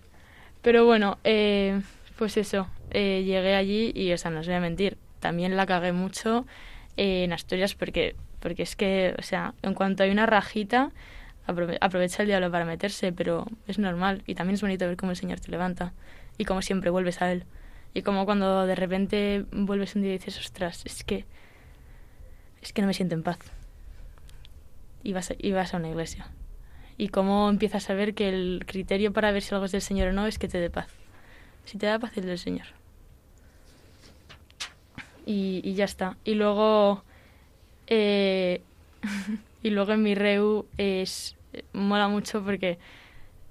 Pero 0.63 0.85
bueno, 0.85 1.19
eh, 1.25 1.81
pues 2.17 2.37
eso, 2.37 2.69
eh, 2.91 3.23
llegué 3.25 3.55
allí 3.55 3.93
y, 3.95 4.13
o 4.13 4.19
sea, 4.19 4.31
no 4.31 4.41
os 4.41 4.47
voy 4.47 4.57
a 4.57 4.61
mentir, 4.61 4.99
también 5.21 5.57
la 5.57 5.65
cagué 5.67 5.93
mucho 5.93 6.47
eh, 6.97 7.25
en 7.25 7.33
Asturias 7.33 7.75
porque, 7.75 8.15
porque 8.41 8.63
es 8.63 8.77
que, 8.77 9.15
o 9.19 9.23
sea, 9.23 9.55
en 9.63 9.73
cuanto 9.75 10.03
hay 10.03 10.11
una 10.11 10.27
rajita, 10.27 10.91
aprove- 11.47 11.79
aprovecha 11.81 12.23
el 12.23 12.29
diablo 12.29 12.51
para 12.51 12.67
meterse, 12.67 13.13
pero 13.13 13.47
es 13.67 13.79
normal 13.79 14.23
y 14.27 14.35
también 14.35 14.55
es 14.57 14.61
bonito 14.61 14.87
ver 14.87 14.97
cómo 14.99 15.13
el 15.13 15.17
Señor 15.17 15.41
te 15.41 15.51
levanta 15.51 15.93
y 16.37 16.45
como 16.45 16.61
siempre 16.61 16.91
vuelves 16.91 17.23
a 17.23 17.33
Él. 17.33 17.45
Y 17.95 18.03
como 18.03 18.25
cuando 18.25 18.67
de 18.67 18.75
repente 18.75 19.45
vuelves 19.53 19.97
un 19.97 20.03
día 20.03 20.11
y 20.15 20.19
dices, 20.19 20.39
ostras, 20.39 20.83
es 20.85 21.05
que, 21.05 21.25
es 22.63 22.73
que 22.73 22.83
no 22.83 22.89
me 22.89 22.95
siento 22.95 23.15
en 23.15 23.23
paz. 23.23 23.39
Y 25.03 25.13
vas 25.13 25.31
a, 25.31 25.35
y 25.39 25.53
vas 25.53 25.75
a 25.75 25.79
una 25.79 25.89
iglesia 25.89 26.31
y 27.01 27.09
cómo 27.09 27.49
empiezas 27.49 27.89
a 27.89 27.95
ver 27.95 28.13
que 28.13 28.29
el 28.29 28.63
criterio 28.67 29.11
para 29.11 29.33
ver 29.33 29.41
si 29.41 29.55
algo 29.55 29.65
es 29.65 29.73
del 29.73 29.81
Señor 29.81 30.09
o 30.09 30.13
no 30.13 30.27
es 30.27 30.39
que 30.39 30.49
te 30.49 30.61
dé 30.61 30.69
paz. 30.69 30.89
Si 31.65 31.79
te 31.79 31.87
da 31.87 31.99
paz 31.99 32.15
es 32.19 32.27
del 32.27 32.39
Señor. 32.39 32.67
Y, 35.25 35.73
ya 35.73 35.87
está. 35.87 36.19
Y 36.25 36.35
luego, 36.35 37.03
eh, 37.87 38.61
y 39.63 39.71
luego 39.71 39.93
en 39.93 40.03
mi 40.03 40.15
REU 40.15 40.67
es, 40.77 41.37
mola 41.73 42.09
mucho 42.09 42.45
porque 42.45 42.79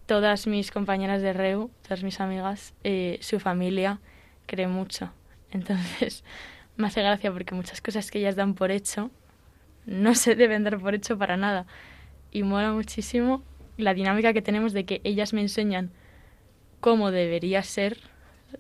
todas 0.05 0.45
mis 0.45 0.69
compañeras 0.69 1.23
de 1.23 1.33
REU, 1.33 1.71
todas 1.81 2.03
mis 2.03 2.19
amigas, 2.19 2.75
eh, 2.83 3.17
su 3.21 3.39
familia 3.39 3.99
cree 4.49 4.67
mucho. 4.67 5.11
Entonces, 5.51 6.23
me 6.77 6.87
hace 6.87 7.01
gracia 7.01 7.31
porque 7.31 7.55
muchas 7.55 7.81
cosas 7.81 8.09
que 8.11 8.19
ellas 8.19 8.35
dan 8.35 8.55
por 8.55 8.71
hecho 8.71 9.11
no 9.85 10.15
se 10.15 10.35
deben 10.35 10.63
dar 10.63 10.79
por 10.79 10.93
hecho 10.93 11.17
para 11.17 11.37
nada 11.37 11.65
y 12.31 12.43
mola 12.43 12.73
muchísimo 12.73 13.43
la 13.77 13.93
dinámica 13.93 14.33
que 14.33 14.41
tenemos 14.41 14.73
de 14.73 14.85
que 14.85 15.01
ellas 15.03 15.33
me 15.33 15.41
enseñan 15.41 15.91
cómo 16.79 17.11
debería 17.11 17.63
ser, 17.63 17.97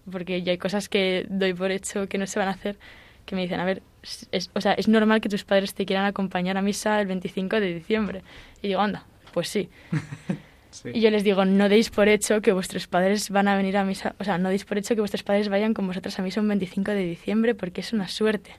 porque 0.09 0.41
ya 0.43 0.51
hay 0.51 0.57
cosas 0.57 0.89
que 0.89 1.25
doy 1.29 1.53
por 1.53 1.71
hecho 1.71 2.07
que 2.07 2.17
no 2.17 2.25
se 2.25 2.39
van 2.39 2.47
a 2.47 2.51
hacer, 2.51 2.77
que 3.25 3.35
me 3.35 3.41
dicen, 3.41 3.59
a 3.59 3.65
ver, 3.65 3.83
es, 4.31 4.49
o 4.53 4.61
sea, 4.61 4.73
es 4.73 4.87
normal 4.87 5.21
que 5.21 5.29
tus 5.29 5.43
padres 5.43 5.73
te 5.73 5.85
quieran 5.85 6.05
acompañar 6.05 6.57
a 6.57 6.61
misa 6.61 6.99
el 7.01 7.07
25 7.07 7.59
de 7.59 7.73
diciembre. 7.73 8.23
Y 8.61 8.69
digo, 8.69 8.81
anda, 8.81 9.05
pues 9.33 9.49
sí. 9.49 9.69
Y 10.93 11.01
yo 11.01 11.09
les 11.09 11.23
digo, 11.23 11.45
no 11.45 11.67
deis 11.67 11.89
por 11.89 12.07
hecho 12.07 12.41
que 12.41 12.51
vuestros 12.53 12.87
padres 12.87 13.29
van 13.29 13.47
a 13.47 13.57
venir 13.57 13.77
a 13.77 13.83
misa, 13.83 14.15
o 14.19 14.23
sea, 14.23 14.37
no 14.37 14.49
deis 14.49 14.65
por 14.65 14.77
hecho 14.77 14.95
que 14.95 15.01
vuestros 15.01 15.23
padres 15.23 15.49
vayan 15.49 15.73
con 15.73 15.87
vosotras 15.87 16.17
a 16.19 16.21
misa 16.21 16.41
un 16.41 16.47
25 16.47 16.91
de 16.91 17.03
diciembre 17.05 17.55
porque 17.55 17.81
es 17.81 17.91
una 17.93 18.07
suerte. 18.07 18.51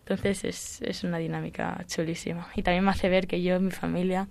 Entonces 0.00 0.44
es, 0.44 0.82
es 0.82 1.04
una 1.04 1.18
dinámica 1.18 1.84
chulísima. 1.88 2.48
Y 2.54 2.62
también 2.62 2.84
me 2.84 2.90
hace 2.90 3.08
ver 3.08 3.26
que 3.26 3.42
yo, 3.42 3.58
mi 3.60 3.70
familia, 3.70 4.28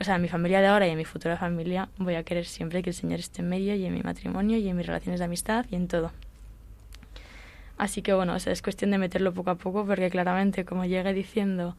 o 0.00 0.04
sea, 0.04 0.18
mi 0.18 0.28
familia 0.28 0.60
de 0.60 0.66
ahora 0.66 0.86
y 0.86 0.90
en 0.90 0.98
mi 0.98 1.04
futura 1.04 1.36
familia, 1.36 1.88
voy 1.96 2.14
a 2.14 2.24
querer 2.24 2.44
siempre 2.44 2.82
que 2.82 2.90
el 2.90 2.94
Señor 2.94 3.20
esté 3.20 3.42
en 3.42 3.48
medio 3.48 3.74
y 3.74 3.84
en 3.84 3.92
mi 3.94 4.02
matrimonio 4.02 4.58
y 4.58 4.68
en 4.68 4.76
mis 4.76 4.86
relaciones 4.86 5.20
de 5.20 5.24
amistad 5.26 5.66
y 5.70 5.76
en 5.76 5.88
todo. 5.88 6.12
Así 7.78 8.02
que 8.02 8.12
bueno, 8.12 8.36
es 8.36 8.62
cuestión 8.62 8.90
de 8.90 8.98
meterlo 8.98 9.32
poco 9.32 9.50
a 9.50 9.54
poco 9.56 9.86
porque 9.86 10.10
claramente 10.10 10.64
como 10.64 10.84
llegue 10.84 11.12
diciendo 11.12 11.76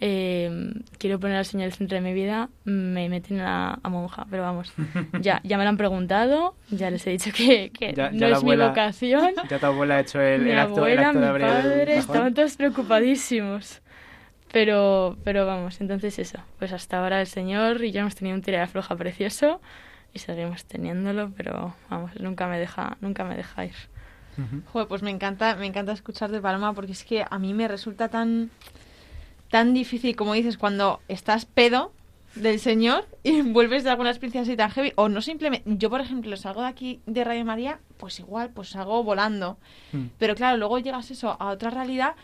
eh, 0.00 0.72
quiero 0.98 1.20
poner 1.20 1.36
al 1.36 1.44
Señor 1.44 1.66
el 1.66 1.72
centro 1.72 1.96
de 1.96 2.00
mi 2.00 2.12
vida, 2.14 2.48
me 2.64 3.08
meten 3.08 3.40
a, 3.40 3.78
a 3.82 3.88
monja. 3.88 4.26
Pero 4.30 4.42
vamos, 4.42 4.72
ya, 5.20 5.40
ya 5.44 5.58
me 5.58 5.64
lo 5.64 5.70
han 5.70 5.76
preguntado, 5.76 6.54
ya 6.70 6.90
les 6.90 7.06
he 7.06 7.10
dicho 7.10 7.30
que, 7.36 7.70
que 7.70 7.92
Ya- 7.92 8.10
no 8.10 8.18
ya 8.18 8.28
es 8.28 8.38
abuela- 8.38 8.64
mi 8.64 8.68
vocación. 8.70 9.34
Ya 9.50 9.58
tu 9.58 9.66
abuela 9.66 9.96
ha 9.96 10.00
hecho 10.00 10.20
el, 10.20 10.42
mi 10.42 10.50
el 10.50 10.58
acto, 10.58 10.86
el 10.86 10.98
abuela, 10.98 11.08
acto 11.08 11.20
de 11.20 11.26
abrir 11.26 11.46
el 11.46 11.52
padre, 11.52 11.84
cajón. 11.86 11.98
estaban 11.98 12.34
todos 12.34 12.56
preocupadísimos. 12.56 13.80
Pero, 14.52 15.16
pero 15.22 15.46
vamos, 15.46 15.80
entonces 15.80 16.18
eso. 16.18 16.38
Pues 16.58 16.72
hasta 16.72 16.98
ahora 17.00 17.20
el 17.20 17.28
Señor 17.28 17.84
y 17.84 17.92
yo 17.92 18.00
hemos 18.00 18.16
tenido 18.16 18.34
un 18.36 18.42
tira 18.42 18.60
de 18.60 18.66
floja 18.66 18.96
precioso 18.96 19.60
y 20.12 20.18
seguimos 20.18 20.64
teniéndolo, 20.64 21.30
pero 21.36 21.74
vamos, 21.88 22.10
nunca 22.18 22.48
me 22.48 22.58
deja, 22.58 22.96
nunca 23.00 23.22
me 23.22 23.36
deja 23.36 23.64
ir. 23.66 23.74
Ujú. 24.36 24.62
Joder, 24.72 24.88
pues 24.88 25.02
me 25.02 25.10
encanta, 25.10 25.54
me 25.54 25.66
encanta 25.66 25.92
escucharte, 25.92 26.40
Paloma, 26.40 26.72
porque 26.72 26.90
es 26.92 27.04
que 27.04 27.24
a 27.28 27.38
mí 27.38 27.54
me 27.54 27.68
resulta 27.68 28.08
tan, 28.08 28.50
tan 29.50 29.74
difícil, 29.74 30.16
como 30.16 30.34
dices, 30.34 30.56
cuando 30.58 31.00
estás 31.08 31.44
pedo 31.44 31.92
del 32.36 32.60
Señor 32.60 33.06
y 33.24 33.42
vuelves 33.42 33.84
de 33.84 33.90
alguna 33.90 34.10
experiencia 34.10 34.42
así 34.42 34.56
tan 34.56 34.70
heavy, 34.70 34.92
o 34.96 35.08
no 35.08 35.20
simplemente, 35.20 35.64
yo 35.76 35.90
por 35.90 36.00
ejemplo 36.00 36.36
salgo 36.36 36.60
de 36.62 36.68
aquí 36.68 37.00
de 37.06 37.24
Radio 37.24 37.44
María, 37.44 37.80
pues 37.96 38.18
igual, 38.20 38.50
pues 38.50 38.68
salgo 38.70 39.02
volando, 39.02 39.58
Mm. 39.92 40.06
pero 40.18 40.34
claro, 40.36 40.56
luego 40.56 40.78
llegas 40.78 41.10
eso 41.10 41.36
a 41.40 41.50
otra 41.50 41.70
realidad 41.70 42.14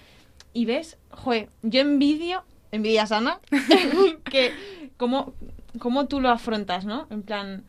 y 0.53 0.65
ves, 0.67 0.97
joder, 1.11 1.49
yo 1.63 1.81
envidio, 1.81 2.45
envidia 2.73 3.07
sana, 3.07 3.41
que 4.31 4.53
cómo, 4.97 5.35
cómo 5.81 6.07
tú 6.07 6.21
lo 6.21 6.31
afrontas, 6.31 6.85
¿no? 6.85 7.07
En 7.11 7.23
plan, 7.23 7.65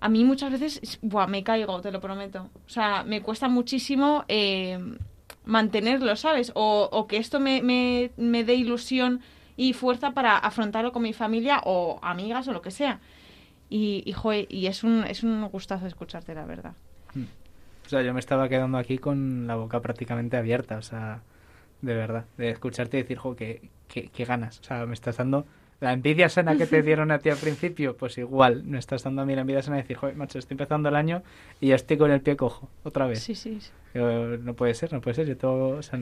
a 0.00 0.08
mí 0.08 0.24
muchas 0.24 0.50
veces, 0.50 0.80
es- 0.82 0.98
buah, 1.02 1.26
me 1.28 1.42
caigo, 1.44 1.80
te 1.80 1.90
lo 1.92 2.00
prometo. 2.00 2.50
O 2.66 2.68
sea, 2.68 3.04
me 3.04 3.22
cuesta 3.22 3.48
muchísimo 3.48 4.24
eh, 4.28 4.78
mantenerlo, 5.46 6.14
¿sabes? 6.16 6.52
O, 6.54 6.88
o 6.92 7.06
que 7.06 7.16
esto 7.16 7.40
me, 7.40 7.62
me, 7.62 8.10
me 8.16 8.44
dé 8.44 8.54
ilusión 8.54 9.20
y 9.56 9.72
fuerza 9.72 10.12
para 10.12 10.36
afrontarlo 10.36 10.92
con 10.92 11.02
mi 11.02 11.12
familia 11.12 11.62
o 11.64 11.98
amigas 12.02 12.46
o 12.48 12.52
lo 12.52 12.60
que 12.60 12.70
sea. 12.70 13.00
Y, 13.70 14.02
y, 14.04 14.12
joder, 14.12 14.46
y 14.50 14.66
es 14.66 14.84
un, 14.84 15.04
es 15.04 15.22
un 15.22 15.48
gustazo 15.48 15.86
escucharte, 15.86 16.34
la 16.34 16.44
verdad. 16.44 16.74
O 17.86 17.88
sea, 17.88 18.02
yo 18.02 18.12
me 18.12 18.20
estaba 18.20 18.48
quedando 18.48 18.78
aquí 18.78 18.98
con 18.98 19.46
la 19.46 19.54
boca 19.54 19.80
prácticamente 19.80 20.36
abierta, 20.36 20.76
o 20.76 20.82
sea, 20.82 21.22
de 21.82 21.94
verdad, 21.94 22.24
de 22.36 22.50
escucharte 22.50 22.98
y 22.98 23.02
decir, 23.02 23.16
jo, 23.16 23.36
qué, 23.36 23.70
qué 23.88 24.24
ganas. 24.24 24.58
O 24.58 24.64
sea, 24.64 24.84
me 24.86 24.94
estás 24.94 25.16
dando 25.16 25.46
la 25.80 25.92
envidia 25.92 26.28
sana 26.28 26.56
que 26.56 26.66
te 26.66 26.82
dieron 26.82 27.10
a 27.10 27.18
ti 27.18 27.30
al 27.30 27.36
principio, 27.36 27.96
pues 27.96 28.18
igual, 28.18 28.64
me 28.64 28.78
estás 28.78 29.02
dando 29.02 29.22
a 29.22 29.26
mí 29.26 29.34
la 29.34 29.42
envidia 29.42 29.62
sana 29.62 29.76
de 29.76 29.82
decir, 29.82 29.96
joder, 29.96 30.16
macho, 30.16 30.38
estoy 30.38 30.54
empezando 30.54 30.88
el 30.88 30.96
año 30.96 31.22
y 31.60 31.68
ya 31.68 31.74
estoy 31.74 31.96
con 31.96 32.10
el 32.10 32.20
pie 32.20 32.36
cojo, 32.36 32.68
otra 32.82 33.06
vez. 33.06 33.22
Sí, 33.22 33.34
sí. 33.34 33.60
sí. 33.60 33.70
Yo, 33.96 34.36
no 34.38 34.54
puede 34.54 34.74
ser, 34.74 34.92
no 34.92 35.00
puede 35.00 35.14
ser. 35.14 35.26
Yo 35.26 35.36
tengo, 35.36 35.68
o 35.70 35.82
sea, 35.82 35.98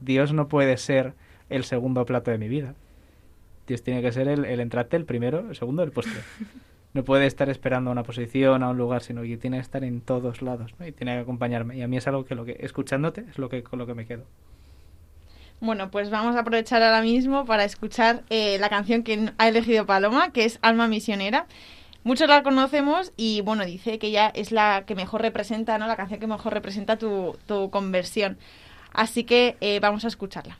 Dios 0.00 0.32
no 0.32 0.48
puede 0.48 0.76
ser 0.76 1.14
el 1.48 1.64
segundo 1.64 2.04
plato 2.06 2.30
de 2.30 2.38
mi 2.38 2.48
vida. 2.48 2.74
Dios 3.66 3.82
tiene 3.82 4.02
que 4.02 4.10
ser 4.12 4.28
el, 4.28 4.44
el 4.44 4.60
entrante, 4.60 4.96
el 4.96 5.04
primero, 5.04 5.50
el 5.50 5.56
segundo, 5.56 5.82
el 5.82 5.92
postre. 5.92 6.20
No 6.92 7.04
puede 7.04 7.26
estar 7.26 7.48
esperando 7.48 7.90
a 7.90 7.92
una 7.92 8.02
posición, 8.02 8.64
a 8.64 8.70
un 8.70 8.76
lugar, 8.76 9.02
sino 9.02 9.22
que 9.22 9.36
tiene 9.36 9.58
que 9.58 9.62
estar 9.62 9.84
en 9.84 10.00
todos 10.00 10.42
lados 10.42 10.74
¿no? 10.78 10.86
y 10.86 10.90
tiene 10.90 11.14
que 11.14 11.20
acompañarme. 11.20 11.76
Y 11.76 11.82
a 11.82 11.88
mí 11.88 11.96
es 11.96 12.06
algo 12.08 12.24
que, 12.24 12.34
lo 12.34 12.44
que 12.44 12.56
escuchándote 12.60 13.26
es 13.30 13.38
lo 13.38 13.48
que 13.48 13.62
con 13.62 13.78
lo 13.78 13.86
que 13.86 13.94
me 13.94 14.06
quedo. 14.06 14.24
Bueno, 15.60 15.90
pues 15.90 16.10
vamos 16.10 16.34
a 16.36 16.40
aprovechar 16.40 16.82
ahora 16.82 17.02
mismo 17.02 17.44
para 17.44 17.64
escuchar 17.64 18.24
eh, 18.28 18.58
la 18.58 18.68
canción 18.70 19.02
que 19.04 19.30
ha 19.38 19.48
elegido 19.48 19.86
Paloma, 19.86 20.32
que 20.32 20.44
es 20.44 20.58
Alma 20.62 20.88
Misionera. 20.88 21.46
Muchos 22.02 22.28
la 22.28 22.42
conocemos 22.42 23.12
y 23.16 23.42
bueno, 23.42 23.64
dice 23.64 23.98
que 23.98 24.06
ella 24.06 24.30
es 24.34 24.52
la 24.52 24.84
que 24.86 24.94
mejor 24.94 25.20
representa, 25.20 25.76
¿no? 25.78 25.86
La 25.86 25.96
canción 25.96 26.18
que 26.18 26.26
mejor 26.26 26.54
representa 26.54 26.96
tu, 26.96 27.36
tu 27.46 27.70
conversión. 27.70 28.38
Así 28.92 29.24
que 29.24 29.56
eh, 29.60 29.80
vamos 29.80 30.04
a 30.04 30.08
escucharla. 30.08 30.58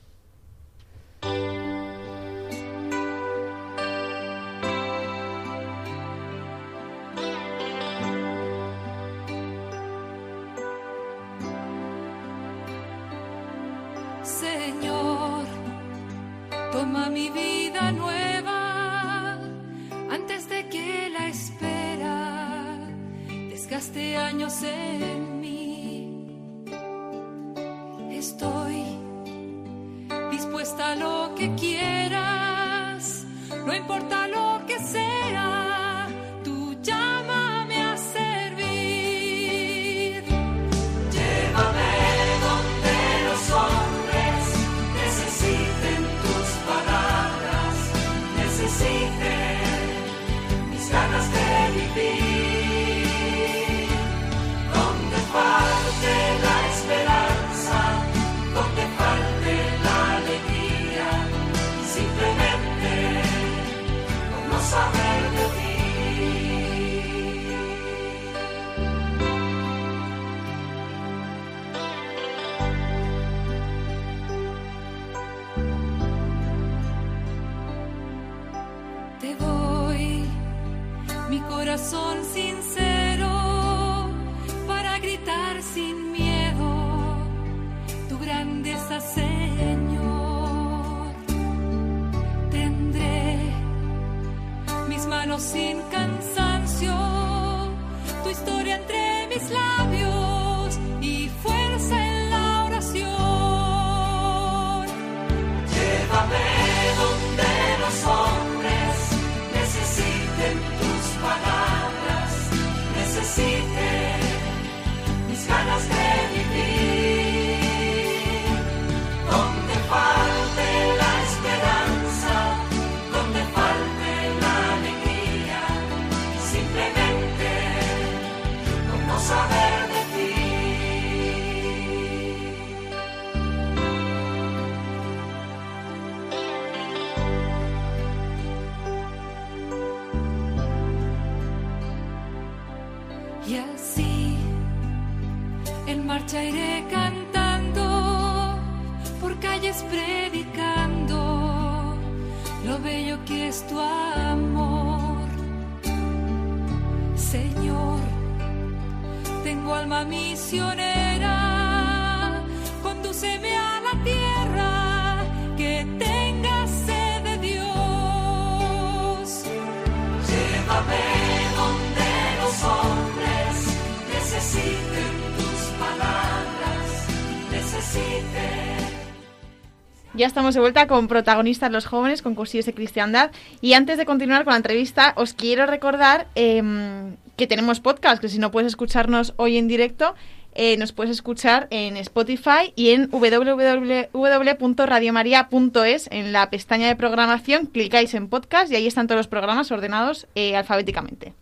Ya 180.15 180.27
estamos 180.27 180.55
de 180.55 180.61
vuelta 180.61 180.87
con 180.87 181.09
protagonistas 181.09 181.71
los 181.71 181.87
jóvenes, 181.87 182.21
con 182.23 182.35
cursillos 182.35 182.67
de 182.67 182.75
cristiandad. 182.75 183.31
Y 183.61 183.73
antes 183.75 183.97
de 183.97 184.05
continuar 184.05 184.45
con 184.45 184.53
la 184.53 184.59
entrevista, 184.59 185.15
os 185.17 185.33
quiero 185.33 185.65
recordar 185.65 186.27
em, 186.35 187.17
que 187.37 187.47
tenemos 187.47 187.81
podcast, 187.81 188.21
que 188.21 188.29
si 188.29 188.39
no 188.39 188.51
puedes 188.51 188.69
escucharnos 188.69 189.33
hoy 189.37 189.57
en 189.57 189.67
directo, 189.67 190.15
eh, 190.55 190.77
nos 190.77 190.93
puedes 190.93 191.13
escuchar 191.13 191.69
en 191.71 191.97
Spotify 191.97 192.73
y 192.75 192.91
en 192.91 193.09
www.radiomaria.es. 193.11 196.09
En 196.11 196.33
la 196.33 196.51
pestaña 196.51 196.89
de 196.89 196.97
programación 196.97 197.67
clicáis 197.67 198.15
en 198.15 198.27
podcast 198.29 198.73
y 198.73 198.77
ahí 198.77 198.87
están 198.87 199.07
todos 199.07 199.19
los 199.19 199.29
programas 199.29 199.71
ordenados 199.71 200.27
eh, 200.35 200.57
alfabéticamente. 200.57 201.35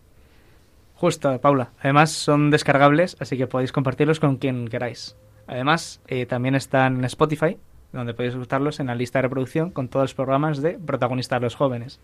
Justo, 0.95 1.39
Paula. 1.39 1.69
Además 1.79 2.11
son 2.11 2.51
descargables, 2.51 3.15
así 3.19 3.37
que 3.37 3.47
podéis 3.47 3.71
compartirlos 3.71 4.19
con 4.19 4.35
quien 4.37 4.67
queráis. 4.67 5.15
Además, 5.47 6.01
eh, 6.07 6.25
también 6.25 6.55
están 6.55 6.97
en 6.97 7.05
Spotify, 7.05 7.57
donde 7.91 8.13
podéis 8.13 8.35
escucharlos 8.35 8.79
en 8.79 8.87
la 8.87 8.95
lista 8.95 9.19
de 9.19 9.23
reproducción 9.23 9.71
con 9.71 9.87
todos 9.87 10.03
los 10.03 10.13
programas 10.13 10.61
de 10.61 10.77
protagonistas 10.77 11.41
los 11.41 11.55
jóvenes. 11.55 11.99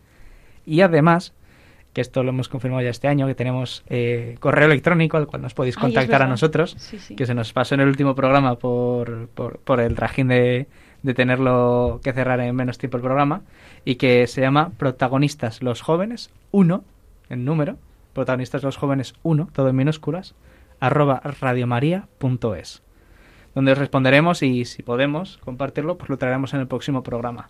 Y 0.66 0.82
además, 0.82 1.34
que 1.96 2.02
esto 2.02 2.24
lo 2.24 2.30
hemos 2.30 2.50
confirmado 2.50 2.84
ya 2.84 2.90
este 2.90 3.08
año, 3.08 3.26
que 3.26 3.36
tenemos 3.36 3.84
eh, 3.88 4.36
correo 4.42 4.66
electrónico 4.66 5.16
al 5.16 5.28
cual 5.28 5.42
nos 5.42 5.54
podéis 5.54 5.78
Ay, 5.78 5.82
contactar 5.82 6.22
a 6.22 6.28
nosotros, 6.28 6.76
Sí, 6.78 7.00
sí. 7.00 7.16
que 7.16 7.26
se 7.26 7.34
nos 7.34 7.54
pasó 7.54 7.74
en 7.74 7.82
el 7.82 7.88
último 7.88 8.16
programa 8.16 8.56
por, 8.60 9.30
por, 9.30 9.60
por 9.60 9.80
el 9.80 9.96
trajín 9.96 10.28
de, 10.28 10.68
de 11.04 11.14
tenerlo 11.14 12.02
que 12.04 12.12
cerrar 12.12 12.42
en 12.42 12.54
menos 12.54 12.78
tiempo 12.78 12.98
el 12.98 13.04
programa, 13.04 13.44
y 13.86 13.96
que 13.96 14.28
se 14.28 14.42
llama 14.42 14.72
Protagonistas 14.78 15.64
los 15.64 15.82
jóvenes 15.82 16.32
1, 16.52 16.84
en 17.30 17.46
número, 17.46 17.78
Protagonistas 18.14 18.62
los 18.62 18.76
jóvenes 18.76 19.14
1, 19.24 19.48
todo 19.54 19.70
en 19.70 19.76
minúsculas, 19.78 20.36
arroba 20.82 21.22
radiomaria.es, 21.40 22.84
donde 23.56 23.72
os 23.72 23.78
responderemos 23.78 24.44
y 24.44 24.66
si 24.66 24.84
podemos 24.84 25.38
compartirlo, 25.46 25.98
pues 25.98 26.10
lo 26.10 26.18
traeremos 26.18 26.54
en 26.54 26.60
el 26.60 26.68
próximo 26.68 27.04
programa. 27.04 27.48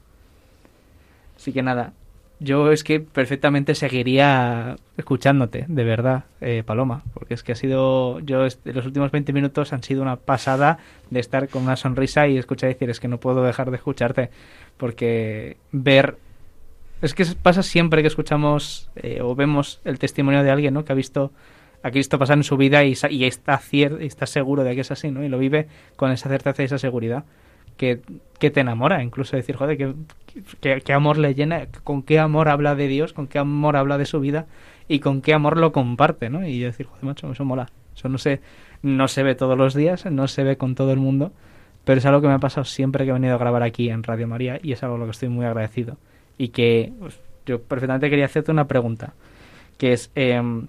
Así 1.35 1.51
que 1.51 1.63
nada, 1.63 1.93
yo 2.39 2.71
es 2.71 2.83
que 2.83 2.99
perfectamente 2.99 3.75
seguiría 3.75 4.75
escuchándote, 4.97 5.65
de 5.67 5.83
verdad, 5.83 6.25
eh, 6.41 6.63
Paloma, 6.65 7.03
porque 7.13 7.33
es 7.33 7.43
que 7.43 7.53
ha 7.53 7.55
sido, 7.55 8.19
yo 8.19 8.39
los 8.65 8.85
últimos 8.85 9.11
20 9.11 9.31
minutos 9.33 9.71
han 9.73 9.83
sido 9.83 10.01
una 10.01 10.17
pasada 10.17 10.79
de 11.09 11.19
estar 11.19 11.47
con 11.49 11.63
una 11.63 11.75
sonrisa 11.77 12.27
y 12.27 12.37
escuchar 12.37 12.69
decir, 12.69 12.89
es 12.89 12.99
que 12.99 13.07
no 13.07 13.19
puedo 13.19 13.43
dejar 13.43 13.71
de 13.71 13.77
escucharte, 13.77 14.29
porque 14.77 15.57
ver, 15.71 16.17
es 17.01 17.13
que 17.13 17.25
pasa 17.41 17.63
siempre 17.63 18.01
que 18.01 18.07
escuchamos 18.07 18.89
eh, 18.95 19.19
o 19.21 19.35
vemos 19.35 19.79
el 19.85 19.99
testimonio 19.99 20.43
de 20.43 20.51
alguien, 20.51 20.73
¿no? 20.73 20.83
Que 20.85 20.91
ha 20.91 20.95
visto 20.95 21.31
a 21.83 21.91
Cristo 21.91 22.17
pasar 22.17 22.37
en 22.37 22.43
su 22.43 22.57
vida 22.57 22.83
y, 22.83 22.95
y 23.11 23.25
está 23.25 23.59
cier- 23.59 24.01
está 24.01 24.25
seguro 24.25 24.63
de 24.63 24.73
que 24.75 24.81
es 24.81 24.91
así, 24.91 25.11
¿no? 25.11 25.23
Y 25.23 25.29
lo 25.29 25.37
vive 25.37 25.67
con 25.95 26.11
esa 26.11 26.29
certeza 26.29 26.63
y 26.63 26.65
esa 26.65 26.79
seguridad 26.79 27.23
que, 27.77 28.01
que 28.39 28.51
te 28.51 28.61
enamora, 28.61 29.03
incluso 29.03 29.35
decir, 29.35 29.55
joder, 29.55 29.77
que, 29.77 29.93
que, 30.59 30.81
que 30.81 30.93
amor 30.93 31.17
le 31.17 31.33
llena, 31.33 31.67
con 31.83 32.03
qué 32.03 32.19
amor 32.19 32.49
habla 32.49 32.75
de 32.75 32.87
Dios, 32.87 33.13
con 33.13 33.27
qué 33.27 33.39
amor 33.39 33.75
habla 33.75 33.97
de 33.97 34.05
su 34.05 34.19
vida 34.19 34.45
y 34.87 34.99
con 34.99 35.21
qué 35.21 35.33
amor 35.33 35.57
lo 35.57 35.71
comparte, 35.71 36.29
¿no? 36.29 36.45
Y 36.45 36.59
decir, 36.59 36.85
joder, 36.85 37.03
macho, 37.03 37.31
eso 37.31 37.45
mola. 37.45 37.69
Eso 37.95 38.09
no 38.09 38.17
se, 38.17 38.41
no 38.81 39.07
se 39.07 39.23
ve 39.23 39.35
todos 39.35 39.57
los 39.57 39.73
días, 39.73 40.05
no 40.05 40.27
se 40.27 40.43
ve 40.43 40.57
con 40.57 40.75
todo 40.75 40.91
el 40.91 40.99
mundo, 40.99 41.31
pero 41.85 41.99
es 41.99 42.05
algo 42.05 42.21
que 42.21 42.27
me 42.27 42.33
ha 42.33 42.39
pasado 42.39 42.65
siempre 42.65 43.05
que 43.05 43.11
he 43.11 43.13
venido 43.13 43.35
a 43.35 43.37
grabar 43.37 43.63
aquí 43.63 43.89
en 43.89 44.03
Radio 44.03 44.27
María 44.27 44.59
y 44.61 44.73
es 44.73 44.83
algo 44.83 44.95
a 44.95 44.99
lo 44.99 45.05
que 45.05 45.11
estoy 45.11 45.29
muy 45.29 45.45
agradecido. 45.45 45.97
Y 46.37 46.49
que 46.49 46.91
pues, 46.99 47.19
yo 47.45 47.61
perfectamente 47.61 48.09
quería 48.09 48.25
hacerte 48.25 48.51
una 48.51 48.67
pregunta, 48.67 49.13
que 49.77 49.93
es, 49.93 50.11
em, 50.15 50.67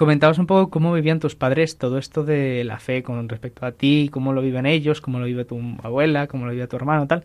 comentabas 0.00 0.38
un 0.38 0.46
poco 0.46 0.70
cómo 0.70 0.94
vivían 0.94 1.20
tus 1.20 1.34
padres 1.34 1.76
todo 1.76 1.98
esto 1.98 2.24
de 2.24 2.64
la 2.64 2.78
fe 2.78 3.02
con 3.02 3.28
respecto 3.28 3.66
a 3.66 3.72
ti, 3.72 4.08
cómo 4.10 4.32
lo 4.32 4.40
viven 4.40 4.64
ellos, 4.64 5.02
cómo 5.02 5.18
lo 5.18 5.26
vive 5.26 5.44
tu 5.44 5.60
abuela, 5.82 6.26
cómo 6.26 6.46
lo 6.46 6.52
vive 6.52 6.66
tu 6.66 6.76
hermano, 6.76 7.06
tal. 7.06 7.24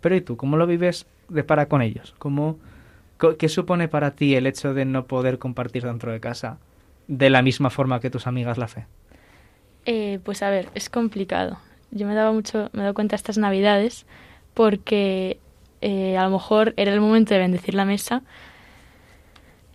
Pero 0.00 0.16
¿y 0.16 0.22
tú? 0.22 0.38
¿Cómo 0.38 0.56
lo 0.56 0.66
vives 0.66 1.04
de 1.28 1.44
para 1.44 1.66
con 1.66 1.82
ellos? 1.82 2.14
¿Cómo, 2.18 2.58
¿Qué 3.38 3.50
supone 3.50 3.88
para 3.88 4.12
ti 4.12 4.34
el 4.34 4.46
hecho 4.46 4.72
de 4.72 4.86
no 4.86 5.04
poder 5.04 5.38
compartir 5.38 5.84
dentro 5.84 6.10
de 6.10 6.18
casa 6.18 6.56
de 7.06 7.28
la 7.28 7.42
misma 7.42 7.68
forma 7.68 8.00
que 8.00 8.08
tus 8.08 8.26
amigas 8.26 8.56
la 8.56 8.68
fe? 8.68 8.86
Eh, 9.84 10.18
pues 10.24 10.42
a 10.42 10.48
ver, 10.48 10.70
es 10.74 10.88
complicado. 10.88 11.58
Yo 11.90 12.06
me 12.06 12.14
daba 12.14 12.32
mucho, 12.32 12.70
me 12.72 12.80
he 12.80 12.82
dado 12.84 12.94
cuenta 12.94 13.14
estas 13.14 13.36
navidades 13.36 14.06
porque 14.54 15.38
eh, 15.82 16.16
a 16.16 16.24
lo 16.24 16.30
mejor 16.30 16.72
era 16.78 16.94
el 16.94 17.00
momento 17.02 17.34
de 17.34 17.40
bendecir 17.40 17.74
la 17.74 17.84
mesa 17.84 18.22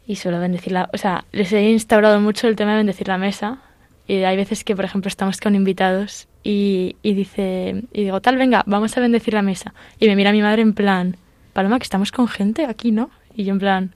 y 0.06 0.16
solo 0.16 0.40
bendecir 0.40 0.74
la, 0.74 0.90
o 0.94 0.98
sea, 0.98 1.26
les 1.32 1.52
he 1.54 1.70
instaurado 1.70 2.20
mucho 2.20 2.48
el 2.48 2.56
tema 2.56 2.72
de 2.72 2.78
bendecir 2.78 3.08
la 3.08 3.18
mesa 3.18 3.60
y 4.08 4.24
hay 4.24 4.36
veces 4.36 4.64
que, 4.64 4.76
por 4.76 4.86
ejemplo, 4.86 5.08
estamos 5.08 5.40
con 5.40 5.56
invitados 5.56 6.28
y, 6.44 6.96
y 7.02 7.14
dice 7.14 7.84
y 7.94 8.04
digo 8.04 8.22
tal, 8.22 8.38
venga, 8.38 8.64
vamos 8.66 8.98
a 8.98 9.02
bendecir 9.02 9.34
la 9.34 9.42
mesa 9.42 9.74
y 10.00 10.08
me 10.08 10.16
mira 10.16 10.32
mi 10.32 10.42
madre 10.42 10.62
en 10.62 10.74
plan, 10.74 11.18
Paloma, 11.54 11.80
que 11.80 11.84
estamos 11.84 12.12
con 12.12 12.28
gente 12.28 12.66
aquí, 12.66 12.92
¿no? 12.92 13.10
Y 13.36 13.44
yo 13.46 13.54
en 13.54 13.60
plan, 13.60 13.96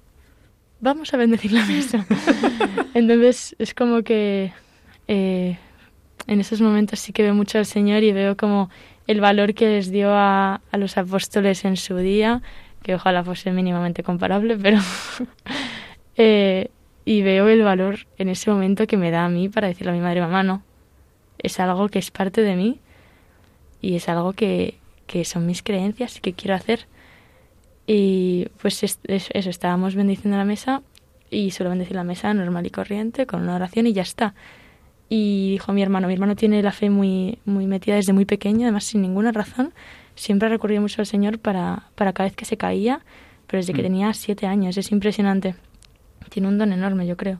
vamos 0.79 1.13
a 1.13 1.17
bendecir 1.17 1.51
la 1.51 1.65
mesa. 1.65 2.05
Entonces 2.93 3.55
es 3.59 3.73
como 3.73 4.03
que 4.03 4.53
eh, 5.07 5.57
en 6.27 6.39
esos 6.39 6.61
momentos 6.61 6.99
sí 6.99 7.11
que 7.13 7.23
veo 7.23 7.33
mucho 7.33 7.57
al 7.57 7.65
Señor 7.65 8.03
y 8.03 8.11
veo 8.11 8.37
como 8.37 8.69
el 9.07 9.21
valor 9.21 9.53
que 9.53 9.67
les 9.67 9.91
dio 9.91 10.13
a, 10.13 10.61
a 10.71 10.77
los 10.77 10.97
apóstoles 10.97 11.65
en 11.65 11.77
su 11.77 11.97
día, 11.97 12.41
que 12.83 12.95
ojalá 12.95 13.23
fuese 13.23 13.51
mínimamente 13.51 14.03
comparable, 14.03 14.57
pero 14.57 14.79
eh, 16.17 16.69
y 17.05 17.21
veo 17.21 17.47
el 17.49 17.61
valor 17.63 17.99
en 18.17 18.29
ese 18.29 18.49
momento 18.51 18.87
que 18.87 18.97
me 18.97 19.11
da 19.11 19.25
a 19.25 19.29
mí 19.29 19.49
para 19.49 19.67
decirle 19.67 19.91
a 19.91 19.95
mi 19.95 19.99
madre, 20.01 20.21
mamá, 20.21 20.43
no, 20.43 20.63
es 21.37 21.59
algo 21.59 21.87
que 21.89 21.99
es 21.99 22.09
parte 22.11 22.41
de 22.41 22.55
mí 22.55 22.79
y 23.81 23.95
es 23.95 24.09
algo 24.09 24.33
que, 24.33 24.79
que 25.07 25.25
son 25.25 25.45
mis 25.45 25.61
creencias 25.61 26.17
y 26.17 26.21
que 26.21 26.33
quiero 26.33 26.55
hacer. 26.55 26.87
Y 27.87 28.47
pues 28.61 28.81
es- 28.83 28.99
es- 29.03 29.29
eso, 29.33 29.49
estábamos 29.49 29.95
bendiciendo 29.95 30.37
la 30.37 30.45
mesa 30.45 30.81
y 31.29 31.51
solo 31.51 31.69
bendecir 31.69 31.95
la 31.95 32.03
mesa 32.03 32.33
normal 32.33 32.65
y 32.65 32.69
corriente 32.71 33.25
con 33.27 33.41
una 33.43 33.55
oración 33.55 33.85
y 33.87 33.93
ya 33.93 34.01
está. 34.01 34.33
Y 35.07 35.51
dijo 35.51 35.71
mi 35.73 35.83
hermano, 35.83 36.07
mi 36.07 36.13
hermano 36.15 36.35
tiene 36.35 36.63
la 36.63 36.71
fe 36.71 36.89
muy, 36.89 37.37
muy 37.45 37.67
metida 37.67 37.95
desde 37.95 38.13
muy 38.13 38.25
pequeño, 38.25 38.63
además 38.63 38.85
sin 38.85 39.01
ninguna 39.03 39.31
razón. 39.31 39.73
Siempre 40.15 40.47
ha 40.47 40.49
recurrido 40.49 40.81
mucho 40.81 41.01
al 41.01 41.05
Señor 41.05 41.37
para, 41.37 41.89
para 41.93 42.13
cada 42.13 42.27
vez 42.29 42.35
que 42.35 42.45
se 42.45 42.57
caía, 42.57 43.01
pero 43.45 43.59
desde 43.59 43.73
que 43.73 43.81
Mm. 43.81 43.85
tenía 43.85 44.13
siete 44.13 44.47
años, 44.47 44.77
es 44.77 44.91
impresionante. 44.91 45.53
Tiene 46.29 46.47
un 46.47 46.57
don 46.57 46.71
enorme, 46.73 47.05
yo 47.07 47.17
creo. 47.17 47.39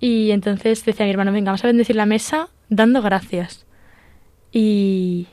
Y 0.00 0.30
entonces 0.30 0.84
decía 0.84 1.04
mi 1.06 1.10
hermano, 1.12 1.32
venga, 1.32 1.50
vamos 1.50 1.64
a 1.64 1.66
bendecir 1.68 1.96
la 1.96 2.06
mesa 2.06 2.48
dando 2.68 3.02
gracias. 3.02 3.66
Y, 4.52 5.26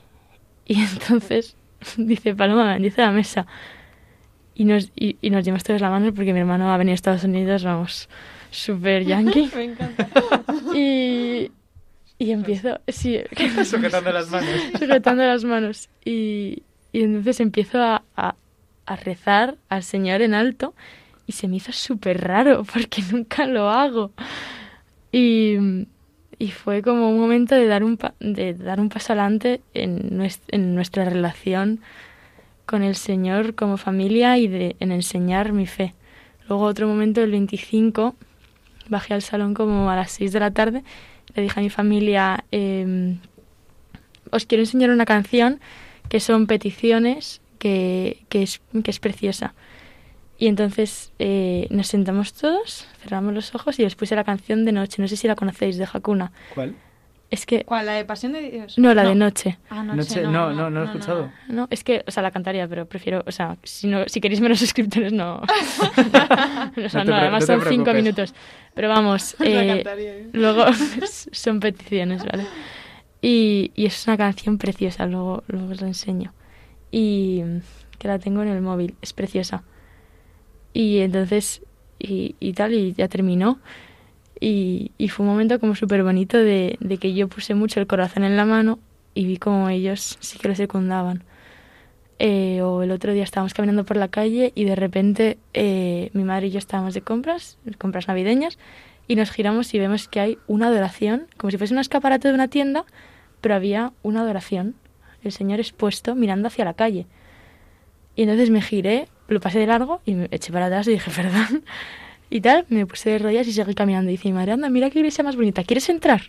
y 0.65 0.81
entonces 0.93 1.55
dice, 1.97 2.35
Paloma, 2.35 2.73
bendice 2.73 3.01
la 3.01 3.11
mesa. 3.11 3.47
Y 4.55 4.65
nos, 4.65 4.91
y, 4.95 5.17
y 5.21 5.29
nos 5.29 5.45
llevamos 5.45 5.63
todos 5.63 5.81
la 5.81 5.89
mano 5.89 6.13
porque 6.13 6.33
mi 6.33 6.39
hermano 6.39 6.71
ha 6.73 6.77
venido 6.77 6.93
a 6.93 6.95
Estados 6.95 7.23
Unidos, 7.23 7.63
vamos, 7.63 8.09
súper 8.49 9.05
yankee. 9.05 9.49
Me 9.55 9.63
encanta. 9.65 10.07
Y, 10.73 11.51
y 12.17 12.31
empiezo, 12.31 12.79
sí, 12.87 13.19
Sujetando 13.65 14.11
las 14.11 14.29
manos. 14.31 14.49
sujetando 14.79 15.23
las 15.23 15.43
manos. 15.43 15.89
Y, 16.03 16.63
y 16.91 17.03
entonces 17.03 17.39
empiezo 17.39 17.81
a, 17.81 18.03
a- 18.15 18.35
a 18.87 18.95
rezar 18.95 19.57
al 19.69 19.83
Señor 19.83 20.21
en 20.21 20.33
alto 20.33 20.73
y 21.28 21.34
se 21.34 21.47
me 21.47 21.57
hizo 21.57 21.71
súper 21.73 22.21
raro 22.21 22.63
porque 22.73 23.03
nunca 23.11 23.45
lo 23.45 23.69
hago. 23.69 24.11
Y, 25.11 25.57
fue 26.63 26.82
como 26.82 27.09
un 27.09 27.19
momento 27.19 27.55
de 27.55 27.65
dar 27.67 27.84
un, 27.84 27.97
de 28.19 28.53
dar 28.53 28.80
un 28.80 28.89
paso 28.89 29.13
adelante 29.13 29.61
en, 29.73 30.17
nues- 30.17 30.41
en 30.49 30.75
nuestra 30.75 31.03
relación 31.05 31.80
con 32.65 32.84
el 32.84 32.95
Señor 32.95 33.55
como 33.55 33.78
familia 33.78 34.38
y 34.38 34.47
de, 34.47 34.75
en 34.80 34.91
enseñar 34.91 35.51
mi 35.51 35.65
fe. 35.65 35.93
Luego 36.47 36.65
otro 36.65 36.88
momento, 36.88 37.23
el 37.23 37.32
25, 37.32 38.15
bajé 38.89 39.13
al 39.15 39.21
salón 39.21 39.53
como 39.53 39.89
a 39.89 39.95
las 39.95 40.11
6 40.11 40.32
de 40.32 40.39
la 40.39 40.51
tarde, 40.51 40.84
le 41.36 41.41
dije 41.41 41.59
a 41.59 41.63
mi 41.63 41.69
familia, 41.69 42.43
em, 42.51 43.17
os 44.32 44.45
quiero 44.45 44.63
enseñar 44.63 44.91
una 44.91 45.05
canción 45.05 45.59
que 46.09 46.19
son 46.19 46.45
peticiones, 46.45 47.41
que, 47.59 48.23
que 48.30 48.43
es 48.43 48.99
preciosa. 48.99 49.53
Y 50.39 50.47
entonces 50.47 51.11
eh, 51.19 51.67
nos 51.71 51.88
sentamos 51.88 52.33
todos, 52.33 52.85
cerramos 53.01 53.33
los 53.33 53.55
ojos 53.55 53.79
y 53.79 53.83
les 53.83 53.95
puse 53.95 54.15
la 54.15 54.23
canción 54.23 54.65
de 54.65 54.71
noche. 54.71 55.01
No 55.01 55.07
sé 55.07 55.15
si 55.17 55.27
la 55.27 55.35
conocéis, 55.35 55.77
de 55.77 55.88
Hakuna. 55.91 56.31
¿Cuál? 56.53 56.75
Es 57.29 57.45
que... 57.45 57.65
¿Cuál? 57.65 57.88
¿La 57.88 57.93
de 57.93 58.05
Pasión 58.05 58.31
de 58.33 58.49
Dios? 58.51 58.77
No, 58.77 58.93
la 58.93 59.03
de 59.03 59.13
noche. 59.15 59.57
Ah, 59.69 59.83
Noche- 59.83 60.21
no, 60.23 60.53
no, 60.53 60.69
no 60.69 60.69
lo 60.69 60.81
he 60.83 60.85
escuchado. 60.85 61.29
No, 61.49 61.67
es 61.71 61.83
que, 61.83 62.03
o 62.07 62.11
sea, 62.11 62.23
la 62.23 62.31
cantaría, 62.31 62.67
pero 62.69 62.85
prefiero, 62.85 63.21
o 63.27 63.31
sea, 63.31 63.57
si, 63.63 63.88
no, 63.88 64.07
si 64.07 64.21
queréis 64.21 64.39
menos 64.39 64.59
suscriptores, 64.63 65.11
no. 65.11 65.38
o 65.41 65.45
sea, 65.45 66.71
No 66.75 66.77
te 66.77 66.97
no, 66.99 67.03
pre- 67.03 67.13
además 67.15 67.45
son 67.45 67.61
cinco 67.67 67.93
minutos. 67.93 68.33
Pero 68.75 68.89
vamos, 68.89 69.35
La 69.39 69.45
eh, 69.63 69.67
cantaría, 69.75 70.13
¿eh? 70.17 70.29
luego 70.33 70.65
son 71.31 71.59
peticiones, 71.59 72.23
¿vale? 72.23 72.45
Y, 73.21 73.71
y 73.75 73.88
es 73.88 74.07
una 74.07 74.15
canción 74.17 74.57
preciosa, 74.59 75.05
luego, 75.07 75.43
luego 75.47 75.71
os 75.71 75.81
la 75.81 75.88
enseño. 75.88 76.31
Y 76.91 77.41
que 77.97 78.07
la 78.07 78.19
tengo 78.19 78.41
en 78.43 78.49
el 78.49 78.61
móvil, 78.61 78.95
es 79.01 79.11
preciosa. 79.13 79.63
Y 80.78 80.99
entonces, 80.99 81.63
y, 81.97 82.36
y 82.39 82.53
tal, 82.53 82.71
y 82.75 82.93
ya 82.93 83.07
terminó. 83.07 83.57
Y, 84.39 84.91
y 84.99 85.09
fue 85.09 85.25
un 85.25 85.32
momento 85.32 85.59
como 85.59 85.73
súper 85.73 86.03
bonito 86.03 86.38
de, 86.38 86.78
de 86.80 86.99
que 86.99 87.15
yo 87.15 87.28
puse 87.28 87.55
mucho 87.55 87.80
el 87.80 87.88
corazón 87.88 88.23
en 88.23 88.38
la 88.38 88.45
mano 88.45 88.78
y 89.15 89.25
vi 89.25 89.38
como 89.38 89.69
ellos 89.69 90.19
sí 90.19 90.38
que 90.38 90.47
lo 90.47 90.53
secundaban. 90.53 91.23
Eh, 92.19 92.61
o 92.61 92.84
el 92.84 92.91
otro 92.91 93.13
día 93.13 93.23
estábamos 93.23 93.55
caminando 93.55 93.86
por 93.86 93.97
la 93.97 94.09
calle 94.09 94.51
y 94.53 94.65
de 94.65 94.75
repente 94.75 95.39
eh, 95.55 96.11
mi 96.13 96.23
madre 96.23 96.45
y 96.47 96.51
yo 96.51 96.59
estábamos 96.59 96.93
de 96.93 97.01
compras, 97.01 97.57
compras 97.80 98.07
navideñas, 98.07 98.59
y 99.07 99.15
nos 99.15 99.32
giramos 99.32 99.73
y 99.73 99.80
vemos 99.80 100.07
que 100.07 100.19
hay 100.19 100.38
una 100.45 100.67
adoración, 100.67 101.25
como 101.38 101.49
si 101.49 101.57
fuese 101.57 101.73
un 101.73 101.80
escaparate 101.80 102.28
de 102.28 102.36
una 102.36 102.49
tienda, 102.49 102.86
pero 103.41 103.55
había 103.55 103.93
una 104.03 104.21
adoración. 104.21 104.75
El 105.23 105.32
Señor 105.32 105.59
expuesto 105.59 106.13
mirando 106.13 106.49
hacia 106.49 106.65
la 106.65 106.75
calle. 106.75 107.07
Y 108.15 108.21
entonces 108.21 108.51
me 108.51 108.61
giré, 108.61 109.07
lo 109.28 109.39
pasé 109.39 109.59
de 109.59 109.67
largo 109.67 110.01
y 110.05 110.13
me 110.15 110.28
eché 110.32 110.51
para 110.51 110.67
atrás 110.67 110.88
y 110.88 110.91
dije, 110.91 111.11
perdón. 111.15 111.63
Y 112.30 112.41
tal, 112.41 112.65
me 112.69 112.86
puse 112.86 113.09
de 113.11 113.19
rodillas 113.19 113.47
y 113.47 113.53
seguí 113.53 113.73
caminando. 113.73 114.09
Y 114.09 114.13
dice, 114.17 114.32
madre, 114.34 114.51
anda, 114.53 114.69
mira 114.69 114.89
qué 114.89 114.99
iglesia 114.99 115.23
más 115.23 115.36
bonita, 115.36 115.63
¿quieres 115.63 115.88
entrar? 115.89 116.23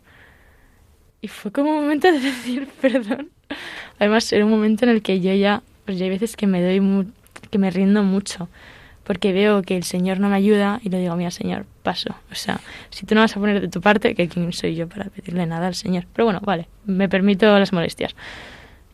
Y 1.21 1.29
fue 1.29 1.51
como 1.51 1.71
un 1.71 1.83
momento 1.83 2.11
de 2.13 2.21
decir 2.21 2.69
perdón. 2.81 3.31
Además, 3.99 4.33
era 4.33 4.45
un 4.45 4.51
momento 4.51 4.85
en 4.85 4.91
el 4.91 5.03
que 5.03 5.21
yo 5.21 5.33
ya, 5.35 5.63
pues 5.85 5.99
ya 5.99 6.05
hay 6.05 6.11
veces 6.11 6.37
que 6.37 6.47
me 6.47 6.63
doy, 6.63 6.81
mu- 6.81 7.07
que 7.51 7.59
me 7.59 7.71
rindo 7.71 8.03
mucho. 8.03 8.49
Porque 9.05 9.33
veo 9.33 9.63
que 9.63 9.75
el 9.77 9.85
Señor 9.85 10.21
no 10.21 10.29
me 10.29 10.37
ayuda 10.37 10.81
y 10.85 10.91
le 10.91 10.99
digo, 11.01 11.17
mira, 11.17 11.31
Señor, 11.31 11.65
paso. 11.83 12.15
O 12.31 12.35
sea, 12.35 12.61
si 12.91 13.07
tú 13.07 13.15
no 13.15 13.23
vas 13.23 13.35
a 13.37 13.41
poner 13.41 13.61
de 13.61 13.69
tu 13.69 13.81
parte, 13.81 14.15
que 14.15 14.29
quién 14.29 14.53
soy 14.53 14.75
yo 14.75 14.87
para 14.87 15.07
pedirle 15.07 15.47
nada 15.47 15.67
al 15.67 15.75
Señor. 15.75 16.05
Pero 16.13 16.27
bueno, 16.27 16.41
vale, 16.45 16.69
me 16.85 17.09
permito 17.09 17.59
las 17.59 17.73
molestias. 17.73 18.15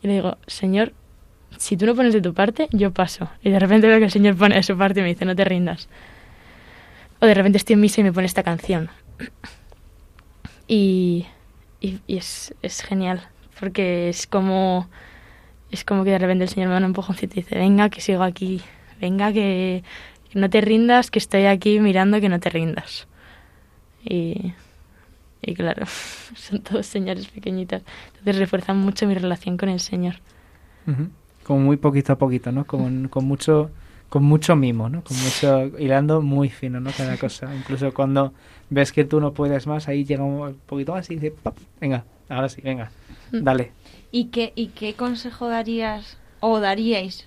Y 0.03 0.07
le 0.07 0.15
digo, 0.15 0.39
Señor, 0.47 0.93
si 1.59 1.77
tú 1.77 1.87
no 1.87 1.95
pones 1.95 2.13
de 2.13 2.21
tu 2.21 2.35
parte, 2.35 2.69
yo 2.73 2.93
paso. 2.93 3.29
Y 3.43 3.51
de 3.51 3.59
repente 3.59 3.87
veo 3.87 3.99
que 3.99 4.05
el 4.05 4.11
Señor 4.11 4.37
pone 4.37 4.57
de 4.57 4.63
su 4.63 4.77
parte 4.77 5.01
y 5.01 5.03
me 5.03 5.09
dice, 5.11 5.25
no 5.25 5.35
te 5.35 5.45
rindas. 5.45 5.89
O 7.21 7.27
de 7.27 7.35
repente 7.35 7.59
estoy 7.59 7.75
en 7.75 7.81
misa 7.81 8.01
y 8.01 8.05
me 8.05 8.13
pone 8.13 8.27
esta 8.27 8.43
canción. 8.43 8.91
Y, 10.67 11.27
y, 11.81 12.01
y 12.07 12.17
es, 12.17 12.55
es 12.63 12.83
genial, 12.83 13.29
porque 13.61 14.09
es 14.09 14.27
como, 14.27 14.89
es 15.71 15.85
como 15.85 16.05
que 16.05 16.11
de 16.11 16.19
repente 16.19 16.45
el 16.45 16.51
Señor 16.51 16.69
me 16.69 16.75
da 16.75 16.79
un 16.79 16.85
empujoncito 16.85 17.35
y 17.35 17.43
dice, 17.43 17.57
venga, 17.57 17.89
que 17.91 18.01
sigo 18.01 18.23
aquí, 18.23 18.63
venga, 19.01 19.33
que, 19.33 19.85
no 20.35 20.51
te 20.51 20.61
rindas, 20.61 21.11
que 21.11 21.21
estoy 21.21 21.47
aquí 21.47 21.79
mirando, 21.79 22.21
que 22.21 22.29
no 22.29 22.41
te 22.41 22.51
rindas. 22.51 23.07
Y, 24.03 24.53
y 25.41 25.55
claro, 25.55 25.87
son 26.35 26.61
todos 26.61 26.87
señales 26.87 27.29
pequeñitas. 27.29 27.83
Entonces 28.09 28.39
refuerzan 28.39 28.79
mucho 28.79 29.07
mi 29.07 29.15
relación 29.15 29.57
con 29.57 29.69
el 29.69 29.81
Señor. 29.81 30.17
Ujú. 30.87 31.09
Como 31.45 31.61
muy 31.61 31.77
poquito 31.77 32.13
a 32.13 32.19
poquito, 32.19 32.51
¿no? 32.53 32.65
Con, 32.67 33.09
con 33.09 33.25
mucho 33.27 33.71
con 34.09 34.23
mucho 34.23 34.55
mimo, 34.55 34.89
¿no? 34.89 35.03
Con 35.03 35.17
mucho 35.23 35.77
hilando 35.79 36.23
muy 36.23 36.49
fino, 36.49 36.79
¿no? 36.81 36.91
Cada 36.97 37.17
cosa. 37.17 37.53
Incluso 37.55 37.93
cuando 37.93 38.33
ves 38.71 38.93
que 38.93 39.05
tú 39.05 39.21
no 39.21 39.33
puedes 39.33 39.67
más, 39.67 39.89
ahí 39.89 40.05
llega 40.05 40.23
un 40.23 40.57
poquito 40.67 40.93
más 40.93 41.11
y 41.11 41.15
dice, 41.17 41.33
"Pap, 41.33 41.57
venga, 41.81 42.05
ahora 42.29 42.49
sí, 42.49 42.61
venga, 42.61 42.93
dale. 43.33 43.73
¿Y 44.13 44.27
qué, 44.27 44.53
¿Y 44.55 44.69
qué 44.69 44.95
consejo 44.95 45.49
darías 45.49 46.17
o 46.41 46.61
daríais? 46.61 47.27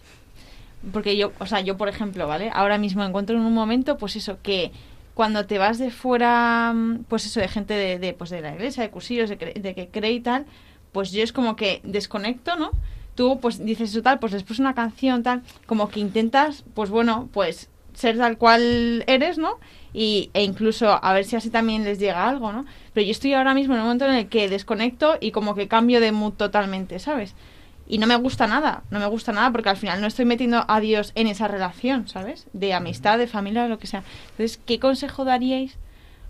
Porque 0.94 1.18
yo, 1.18 1.32
o 1.40 1.46
sea, 1.46 1.60
yo 1.62 1.76
por 1.76 1.90
ejemplo, 1.90 2.26
¿vale? 2.28 2.50
Ahora 2.54 2.78
mismo 2.78 3.04
encuentro 3.04 3.36
en 3.36 3.44
un 3.44 3.54
momento, 3.54 3.98
pues 3.98 4.16
eso, 4.16 4.38
que 4.42 4.72
cuando 5.14 5.46
te 5.46 5.58
vas 5.58 5.80
de 5.80 5.92
fuera, 5.92 6.72
mm, 6.74 7.04
pues 7.10 7.26
eso, 7.26 7.40
de 7.42 7.48
gente 7.50 7.74
de, 7.74 8.00
de, 8.00 8.14
pues 8.14 8.30
de 8.30 8.40
la 8.42 8.54
iglesia, 8.54 8.84
de 8.84 8.92
cursillos, 8.92 9.30
de, 9.30 9.38
cre- 9.38 9.60
de 9.62 9.76
que 9.76 9.90
cree 9.90 10.12
y 10.14 10.20
tal, 10.22 10.46
pues 10.94 11.12
yo 11.12 11.22
es 11.24 11.34
como 11.34 11.56
que 11.58 11.82
desconecto, 11.84 12.56
¿no? 12.56 12.72
Tú, 13.18 13.40
pues 13.42 13.66
dices 13.66 13.90
eso 13.90 14.04
tal, 14.04 14.20
pues 14.20 14.32
después 14.32 14.60
una 14.60 14.76
canción 14.76 15.24
tal, 15.24 15.42
como 15.66 15.90
que 15.90 16.00
intentas, 16.00 16.64
pues 16.76 16.92
bueno, 16.92 17.28
pues 17.34 17.68
ser 17.96 18.16
tal 18.16 18.38
cual 18.38 19.04
eres, 19.08 19.40
¿no? 19.40 19.58
Y, 19.92 20.30
e 20.36 20.44
incluso 20.44 21.04
a 21.04 21.14
ver 21.14 21.26
si 21.26 21.36
así 21.36 21.50
también 21.50 21.84
les 21.84 21.98
llega 21.98 22.30
algo, 22.30 22.52
¿no? 22.52 22.66
Pero 22.94 23.06
yo 23.06 23.12
estoy 23.12 23.34
ahora 23.34 23.56
mismo 23.56 23.74
en 23.74 23.80
un 23.80 23.86
momento 23.88 24.06
en 24.06 24.14
el 24.14 24.30
que 24.30 24.48
desconecto 24.48 25.18
y 25.20 25.32
como 25.32 25.56
que 25.56 25.68
cambio 25.68 26.00
de 26.00 26.12
mood 26.12 26.34
totalmente, 26.34 27.00
¿sabes? 27.00 27.34
Y 27.88 27.98
no 27.98 28.06
me 28.06 28.16
gusta 28.18 28.46
nada, 28.46 28.84
no 28.92 29.00
me 29.00 29.08
gusta 29.08 29.32
nada 29.32 29.52
porque 29.52 29.70
al 29.70 29.78
final 29.78 30.00
no 30.00 30.06
estoy 30.06 30.26
metiendo 30.26 30.64
a 30.68 30.80
Dios 30.80 31.12
en 31.16 31.26
esa 31.26 31.48
relación, 31.48 32.08
¿sabes? 32.08 32.46
De 32.54 32.76
amistad, 32.76 33.18
de 33.18 33.26
familia, 33.26 33.68
lo 33.68 33.80
que 33.80 33.88
sea. 33.88 34.04
Entonces, 34.32 34.60
¿qué 34.64 34.78
consejo 34.78 35.26
daríais? 35.26 35.80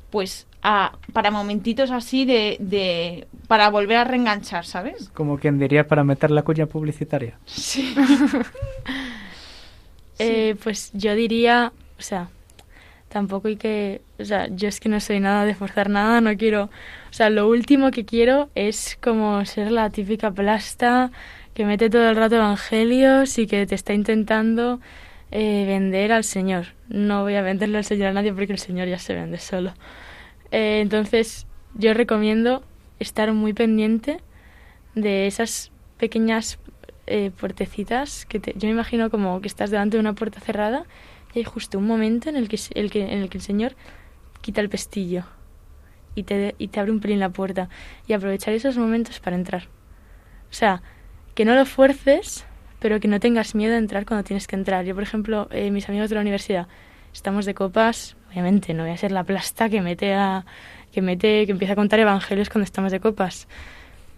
Pues 0.10 0.48
a, 0.62 0.98
para 1.14 1.32
momentitos 1.32 1.92
así 1.92 2.26
de, 2.26 2.58
de... 2.60 3.28
para 3.48 3.70
volver 3.70 3.98
a 3.98 4.04
reenganchar, 4.04 4.66
¿sabes? 4.66 5.10
Como 5.14 5.38
quien 5.38 5.60
diría 5.60 5.88
para 5.88 6.04
meter 6.04 6.32
la 6.32 6.44
cuña 6.44 6.66
publicitaria. 6.66 7.38
Sí. 7.46 7.96
Eh, 10.20 10.56
pues 10.64 10.90
yo 10.94 11.14
diría, 11.14 11.72
o 12.00 12.02
sea, 12.02 12.30
tampoco 13.10 13.50
hay 13.50 13.56
que, 13.56 14.02
o 14.20 14.26
sea, 14.26 14.48
yo 14.48 14.68
es 14.68 14.80
que 14.80 14.90
no 14.90 15.00
soy 15.00 15.20
nada 15.20 15.46
de 15.46 15.56
forzar 15.56 15.90
nada, 15.90 16.22
no 16.22 16.36
quiero, 16.36 16.66
o 17.10 17.14
sea, 17.14 17.30
lo 17.30 17.48
último 17.48 17.92
que 17.92 18.06
quiero 18.06 18.50
es 18.56 18.98
como 19.02 19.46
ser 19.46 19.72
la 19.72 19.90
típica 19.90 20.32
plasta 20.32 21.12
que 21.54 21.66
mete 21.66 21.90
todo 21.90 22.10
el 22.10 22.16
rato 22.16 22.36
evangelios 22.36 23.38
y 23.38 23.48
que 23.48 23.66
te 23.66 23.76
está 23.76 23.94
intentando 23.94 24.80
eh, 25.32 25.66
vender 25.68 26.12
al 26.12 26.24
Señor. 26.24 26.68
No 26.88 27.24
voy 27.24 27.36
a 27.36 27.42
venderle 27.42 27.78
al 27.78 27.84
Señor 27.84 28.08
a 28.08 28.14
nadie 28.14 28.34
porque 28.34 28.54
el 28.54 28.60
Señor 28.60 28.88
ya 28.88 29.00
se 29.00 29.14
vende 29.14 29.38
solo. 29.38 29.74
Eh, 30.52 30.80
entonces, 30.82 31.48
yo 31.76 31.94
recomiendo 31.94 32.64
estar 33.00 33.32
muy 33.34 33.54
pendiente 33.54 34.20
de 34.96 35.28
esas 35.28 35.72
pequeñas 35.98 36.60
eh, 37.06 37.32
puertecitas 37.38 38.26
que 38.26 38.40
yo 38.40 38.68
me 38.68 38.72
imagino 38.72 39.10
como 39.10 39.40
que 39.42 39.48
estás 39.48 39.70
delante 39.70 39.98
de 39.98 40.02
una 40.02 40.14
puerta 40.14 40.40
cerrada 40.40 40.86
y 41.34 41.40
hay 41.40 41.46
justo 41.46 41.78
un 41.78 41.88
momento 41.88 42.30
en 42.30 42.36
el 42.36 42.50
que, 42.50 42.60
el 42.74 42.90
que, 42.90 43.04
en 43.04 43.20
el 43.20 43.30
que 43.30 43.38
el 43.38 43.44
Señor 43.44 43.76
quita 44.42 44.62
el 44.62 44.70
pestillo 44.70 45.24
y 46.16 46.24
te, 46.24 46.56
y 46.58 46.70
te 46.70 46.80
abre 46.80 46.92
un 46.92 47.00
pelín 47.00 47.20
la 47.20 47.30
puerta 47.30 47.70
y 48.08 48.14
aprovechar 48.14 48.54
esos 48.54 48.78
momentos 48.78 49.20
para 49.20 49.36
entrar. 49.36 49.68
O 50.50 50.54
sea, 50.54 50.82
que 51.36 51.46
no 51.46 51.54
lo 51.54 51.66
fuerces, 51.66 52.47
pero 52.80 53.00
que 53.00 53.08
no 53.08 53.20
tengas 53.20 53.56
miedo 53.56 53.76
a 53.76 53.78
entrar 53.78 54.06
cuando 54.06 54.24
tienes 54.24 54.48
que 54.48 54.56
entrar. 54.56 54.86
Yo, 54.86 54.94
por 54.94 55.04
ejemplo, 55.04 55.48
eh, 55.52 55.72
mis 55.72 55.88
amigos 55.90 56.10
de 56.10 56.16
la 56.16 56.22
universidad, 56.22 56.68
estamos 57.14 57.46
de 57.46 57.54
copas, 57.54 58.16
obviamente 58.30 58.74
no 58.74 58.84
voy 58.84 58.92
a 58.92 58.98
ser 58.98 59.12
la 59.12 59.24
plasta 59.24 59.70
que 59.70 59.82
mete 59.82 60.14
a 60.14 60.46
que 60.92 61.02
mete 61.02 61.46
que 61.46 61.52
empieza 61.52 61.74
a 61.74 61.76
contar 61.76 62.00
evangelios 62.00 62.50
cuando 62.50 62.64
estamos 62.64 62.92
de 62.92 63.00
copas. 63.00 63.48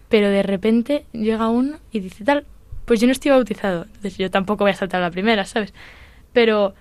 Pero 0.08 0.28
de 0.28 0.42
repente 0.42 1.04
llega 1.12 1.48
uno 1.48 1.78
y 1.92 2.00
dice 2.00 2.24
tal, 2.24 2.46
pues 2.84 3.00
yo 3.00 3.06
no 3.06 3.12
estoy 3.12 3.30
bautizado, 3.30 3.84
entonces 3.84 4.18
yo 4.18 4.30
tampoco 4.30 4.64
voy 4.64 4.72
a 4.72 4.74
saltar 4.74 5.00
a 5.00 5.04
la 5.04 5.10
primera, 5.10 5.44
¿sabes? 5.44 5.72
Pero 6.32 6.74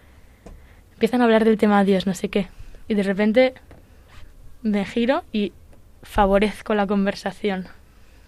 empiezan 0.93 1.21
a 1.21 1.25
hablar 1.25 1.45
del 1.45 1.57
tema 1.57 1.79
de 1.79 1.91
Dios, 1.91 2.07
no 2.07 2.13
sé 2.13 2.29
qué, 2.29 2.47
y 2.87 2.95
de 2.95 3.03
repente 3.03 3.53
me 4.61 4.85
giro 4.85 5.23
y 5.31 5.53
favorezco 6.01 6.73
la 6.73 6.87
conversación. 6.87 7.67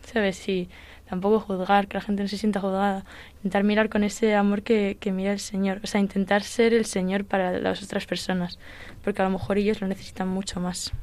¿Sabes? 0.06 0.38
Si 0.38 0.70
tampoco 1.12 1.42
juzgar, 1.42 1.90
que 1.90 1.96
la 1.98 2.02
gente 2.02 2.24
no 2.24 2.30
se 2.30 2.38
sienta 2.38 2.62
juzgada. 2.62 3.04
Intentar 3.40 3.66
mirar 3.66 3.90
con 3.90 4.06
ese 4.06 4.34
amor 4.34 4.62
que, 4.62 4.96
que 4.98 5.12
mira 5.12 5.34
el 5.34 5.40
Señor. 5.40 5.82
O 5.84 5.88
sea, 5.88 6.00
intentar 6.00 6.42
ser 6.42 6.74
el 6.74 6.86
Señor 6.86 7.26
para 7.26 7.60
las 7.60 7.84
otras 7.84 8.06
personas. 8.06 8.60
Porque 9.04 9.22
a 9.22 9.26
lo 9.26 9.32
mejor 9.32 9.58
ellos 9.58 9.82
lo 9.82 9.88
necesitan 9.90 10.30
mucho 10.30 10.62
más. 10.62 10.94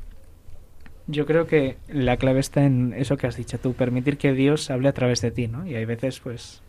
Yo 1.09 1.27
creo 1.27 1.47
que 1.47 1.77
la 1.89 2.17
clave 2.17 2.41
está 2.41 2.65
en 2.65 2.95
eso 2.95 3.19
que 3.19 3.27
has 3.27 3.37
dicho 3.37 3.59
tú, 3.59 3.75
permitir 3.75 4.17
que 4.17 4.33
Dios 4.33 4.71
hable 4.71 4.89
a 4.89 4.95
través 4.95 5.21
de 5.21 5.31
ti, 5.31 5.47
¿no? 5.47 5.67
Y 5.67 5.75
hay 5.75 5.85
veces, 5.85 6.21
pues, 6.21 6.63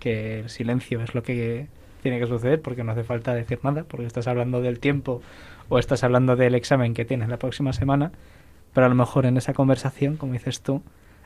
que 0.00 0.40
el 0.40 0.50
silencio 0.50 1.00
es 1.00 1.14
lo 1.14 1.22
que 1.22 1.68
tiene 2.02 2.18
que 2.18 2.26
suceder 2.26 2.60
porque 2.60 2.82
no 2.82 2.90
hace 2.90 3.04
falta 3.04 3.34
decir 3.34 3.60
nada, 3.62 3.84
porque 3.84 4.06
estás 4.06 4.26
hablando 4.26 4.60
del 4.62 4.80
tiempo 4.80 5.22
o 5.68 5.78
estás 5.78 6.02
hablando 6.02 6.34
del 6.34 6.56
examen 6.56 6.92
que 6.92 7.04
tienes 7.04 7.28
la 7.28 7.36
próxima 7.36 7.72
semana, 7.72 8.10
pero 8.74 8.86
a 8.86 8.88
lo 8.88 8.96
mejor 8.96 9.26
en 9.26 9.36
esa 9.36 9.54
conversación, 9.54 10.16
como 10.16 10.32
dices 10.32 10.60
tú, 10.60 10.82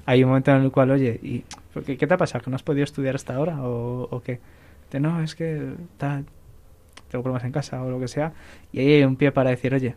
hay 0.07 0.23
un 0.23 0.31
momento 0.31 0.51
en 0.53 0.63
el 0.63 0.71
cual, 0.71 0.91
oye, 0.91 1.19
¿y 1.23 1.45
qué, 1.85 2.07
te 2.07 2.15
ha 2.15 2.17
pasado? 2.17 2.45
¿Que 2.45 2.51
no 2.51 2.57
has 2.57 2.63
podido 2.63 2.85
estudiar 2.85 3.15
hasta 3.15 3.35
ahora? 3.35 3.59
¿O, 3.63 4.21
qué? 4.25 4.41
De, 4.91 5.01
no, 5.01 5.21
es 5.23 5.35
que 5.35 5.75
ta- 5.99 6.23
tengo 7.11 7.23
problemas 7.23 7.45
en 7.45 7.53
casa 7.53 7.83
o 7.83 7.91
lo 7.91 8.01
que 8.01 8.09
sea. 8.09 8.33
Y 8.73 8.81
ahí 8.81 8.93
hay 8.95 9.05
un 9.05 9.17
pie 9.17 9.33
para 9.33 9.51
decir, 9.51 9.75
oye, 9.75 9.95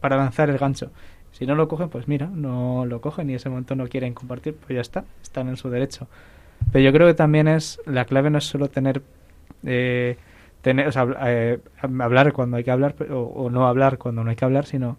para 0.00 0.16
lanzar 0.16 0.50
el 0.50 0.58
gancho. 0.58 0.90
Si 1.32 1.46
no 1.46 1.54
lo 1.54 1.68
cogen, 1.68 1.88
pues 1.88 2.08
mira, 2.08 2.26
no 2.26 2.86
lo 2.86 3.00
cogen 3.00 3.28
y 3.30 3.34
ese 3.34 3.48
momento 3.48 3.74
no 3.74 3.88
quieren 3.88 4.14
compartir, 4.14 4.54
pues 4.54 4.74
ya 4.74 4.80
está, 4.80 5.04
están 5.22 5.48
en 5.48 5.56
su 5.56 5.68
derecho. 5.70 6.08
Pero 6.72 6.84
yo 6.84 6.92
creo 6.92 7.06
que 7.06 7.14
también 7.14 7.48
es, 7.48 7.80
la 7.86 8.06
clave 8.06 8.30
no 8.30 8.38
es 8.38 8.44
solo 8.44 8.68
tener, 8.68 9.02
eh, 9.64 10.16
tener 10.62 10.88
o 10.88 10.92
sea, 10.92 11.06
eh, 11.26 11.60
hablar 11.82 12.32
cuando 12.32 12.56
hay 12.56 12.64
que 12.64 12.70
hablar 12.70 12.94
o 13.10 13.50
no 13.50 13.68
hablar 13.68 13.98
cuando 13.98 14.24
no 14.24 14.30
hay 14.30 14.36
que 14.36 14.44
hablar, 14.44 14.64
sino 14.66 14.96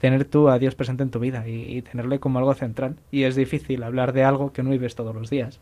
tener 0.00 0.24
tú 0.24 0.48
a 0.48 0.58
Dios 0.58 0.74
presente 0.74 1.02
en 1.02 1.10
tu 1.10 1.18
vida 1.18 1.46
y, 1.46 1.82
tenerle 1.82 2.18
como 2.18 2.38
algo 2.38 2.54
central. 2.54 2.96
Y 3.10 3.24
es 3.24 3.36
difícil 3.36 3.82
hablar 3.82 4.12
de 4.12 4.24
algo 4.24 4.52
que 4.52 4.62
no 4.62 4.70
vives 4.70 4.94
todos 4.94 5.14
los 5.14 5.30
días. 5.30 5.60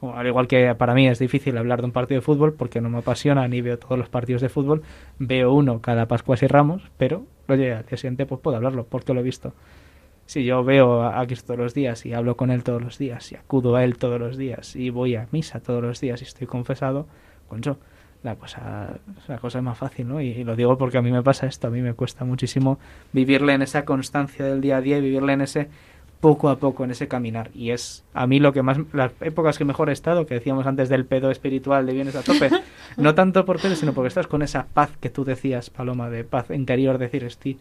Al 0.00 0.26
igual 0.26 0.48
que 0.48 0.74
para 0.74 0.92
mí 0.94 1.08
es 1.08 1.18
difícil 1.18 1.56
hablar 1.56 1.80
de 1.80 1.86
un 1.86 1.92
partido 1.92 2.20
de 2.20 2.24
fútbol 2.24 2.52
porque 2.52 2.80
no 2.80 2.90
me 2.90 2.98
apasiona 2.98 3.48
ni 3.48 3.62
veo 3.62 3.78
todos 3.78 3.98
los 3.98 4.08
partidos 4.08 4.42
de 4.42 4.50
fútbol, 4.50 4.82
veo 5.18 5.52
uno 5.54 5.80
cada 5.80 6.06
Pascuas 6.06 6.42
y 6.42 6.46
Ramos, 6.46 6.82
pero 6.98 7.24
oye, 7.48 7.72
al 7.72 7.86
día 7.86 7.96
siguiente 7.96 8.26
pues 8.26 8.40
puedo 8.40 8.56
hablarlo 8.56 8.84
porque 8.84 9.14
lo 9.14 9.20
he 9.20 9.22
visto. 9.22 9.54
Si 10.26 10.44
yo 10.44 10.64
veo 10.64 11.04
a 11.04 11.24
Cristo 11.26 11.48
todos 11.48 11.60
los 11.60 11.74
días 11.74 12.04
y 12.04 12.12
hablo 12.12 12.36
con 12.36 12.50
Él 12.50 12.64
todos 12.64 12.82
los 12.82 12.98
días 12.98 13.30
y 13.32 13.36
acudo 13.36 13.76
a 13.76 13.84
Él 13.84 13.96
todos 13.96 14.20
los 14.20 14.36
días 14.36 14.76
y 14.76 14.90
voy 14.90 15.16
a 15.16 15.28
misa 15.32 15.60
todos 15.60 15.82
los 15.82 16.00
días 16.00 16.20
y 16.20 16.24
estoy 16.24 16.46
confesado, 16.46 17.06
concho, 17.48 17.78
la 18.24 18.36
cosa, 18.36 18.88
la 19.28 19.38
cosa 19.38 19.58
es 19.58 19.64
más 19.64 19.78
fácil, 19.78 20.08
¿no? 20.08 20.20
Y, 20.20 20.28
y 20.28 20.44
lo 20.44 20.56
digo 20.56 20.76
porque 20.76 20.98
a 20.98 21.02
mí 21.02 21.12
me 21.12 21.22
pasa 21.22 21.46
esto, 21.46 21.68
a 21.68 21.70
mí 21.70 21.82
me 21.82 21.94
cuesta 21.94 22.24
muchísimo 22.24 22.78
vivirle 23.12 23.52
en 23.52 23.62
esa 23.62 23.84
constancia 23.84 24.44
del 24.44 24.60
día 24.60 24.78
a 24.78 24.80
día 24.80 24.98
y 24.98 25.02
vivirle 25.02 25.34
en 25.34 25.42
ese 25.42 25.68
poco 26.24 26.48
a 26.48 26.56
poco, 26.56 26.84
en 26.84 26.90
ese 26.90 27.06
caminar. 27.06 27.50
Y 27.54 27.70
es 27.70 28.02
a 28.14 28.26
mí 28.26 28.40
lo 28.40 28.54
que 28.54 28.62
más, 28.62 28.78
las 28.94 29.12
épocas 29.20 29.58
que 29.58 29.66
mejor 29.66 29.90
he 29.90 29.92
estado, 29.92 30.24
que 30.24 30.32
decíamos 30.32 30.66
antes 30.66 30.88
del 30.88 31.04
pedo 31.04 31.30
espiritual 31.30 31.84
de 31.84 31.92
bienes 31.92 32.16
a 32.16 32.22
tope, 32.22 32.48
no 32.96 33.14
tanto 33.14 33.44
por 33.44 33.60
pedo, 33.60 33.76
sino 33.76 33.92
porque 33.92 34.08
estás 34.08 34.26
con 34.26 34.40
esa 34.40 34.66
paz 34.72 34.90
que 34.98 35.10
tú 35.10 35.26
decías, 35.26 35.68
Paloma, 35.68 36.08
de 36.08 36.24
paz 36.24 36.48
interior, 36.48 36.96
decir, 36.96 37.24
estoy, 37.24 37.58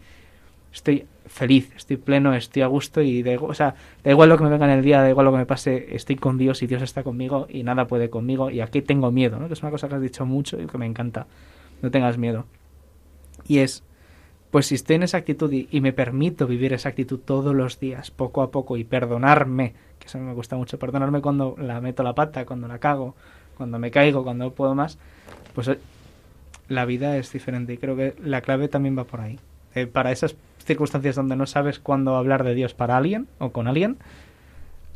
estoy 0.73 1.05
feliz, 1.27 1.71
estoy 1.75 1.97
pleno, 1.97 2.33
estoy 2.33 2.63
a 2.63 2.67
gusto 2.67 3.01
y 3.01 3.23
da, 3.23 3.31
igual- 3.31 3.51
o 3.51 3.53
sea, 3.53 3.75
da 4.03 4.11
igual 4.11 4.29
lo 4.29 4.37
que 4.37 4.43
me 4.43 4.49
venga 4.49 4.65
en 4.65 4.79
el 4.79 4.83
día, 4.83 5.01
da 5.01 5.09
igual 5.09 5.25
lo 5.25 5.31
que 5.31 5.37
me 5.37 5.45
pase, 5.45 5.95
estoy 5.95 6.15
con 6.15 6.37
Dios 6.37 6.63
y 6.63 6.67
Dios 6.67 6.81
está 6.81 7.03
conmigo 7.03 7.47
y 7.49 7.63
nada 7.63 7.87
puede 7.87 8.09
conmigo 8.09 8.49
y 8.49 8.59
aquí 8.59 8.81
tengo 8.81 9.11
miedo, 9.11 9.39
¿no? 9.39 9.47
Que 9.47 9.53
es 9.53 9.61
una 9.61 9.71
cosa 9.71 9.87
que 9.87 9.95
has 9.95 10.01
dicho 10.01 10.25
mucho 10.25 10.59
y 10.59 10.65
que 10.65 10.77
me 10.77 10.85
encanta. 10.85 11.27
No 11.81 11.91
tengas 11.91 12.17
miedo. 12.17 12.45
Y 13.47 13.59
es, 13.59 13.83
pues 14.51 14.67
si 14.67 14.75
estoy 14.75 14.97
en 14.97 15.03
esa 15.03 15.17
actitud 15.17 15.51
y, 15.51 15.81
me 15.81 15.93
permito 15.93 16.47
vivir 16.47 16.73
esa 16.73 16.89
actitud 16.89 17.19
todos 17.19 17.55
los 17.55 17.79
días, 17.79 18.11
poco 18.11 18.41
a 18.41 18.51
poco, 18.51 18.77
y 18.77 18.83
perdonarme, 18.83 19.73
que 19.99 20.07
eso 20.07 20.17
me 20.19 20.33
gusta 20.33 20.55
mucho, 20.55 20.79
perdonarme 20.79 21.21
cuando 21.21 21.55
la 21.59 21.81
meto 21.81 22.03
la 22.03 22.13
pata, 22.13 22.45
cuando 22.45 22.67
la 22.67 22.79
cago, 22.79 23.15
cuando 23.57 23.79
me 23.79 23.91
caigo, 23.91 24.23
cuando 24.23 24.45
no 24.45 24.51
puedo 24.51 24.75
más, 24.75 24.97
pues 25.53 25.67
eh, 25.67 25.79
la 26.67 26.85
vida 26.85 27.17
es 27.17 27.31
diferente 27.31 27.73
y 27.73 27.77
creo 27.77 27.95
que 27.95 28.15
la 28.23 28.41
clave 28.41 28.67
también 28.67 28.97
va 28.97 29.03
por 29.03 29.21
ahí. 29.21 29.39
Eh, 29.75 29.87
para 29.87 30.11
esas 30.11 30.35
circunstancias 30.65 31.15
donde 31.15 31.35
no 31.35 31.45
sabes 31.45 31.79
cuándo 31.79 32.15
hablar 32.15 32.43
de 32.43 32.55
Dios 32.55 32.73
para 32.73 32.97
alguien 32.97 33.27
o 33.39 33.51
con 33.51 33.67
alguien, 33.67 33.97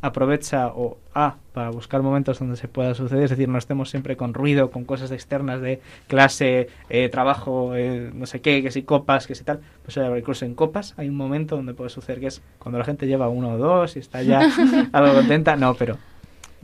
aprovecha 0.00 0.68
o 0.68 0.98
A 1.14 1.36
para 1.52 1.70
buscar 1.70 2.02
momentos 2.02 2.38
donde 2.38 2.56
se 2.56 2.68
pueda 2.68 2.94
suceder, 2.94 3.24
es 3.24 3.30
decir, 3.30 3.48
no 3.48 3.58
estemos 3.58 3.90
siempre 3.90 4.16
con 4.16 4.32
ruido, 4.32 4.70
con 4.70 4.84
cosas 4.84 5.10
externas 5.10 5.60
de 5.60 5.80
clase, 6.06 6.68
eh, 6.88 7.08
trabajo, 7.08 7.74
eh, 7.74 8.10
no 8.14 8.26
sé 8.26 8.40
qué, 8.40 8.62
que 8.62 8.70
si 8.70 8.82
copas, 8.82 9.26
que 9.26 9.34
si 9.34 9.42
tal, 9.42 9.60
pues 9.84 9.96
incluso 9.96 10.44
en 10.44 10.54
copas 10.54 10.94
hay 10.96 11.08
un 11.08 11.16
momento 11.16 11.56
donde 11.56 11.74
puede 11.74 11.90
suceder 11.90 12.20
que 12.20 12.28
es 12.28 12.42
cuando 12.58 12.78
la 12.78 12.84
gente 12.84 13.06
lleva 13.06 13.28
uno 13.28 13.54
o 13.54 13.58
dos 13.58 13.96
y 13.96 13.98
está 13.98 14.22
ya 14.22 14.40
algo 14.92 15.14
contenta, 15.14 15.56
no, 15.56 15.74
pero 15.74 15.98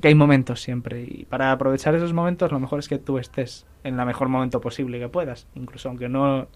que 0.00 0.09
hay 0.09 0.14
momentos 0.14 0.61
siempre. 0.61 1.02
Y 1.02 1.24
para 1.24 1.50
aprovechar 1.50 1.94
esos 1.94 2.12
momentos 2.12 2.52
lo 2.52 2.61
mejor 2.61 2.78
es 2.78 2.88
que 2.88 2.98
tú 2.98 3.18
estés 3.18 3.66
en 3.82 3.98
el 3.98 4.07
mejor 4.07 4.28
momento 4.28 4.61
posible 4.61 5.00
que 5.00 5.09
puedas, 5.09 5.48
incluso 5.55 5.88
aunque 5.88 6.09
no 6.09 6.46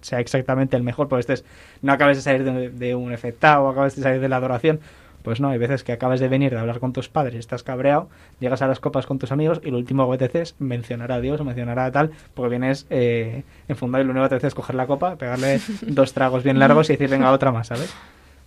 sea 0.00 0.20
exactamente 0.20 0.76
el 0.76 0.82
mejor, 0.82 1.08
pues 1.08 1.20
estés, 1.20 1.44
no 1.82 1.92
acabes 1.92 2.18
de 2.18 2.22
salir 2.22 2.44
de, 2.44 2.70
de 2.70 2.94
un 2.94 3.12
efectado 3.12 3.64
o 3.64 3.68
acabes 3.68 3.96
de 3.96 4.02
salir 4.02 4.20
de 4.20 4.28
la 4.28 4.36
adoración, 4.36 4.80
pues 5.22 5.40
no, 5.40 5.48
hay 5.48 5.58
veces 5.58 5.84
que 5.84 5.92
acabas 5.92 6.20
de 6.20 6.28
venir 6.28 6.52
de 6.52 6.58
hablar 6.58 6.80
con 6.80 6.92
tus 6.92 7.08
padres, 7.08 7.34
estás 7.34 7.62
cabreado, 7.62 8.08
llegas 8.40 8.62
a 8.62 8.66
las 8.66 8.80
copas 8.80 9.06
con 9.06 9.18
tus 9.18 9.32
amigos 9.32 9.60
y 9.62 9.70
lo 9.70 9.76
último 9.76 10.08
que 10.08 10.14
apetece 10.14 10.42
es 10.42 10.54
mencionar 10.58 11.12
a 11.12 11.20
Dios 11.20 11.40
o 11.40 11.44
mencionar 11.44 11.78
a 11.78 11.90
tal, 11.90 12.12
porque 12.34 12.50
vienes 12.50 12.86
eh, 12.90 13.42
enfundado 13.68 14.02
y 14.02 14.06
lo 14.06 14.12
único 14.12 14.24
que 14.24 14.28
te 14.30 14.34
apetece 14.36 14.48
es 14.48 14.54
coger 14.54 14.76
la 14.76 14.86
copa, 14.86 15.16
pegarle 15.16 15.60
dos 15.82 16.12
tragos 16.12 16.44
bien 16.44 16.58
largos 16.58 16.88
y 16.88 16.94
decir, 16.94 17.10
venga, 17.10 17.30
otra 17.32 17.52
más, 17.52 17.66
¿sabes? 17.66 17.94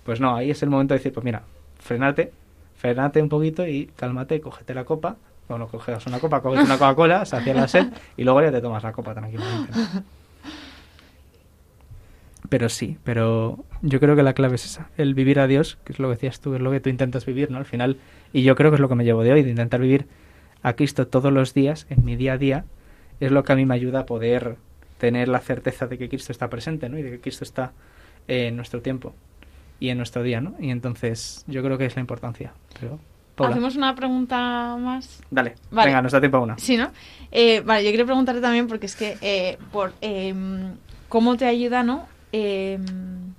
Pues 0.04 0.20
no, 0.20 0.36
ahí 0.36 0.50
es 0.50 0.64
el 0.64 0.70
momento 0.70 0.94
de 0.94 1.00
decir, 1.00 1.14
pues 1.14 1.24
mira, 1.24 1.44
frenate, 1.80 2.32
frenate 2.78 3.22
un 3.22 3.30
poquito 3.30 3.68
y 3.68 3.88
cálmate, 3.96 4.42
cógete 4.42 4.74
la 4.74 4.86
copa, 4.86 5.18
bueno, 5.48 5.68
coges 5.68 6.08
una 6.08 6.20
copa, 6.20 6.42
coges 6.42 6.64
una 6.64 6.78
Coca-Cola, 6.78 7.26
sacia 7.26 7.54
la 7.54 7.68
sed 7.68 7.88
y 8.16 8.24
luego 8.24 8.42
ya 8.42 8.52
te 8.52 8.62
tomas 8.62 8.82
la 8.84 8.94
copa 8.94 9.14
tranquilamente. 9.14 9.72
¿no? 9.72 10.04
Pero 12.50 12.70
sí, 12.70 12.98
pero 13.04 13.64
yo 13.82 14.00
creo 14.00 14.16
que 14.16 14.24
la 14.24 14.34
clave 14.34 14.56
es 14.56 14.66
esa, 14.66 14.90
el 14.98 15.14
vivir 15.14 15.40
a 15.40 15.48
Dios, 15.48 15.78
que 15.86 15.94
es 15.94 16.00
lo 16.00 16.08
que 16.10 16.16
decías 16.16 16.40
tú, 16.40 16.56
es 16.56 16.62
lo 16.62 16.72
que 16.72 16.80
tú 16.80 16.90
intentas 16.90 17.26
vivir, 17.26 17.52
¿no? 17.52 17.58
Al 17.58 17.66
final, 17.66 17.98
y 18.34 18.44
yo 18.44 18.56
creo 18.56 18.72
que 18.72 18.76
es 18.76 18.82
lo 18.82 18.90
que 18.90 18.96
me 18.96 19.04
llevo 19.04 19.24
de 19.24 19.32
hoy, 19.32 19.44
de 19.44 19.52
intentar 19.52 19.80
vivir 19.80 20.08
a 20.64 20.74
Cristo 20.74 21.08
todos 21.08 21.32
los 21.32 21.54
días, 21.54 21.86
en 21.90 22.04
mi 22.04 22.16
día 22.16 22.34
a 22.34 22.38
día, 22.38 22.66
es 23.20 23.32
lo 23.32 23.44
que 23.44 23.54
a 23.54 23.56
mí 23.56 23.66
me 23.66 23.76
ayuda 23.76 24.02
a 24.02 24.06
poder 24.06 24.58
tener 24.98 25.28
la 25.28 25.40
certeza 25.40 25.88
de 25.88 25.98
que 25.98 26.10
Cristo 26.10 26.32
está 26.32 26.50
presente, 26.50 26.90
¿no? 26.90 26.98
Y 26.98 27.04
de 27.04 27.12
que 27.12 27.20
Cristo 27.20 27.44
está 27.44 27.72
eh, 28.28 28.48
en 28.48 28.56
nuestro 28.56 28.82
tiempo 28.82 29.14
y 29.80 29.90
en 29.90 29.98
nuestro 29.98 30.22
día, 30.24 30.42
¿no? 30.42 30.56
Y 30.60 30.70
entonces 30.70 31.44
yo 31.48 31.64
creo 31.64 31.78
que 31.78 31.86
es 31.86 31.96
la 31.96 32.02
importancia. 32.02 32.54
Pero, 32.80 33.00
Paula, 33.36 33.54
Hacemos 33.54 33.76
una 33.76 33.96
pregunta 33.96 34.78
más. 34.80 35.24
dale, 35.32 35.56
Vale. 35.72 35.90
venga, 35.90 36.02
nos 36.02 36.12
da 36.12 36.20
tiempo 36.20 36.38
a 36.38 36.42
una. 36.42 36.58
Sí, 36.58 36.78
¿no? 36.78 36.92
Eh, 37.32 37.62
vale, 37.62 37.84
yo 37.84 37.90
quiero 37.90 38.06
preguntarte 38.06 38.42
también 38.42 38.68
porque 38.68 38.86
es 38.86 38.96
que 38.96 39.18
eh, 39.22 39.58
por 39.72 39.94
em, 40.02 40.76
cómo 41.10 41.36
te 41.38 41.46
ayuda, 41.46 41.84
¿no? 41.84 42.08
Em, 42.32 43.34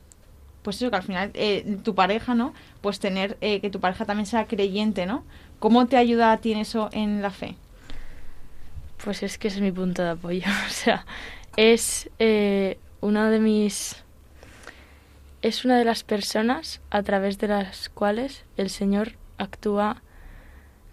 pues 0.63 0.77
eso, 0.77 0.91
que 0.91 0.97
al 0.97 1.03
final 1.03 1.31
eh, 1.35 1.79
tu 1.83 1.95
pareja, 1.95 2.35
¿no? 2.35 2.55
Pues 2.81 3.01
tener 3.01 3.37
eh, 3.41 3.61
que 3.61 3.71
tu 3.71 3.81
pareja 3.81 4.05
también 4.05 4.27
sea 4.27 4.47
creyente, 4.47 5.07
¿no? 5.07 5.25
¿Cómo 5.59 5.87
te 5.87 5.97
ayuda 5.97 6.33
a 6.33 6.39
ti 6.39 6.53
en 6.53 6.59
eso 6.59 6.89
en 6.93 7.21
la 7.23 7.31
fe? 7.31 7.57
Pues 9.03 9.23
es 9.23 9.39
que 9.39 9.49
es 9.49 9.61
mi 9.61 9.73
punto 9.73 10.03
de 10.03 10.11
apoyo. 10.11 10.43
O 10.67 10.71
sea, 10.71 11.05
es 11.57 12.11
eh, 12.19 12.79
una 13.01 13.31
de 13.31 13.41
mis. 13.41 13.97
Es 15.43 15.65
una 15.65 15.77
de 15.77 15.85
las 15.85 16.05
personas 16.05 16.81
a 16.91 17.03
través 17.03 17.39
de 17.39 17.49
las 17.49 17.89
cuales 17.89 18.45
el 18.57 18.71
Señor 18.71 19.15
actúa 19.39 20.03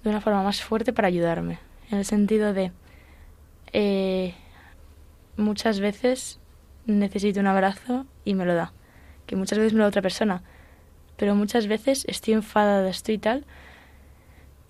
de 0.04 0.10
una 0.10 0.22
forma 0.22 0.42
más 0.42 0.64
fuerte 0.64 0.92
para 0.92 1.08
ayudarme. 1.08 1.60
En 1.92 2.00
el 2.00 2.06
sentido 2.06 2.54
de. 2.54 2.72
muchas 5.38 5.80
veces 5.80 6.39
necesito 6.90 7.40
un 7.40 7.48
abrazo 7.48 8.06
y 8.26 8.34
me 8.34 8.46
lo 8.46 8.56
da. 8.56 8.74
Que 9.26 9.36
muchas 9.36 9.58
veces 9.58 9.74
me 9.74 9.80
lo 9.80 9.86
da 9.86 9.90
otra 9.90 10.02
persona. 10.02 10.42
Pero 11.18 11.36
muchas 11.36 11.68
veces 11.68 12.06
estoy 12.08 12.34
enfadada, 12.34 12.90
estoy 12.90 13.18
tal. 13.18 13.46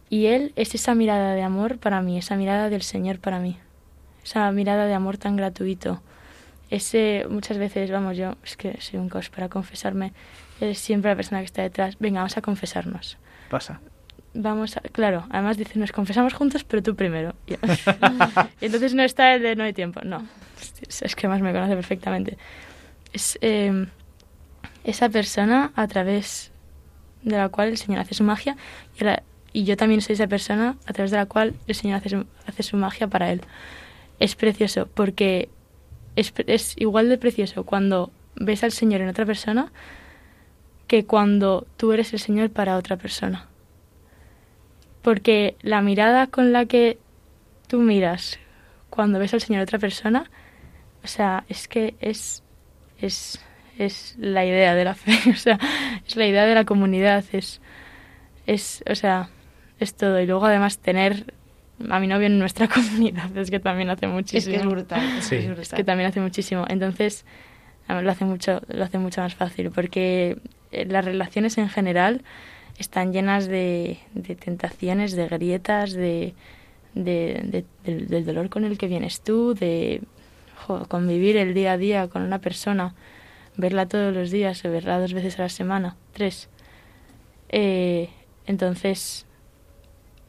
Y 0.10 0.26
Él 0.26 0.54
es 0.56 0.74
esa 0.76 0.96
mirada 0.96 1.34
de 1.34 1.44
amor 1.44 1.78
para 1.78 2.02
mí, 2.02 2.18
esa 2.18 2.36
mirada 2.36 2.70
del 2.70 2.82
Señor 2.82 3.20
para 3.20 3.40
mí. 3.40 3.58
Esa 4.24 4.52
mirada 4.52 4.86
de 4.86 4.94
amor 4.94 5.18
tan 5.18 5.36
gratuito. 5.36 6.02
Ese, 6.70 7.26
muchas 7.30 7.58
veces, 7.58 7.90
vamos, 7.92 8.18
yo 8.18 8.36
es 8.44 8.58
que 8.58 8.80
soy 8.82 9.00
un 9.00 9.10
caos 9.10 9.30
para 9.30 9.50
confesarme. 9.50 10.14
Él 10.60 10.70
es 10.70 10.80
siempre 10.80 11.12
la 11.12 11.16
persona 11.16 11.40
que 11.40 11.46
está 11.46 11.62
detrás. 11.62 11.98
Venga, 12.00 12.20
vamos 12.20 12.38
a 12.38 12.42
confesarnos. 12.42 13.18
Pasa. 13.50 13.80
Vamos 14.34 14.78
a, 14.78 14.82
claro, 14.82 15.26
además 15.32 15.58
dice, 15.58 15.80
nos 15.80 15.92
confesamos 15.92 16.34
juntos, 16.34 16.64
pero 16.64 16.84
tú 16.84 16.96
primero. 16.96 17.34
Y 18.62 18.66
entonces 18.66 18.94
no 18.94 19.04
está 19.04 19.34
el 19.34 19.42
de 19.42 19.56
no 19.56 19.64
hay 19.64 19.74
tiempo. 19.74 20.02
No, 20.04 20.28
es, 20.88 21.16
que 21.16 21.28
además 21.28 21.42
me 21.42 21.54
conoce 21.54 21.76
perfectamente. 21.76 22.38
Es 23.14 23.38
eh, 23.42 23.88
esa 24.84 25.10
persona 25.10 25.72
a 25.76 25.88
través 25.88 26.52
de 27.24 27.38
la 27.38 27.50
cual 27.50 27.70
el 27.70 27.78
Señor 27.78 28.00
hace 28.00 28.14
su 28.14 28.24
magia 28.24 28.56
y, 29.52 29.64
yo 29.64 29.76
también 29.78 30.02
soy 30.02 30.14
esa 30.14 30.28
persona 30.28 30.78
a 30.86 30.94
través 30.94 31.12
de 31.12 31.18
la 31.18 31.26
cual 31.26 31.56
el 31.68 31.76
Señor 31.76 32.02
hace 32.46 32.64
su, 32.64 32.78
magia 32.78 33.08
para 33.08 33.32
él. 33.32 33.42
Es 34.20 34.36
precioso 34.36 34.88
porque 34.94 35.50
es, 36.16 36.34
es 36.48 36.76
igual 36.78 37.10
de 37.10 37.18
precioso 37.18 37.64
cuando 37.64 38.12
ves 38.36 38.64
al 38.64 38.72
Señor 38.72 39.02
en 39.02 39.10
otra 39.10 39.26
persona 39.26 39.72
que 40.88 41.06
cuando 41.06 41.68
tú 41.78 41.92
eres 41.94 42.14
el 42.14 42.20
Señor 42.20 42.50
para 42.50 42.78
otra 42.78 42.98
persona. 42.98 43.48
Porque 45.02 45.56
la 45.62 45.82
mirada 45.82 46.28
con 46.28 46.52
la 46.52 46.66
que 46.66 46.98
tú 47.68 47.80
miras 47.80 48.40
cuando 48.90 49.20
ves 49.20 49.34
al 49.34 49.42
Señor 49.42 49.62
a 49.62 49.64
otra 49.64 49.80
persona, 49.80 50.30
o 51.04 51.08
sea, 51.08 51.44
es 51.50 51.68
que 51.68 51.96
es, 52.02 52.44
es, 53.00 53.40
es 53.78 54.16
la 54.20 54.46
idea 54.46 54.76
de 54.76 54.84
la 54.86 54.96
fe, 54.96 55.14
o 55.32 55.36
sea, 55.36 55.58
es 56.06 56.16
la 56.16 56.26
idea 56.28 56.46
de 56.46 56.56
la 56.56 56.66
comunidad, 56.66 57.24
es, 57.32 57.62
es, 58.48 58.84
o 58.90 58.96
sea, 58.96 59.30
es 59.80 59.94
todo. 59.96 60.20
Y 60.20 60.26
luego 60.26 60.46
además 60.46 60.80
tener 60.80 61.34
a 61.90 62.00
mi 62.00 62.08
novio 62.08 62.28
en 62.28 62.38
nuestra 62.40 62.68
comunidad, 62.74 63.36
es 63.38 63.50
que 63.52 63.60
también 63.60 63.90
hace 63.90 64.06
Es 64.06 64.12
muchísimo. 64.12 64.54
que 64.54 64.60
es 64.62 64.66
brutal. 64.68 65.18
es 65.18 65.24
Sí. 65.26 65.30
que 65.32 65.38
es 65.38 65.46
Es 65.50 65.56
brutal. 65.56 65.78
que 65.78 65.84
también 65.84 66.10
hace 66.10 66.20
muchísimo. 66.20 66.66
Entonces, 66.68 67.26
lo 67.88 68.12
hace 68.12 68.26
mucho, 68.26 68.62
lo 68.68 68.84
hace 68.84 68.98
mucho 69.00 69.22
más 69.22 69.34
fácil, 69.36 69.72
porque 69.72 70.38
eh, 70.72 70.86
las 70.86 71.06
relaciones 71.06 71.58
en 71.58 71.70
general 71.70 72.22
están 72.78 73.12
llenas 73.14 73.48
de, 73.48 73.98
de 74.14 74.36
tentaciones, 74.36 75.14
de 75.14 75.28
grietas, 75.28 75.94
de, 75.94 76.34
de- 76.94 77.42
de- 77.44 77.66
del, 77.84 78.08
del 78.08 78.26
dolor 78.26 78.50
con 78.50 78.64
el 78.66 78.78
que 78.78 78.88
vienes 78.88 79.22
tú, 79.22 79.54
de 79.56 80.02
jo, 80.70 80.86
convivir 80.88 81.36
el 81.38 81.54
día 81.56 81.74
a 81.74 81.78
día 81.78 82.08
con 82.08 82.22
una 82.22 82.40
persona, 82.40 82.94
verla 83.58 83.88
todos 83.88 84.14
los 84.14 84.30
días, 84.30 84.64
o 84.66 84.72
verla 84.72 85.00
dos 85.00 85.14
veces 85.14 85.40
a 85.40 85.44
la 85.44 85.50
semana, 85.50 85.96
tres. 86.14 86.50
Eh, 87.50 88.10
entonces, 88.46 89.26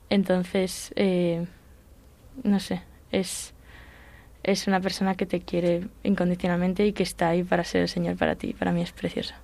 entonces, 0.08 0.92
eh, 0.96 1.46
no 2.42 2.58
sé, 2.58 2.82
es 3.12 3.52
es 4.42 4.66
una 4.66 4.80
persona 4.80 5.16
que 5.16 5.26
te 5.26 5.40
quiere 5.40 5.88
incondicionalmente 6.02 6.86
y 6.86 6.94
que 6.94 7.02
está 7.02 7.28
ahí 7.28 7.42
para 7.42 7.62
ser 7.62 7.82
el 7.82 7.88
Señor 7.88 8.16
para 8.16 8.36
ti. 8.36 8.54
Para 8.54 8.72
mí 8.72 8.80
es 8.80 8.90
preciosa. 8.90 9.34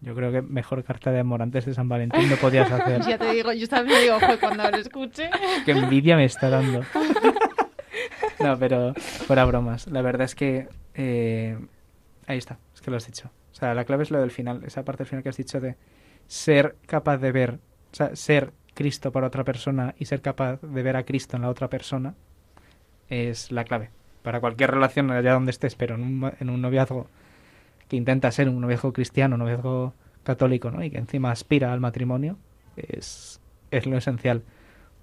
Yo 0.00 0.14
creo 0.14 0.32
que 0.32 0.40
mejor 0.40 0.82
carta 0.84 1.10
de 1.10 1.20
amor 1.20 1.42
antes 1.42 1.66
de 1.66 1.74
San 1.74 1.86
Valentín 1.86 2.30
no 2.30 2.36
podías 2.36 2.70
hacer. 2.70 3.02
Ya 3.06 3.18
te 3.18 3.30
digo, 3.32 3.52
yo 3.52 3.68
también 3.68 4.00
digo, 4.00 4.18
"Joder, 4.20 4.40
cuando 4.40 4.70
lo 4.70 4.76
escuche. 4.78 5.30
Qué 5.66 5.72
envidia 5.72 6.16
me 6.16 6.24
está 6.24 6.48
dando. 6.48 6.80
No, 8.40 8.58
pero 8.58 8.94
fuera 8.94 9.44
bromas. 9.44 9.86
La 9.86 10.02
verdad 10.02 10.24
es 10.24 10.34
que 10.34 10.68
eh, 10.94 11.58
ahí 12.26 12.38
está, 12.38 12.58
es 12.74 12.80
que 12.80 12.90
lo 12.90 12.96
has 12.96 13.06
dicho. 13.06 13.30
O 13.52 13.54
sea, 13.54 13.74
la 13.74 13.84
clave 13.84 14.02
es 14.02 14.10
lo 14.10 14.20
del 14.20 14.30
final, 14.30 14.62
esa 14.64 14.84
parte 14.84 15.04
del 15.04 15.08
final 15.08 15.22
que 15.22 15.28
has 15.28 15.36
dicho 15.36 15.60
de 15.60 15.76
ser 16.26 16.76
capaz 16.86 17.18
de 17.18 17.32
ver, 17.32 17.58
o 17.92 17.96
sea, 17.96 18.16
ser 18.16 18.52
Cristo 18.74 19.12
para 19.12 19.28
otra 19.28 19.44
persona 19.44 19.94
y 19.98 20.06
ser 20.06 20.20
capaz 20.20 20.60
de 20.60 20.82
ver 20.82 20.96
a 20.96 21.04
Cristo 21.04 21.36
en 21.36 21.42
la 21.42 21.48
otra 21.48 21.68
persona 21.68 22.14
es 23.08 23.52
la 23.52 23.64
clave. 23.64 23.90
Para 24.22 24.40
cualquier 24.40 24.70
relación, 24.70 25.10
allá 25.10 25.34
donde 25.34 25.50
estés, 25.50 25.74
pero 25.74 25.94
en 25.94 26.02
un, 26.02 26.32
en 26.40 26.50
un 26.50 26.60
noviazgo 26.60 27.08
que 27.88 27.96
intenta 27.96 28.30
ser 28.32 28.48
un 28.48 28.60
noviazgo 28.60 28.92
cristiano, 28.92 29.36
un 29.36 29.40
noviazgo 29.40 29.94
católico, 30.24 30.70
¿no? 30.70 30.82
Y 30.82 30.90
que 30.90 30.98
encima 30.98 31.30
aspira 31.30 31.72
al 31.72 31.80
matrimonio, 31.80 32.38
es, 32.76 33.40
es 33.70 33.86
lo 33.86 33.96
esencial 33.96 34.42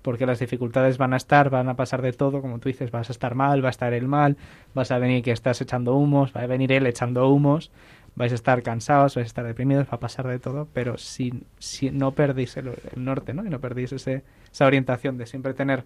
porque 0.01 0.25
las 0.25 0.39
dificultades 0.39 0.97
van 0.97 1.13
a 1.13 1.17
estar, 1.17 1.49
van 1.49 1.69
a 1.69 1.75
pasar 1.75 2.01
de 2.01 2.13
todo, 2.13 2.41
como 2.41 2.59
tú 2.59 2.69
dices, 2.69 2.91
vas 2.91 3.09
a 3.09 3.11
estar 3.11 3.35
mal, 3.35 3.63
va 3.63 3.69
a 3.69 3.71
estar 3.71 3.93
él 3.93 4.07
mal, 4.07 4.37
vas 4.73 4.91
a 4.91 4.97
venir 4.97 5.23
que 5.23 5.31
estás 5.31 5.61
echando 5.61 5.95
humos, 5.95 6.31
va 6.35 6.41
a 6.41 6.47
venir 6.47 6.71
él 6.71 6.87
echando 6.87 7.27
humos, 7.29 7.71
vais 8.15 8.31
a 8.31 8.35
estar 8.35 8.61
cansados, 8.63 9.15
vais 9.15 9.25
a 9.25 9.27
estar 9.27 9.45
deprimidos, 9.45 9.87
va 9.87 9.95
a 9.95 9.99
pasar 9.99 10.27
de 10.27 10.39
todo, 10.39 10.67
pero 10.73 10.97
si, 10.97 11.43
si 11.59 11.91
no 11.91 12.11
perdís 12.11 12.57
el, 12.57 12.67
el 12.67 13.03
norte, 13.03 13.33
¿no? 13.33 13.45
Y 13.45 13.49
no 13.49 13.59
perdís 13.59 13.91
ese, 13.93 14.23
esa 14.51 14.65
orientación 14.65 15.17
de 15.17 15.25
siempre 15.25 15.53
tener 15.53 15.83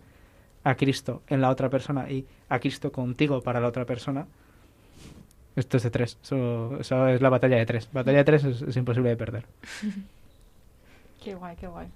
a 0.64 0.76
Cristo 0.76 1.22
en 1.28 1.42
la 1.42 1.50
otra 1.50 1.70
persona 1.70 2.10
y 2.10 2.26
a 2.50 2.60
Cristo 2.60 2.92
contigo 2.92 3.42
para 3.42 3.60
la 3.60 3.68
otra 3.68 3.86
persona, 3.86 4.26
esto 5.56 5.78
es 5.78 5.84
de 5.84 5.90
tres, 5.90 6.18
eso 6.22 6.78
es 6.80 7.22
la 7.22 7.30
batalla 7.30 7.56
de 7.58 7.66
tres. 7.66 7.90
Batalla 7.94 8.18
de 8.18 8.24
tres 8.26 8.44
es, 8.44 8.62
es 8.62 8.76
imposible 8.76 9.10
de 9.10 9.18
perder. 9.18 9.46
Qué 11.24 11.34
guay, 11.34 11.56
qué 11.56 11.66
guay. 11.66 11.88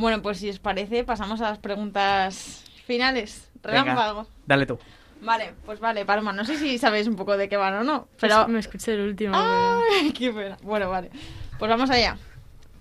Bueno, 0.00 0.22
pues 0.22 0.38
si 0.38 0.48
os 0.48 0.58
parece, 0.58 1.04
pasamos 1.04 1.42
a 1.42 1.50
las 1.50 1.58
preguntas 1.58 2.64
finales. 2.86 3.50
Venga. 3.62 3.82
Relámpago. 3.82 4.26
Dale 4.46 4.64
tú. 4.64 4.78
Vale, 5.20 5.52
pues 5.66 5.78
vale, 5.78 6.06
Paloma, 6.06 6.32
no 6.32 6.46
sé 6.46 6.56
si 6.56 6.78
sabéis 6.78 7.06
un 7.06 7.16
poco 7.16 7.36
de 7.36 7.50
qué 7.50 7.58
van 7.58 7.74
o 7.74 7.84
no, 7.84 8.08
pero... 8.18 8.48
me 8.48 8.58
escuché 8.58 8.94
el 8.94 9.00
último. 9.02 9.34
¡Ay, 9.36 10.12
qué 10.18 10.32
pena! 10.32 10.56
Bueno, 10.62 10.88
vale. 10.88 11.10
Pues 11.58 11.68
vamos 11.68 11.90
allá. 11.90 12.16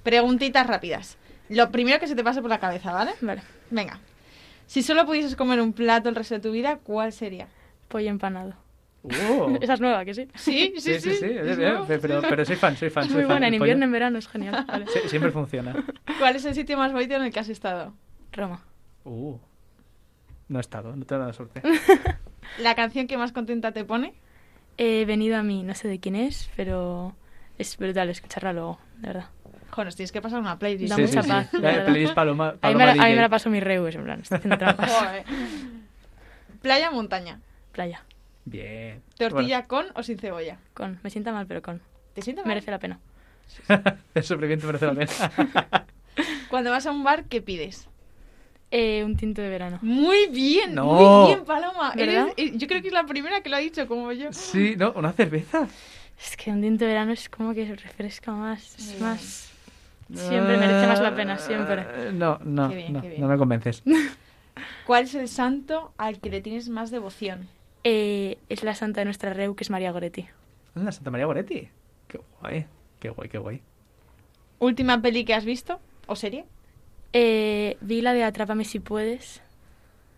Preguntitas 0.04 0.66
rápidas. 0.66 1.18
Lo 1.50 1.70
primero 1.70 2.00
que 2.00 2.08
se 2.08 2.16
te 2.16 2.24
pase 2.24 2.40
por 2.40 2.50
la 2.50 2.60
cabeza, 2.60 2.94
¿vale? 2.94 3.12
Vale. 3.20 3.42
Venga. 3.70 4.00
Si 4.68 4.82
solo 4.82 5.06
pudieses 5.06 5.36
comer 5.36 5.60
un 5.60 5.74
plato 5.74 6.08
el 6.08 6.16
resto 6.16 6.36
de 6.36 6.42
tu 6.42 6.52
vida, 6.52 6.78
¿cuál 6.82 7.12
sería? 7.12 7.50
Pollo 7.90 8.10
empanado. 8.10 8.54
Uh. 9.02 9.58
Esa 9.62 9.74
es 9.76 9.82
nueva, 9.82 10.04
que 10.06 10.14
sí. 10.14 10.28
Sí, 10.36 10.74
sí, 10.78 10.82
sí. 10.82 10.92
es- 10.92 11.06
es 11.06 11.26
es- 11.26 11.58
nuevo, 11.58 11.86
pero, 11.88 12.22
sí. 12.22 12.28
pero 12.30 12.46
soy 12.46 12.56
fan, 12.58 12.76
soy 12.78 12.90
fan. 12.90 13.04
Es 13.06 13.10
soy 13.10 13.16
muy 13.22 13.24
fan 13.26 13.34
buena, 13.36 13.48
en 13.48 13.54
invierno, 13.54 13.86
en 13.86 13.92
verano, 13.92 14.18
es 14.20 14.28
genial. 14.28 14.66
Vale. 14.68 14.86
Sí, 14.88 15.00
siempre 15.08 15.32
funciona. 15.32 15.76
¿Cuál 16.20 16.36
es 16.36 16.46
el 16.46 16.54
sitio 16.56 16.78
más 16.78 16.92
bonito 16.92 17.16
en 17.16 17.24
el 17.24 17.32
que 17.32 17.40
has 17.40 17.50
estado? 17.50 17.94
Roma. 18.34 18.62
Uh, 19.06 19.38
no 20.50 20.60
he 20.60 20.62
estado, 20.62 20.96
no 20.96 21.06
tengo 21.06 21.26
la 21.26 21.34
suerte. 21.34 21.62
¿La 22.60 22.76
canción 22.76 23.08
que 23.08 23.18
más 23.18 23.32
contenta 23.32 23.72
te 23.72 23.86
pone? 23.86 24.14
He 24.78 25.06
venido 25.06 25.38
a 25.38 25.44
mí, 25.44 25.64
no 25.64 25.76
sé 25.76 25.88
de 25.88 26.00
quién 26.00 26.16
es, 26.16 26.50
pero 26.56 27.16
es 27.58 27.78
brutal 27.78 28.10
escucharla 28.10 28.54
luego, 28.54 28.80
de 28.98 29.08
verdad. 29.08 29.26
Joder, 29.72 29.94
tienes 29.94 30.12
que 30.12 30.22
pasar 30.22 30.40
una 30.40 30.58
playlist. 30.58 30.90
Da 30.90 30.96
Sí, 30.96 31.02
mucha 31.04 31.22
sí, 31.22 31.28
sí. 31.30 31.34
paz, 31.34 31.54
la 31.54 31.60
La 31.60 31.70
verdad. 31.72 31.86
playlist 31.86 32.14
Paloma, 32.16 32.48
A 32.50 32.52
mí, 32.54 32.58
Paloma 32.60 32.80
me, 32.80 32.86
la- 32.96 33.04
a 33.04 33.08
mí 33.08 33.16
me 33.16 33.22
la 33.22 33.30
paso 33.30 33.50
mi 33.50 33.60
reus, 33.60 33.94
en 33.96 34.04
plan, 34.04 34.20
estoy 34.22 34.38
haciendo 34.40 34.58
trampas. 34.58 34.92
Playa, 36.62 36.92
montaña. 36.92 37.40
Playa. 37.72 38.04
Bien. 38.50 39.02
¿Tortilla 39.18 39.66
con 39.68 39.86
o 39.96 40.04
sin 40.04 40.18
cebolla? 40.18 40.58
Con. 40.74 41.00
Me 41.04 41.10
sienta 41.10 41.32
mal, 41.32 41.46
pero 41.48 41.62
con. 41.62 41.82
¿Te 42.14 42.22
sientes 42.22 42.46
mal? 42.46 42.50
Merece 42.56 42.72
la 42.72 42.80
pena. 42.80 43.00
El 44.14 44.24
sufrimiento 44.24 44.68
merece 44.68 44.86
la 44.88 44.94
pena. 44.94 45.86
Cuando 46.50 46.72
vas 46.72 46.86
a 46.86 46.92
un 46.92 47.04
bar, 47.04 47.26
¿qué 47.26 47.42
pides? 47.42 47.88
Eh, 48.72 49.04
un 49.04 49.16
tinto 49.18 49.42
de 49.42 49.50
verano. 49.50 49.80
Muy 49.82 50.28
bien, 50.28 50.76
No. 50.76 50.86
muy 50.86 51.28
bien, 51.34 51.46
Paloma. 51.46 51.92
¿Verdad? 51.96 52.30
Eres- 52.38 52.54
eh, 52.54 52.58
yo 52.58 52.68
creo 52.68 52.82
que 52.82 52.88
es 52.90 52.94
la 52.94 53.06
primera 53.06 53.42
que 53.42 53.50
lo 53.50 53.56
ha 53.56 53.60
dicho, 53.60 53.88
como 53.88 54.12
yo. 54.12 54.32
sí, 54.34 54.76
no, 54.78 54.92
una 54.92 55.12
cerveza. 55.14 55.68
Es 56.22 56.36
que 56.38 56.52
un 56.52 56.62
tinto 56.62 56.84
de 56.86 56.92
verano 56.92 57.12
es 57.14 57.30
como 57.30 57.54
que 57.54 57.66
refresca 57.76 58.32
más. 58.32 58.76
Es 58.78 58.90
Bien. 58.92 59.02
más. 59.04 59.52
Siempre 60.14 60.58
merece 60.58 60.88
más 60.88 61.00
la 61.02 61.16
pena, 61.16 61.38
siempre. 61.38 61.82
Eh, 61.88 62.12
No, 62.14 62.40
no, 62.44 62.70
Qué 62.70 62.76
bien, 62.76 62.94
no, 62.94 63.02
qué 63.02 63.10
bien. 63.10 63.22
no 63.22 63.28
me 63.28 63.38
convences. 63.38 63.84
¿Cuál 64.86 65.04
es 65.06 65.16
el 65.16 65.28
santo 65.30 65.94
al 65.98 66.20
que 66.20 66.30
le 66.30 66.42
tienes 66.42 66.68
más 66.70 66.92
devoción? 66.92 67.48
Eh, 67.84 68.38
es 68.50 68.64
la 68.64 68.76
santa 68.76 69.02
de 69.02 69.06
nuestra 69.06 69.34
Reu, 69.34 69.56
que 69.56 69.64
es 69.64 69.70
María 69.70 69.92
Goretti. 69.92 70.28
Anda, 70.76 70.92
Santa 70.92 71.12
María 71.12 71.26
Goretti. 71.26 71.70
Qué 72.08 72.20
guay, 72.42 72.66
qué 73.00 73.10
guay, 73.10 73.30
qué 73.30 73.38
guay. 73.38 73.62
¿Última 74.60 75.02
peli 75.02 75.24
que 75.26 75.34
has 75.34 75.46
visto? 75.46 75.80
¿O 76.08 76.16
serie? 76.16 76.46
Eh, 77.14 77.78
vi 77.82 78.02
la 78.02 78.14
de 78.14 78.24
Atrápame 78.24 78.66
si 78.66 78.80
puedes. 78.80 79.42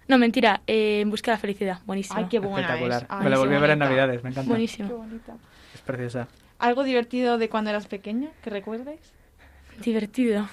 No, 0.08 0.18
mentira. 0.18 0.62
eh, 0.68 1.02
en 1.02 1.10
busca 1.10 1.32
de 1.32 1.36
la 1.38 1.40
felicidad. 1.40 1.80
Buenísima. 1.86 2.20
Ay, 2.20 2.26
qué 2.30 2.40
buena 2.40 2.60
Espectacular. 2.62 3.04
es. 3.04 3.08
Ay, 3.10 3.24
me 3.24 3.30
la 3.30 3.38
volví 3.38 3.56
a 3.56 3.60
ver 3.60 3.70
en 3.70 3.80
bonita. 3.80 3.86
Navidades, 3.86 4.24
me 4.24 4.30
encanta. 4.32 4.50
Buenísima. 4.50 4.88
Qué 4.90 4.94
bonita. 4.96 5.34
Es 5.74 5.82
preciosa. 5.82 6.28
¿Algo 6.60 6.84
divertido 6.84 7.38
de 7.38 7.50
cuando 7.50 7.70
eras 7.70 7.88
pequeña 7.88 8.30
que 8.44 8.50
recuerdes? 8.50 9.00
Divertido. 9.84 10.48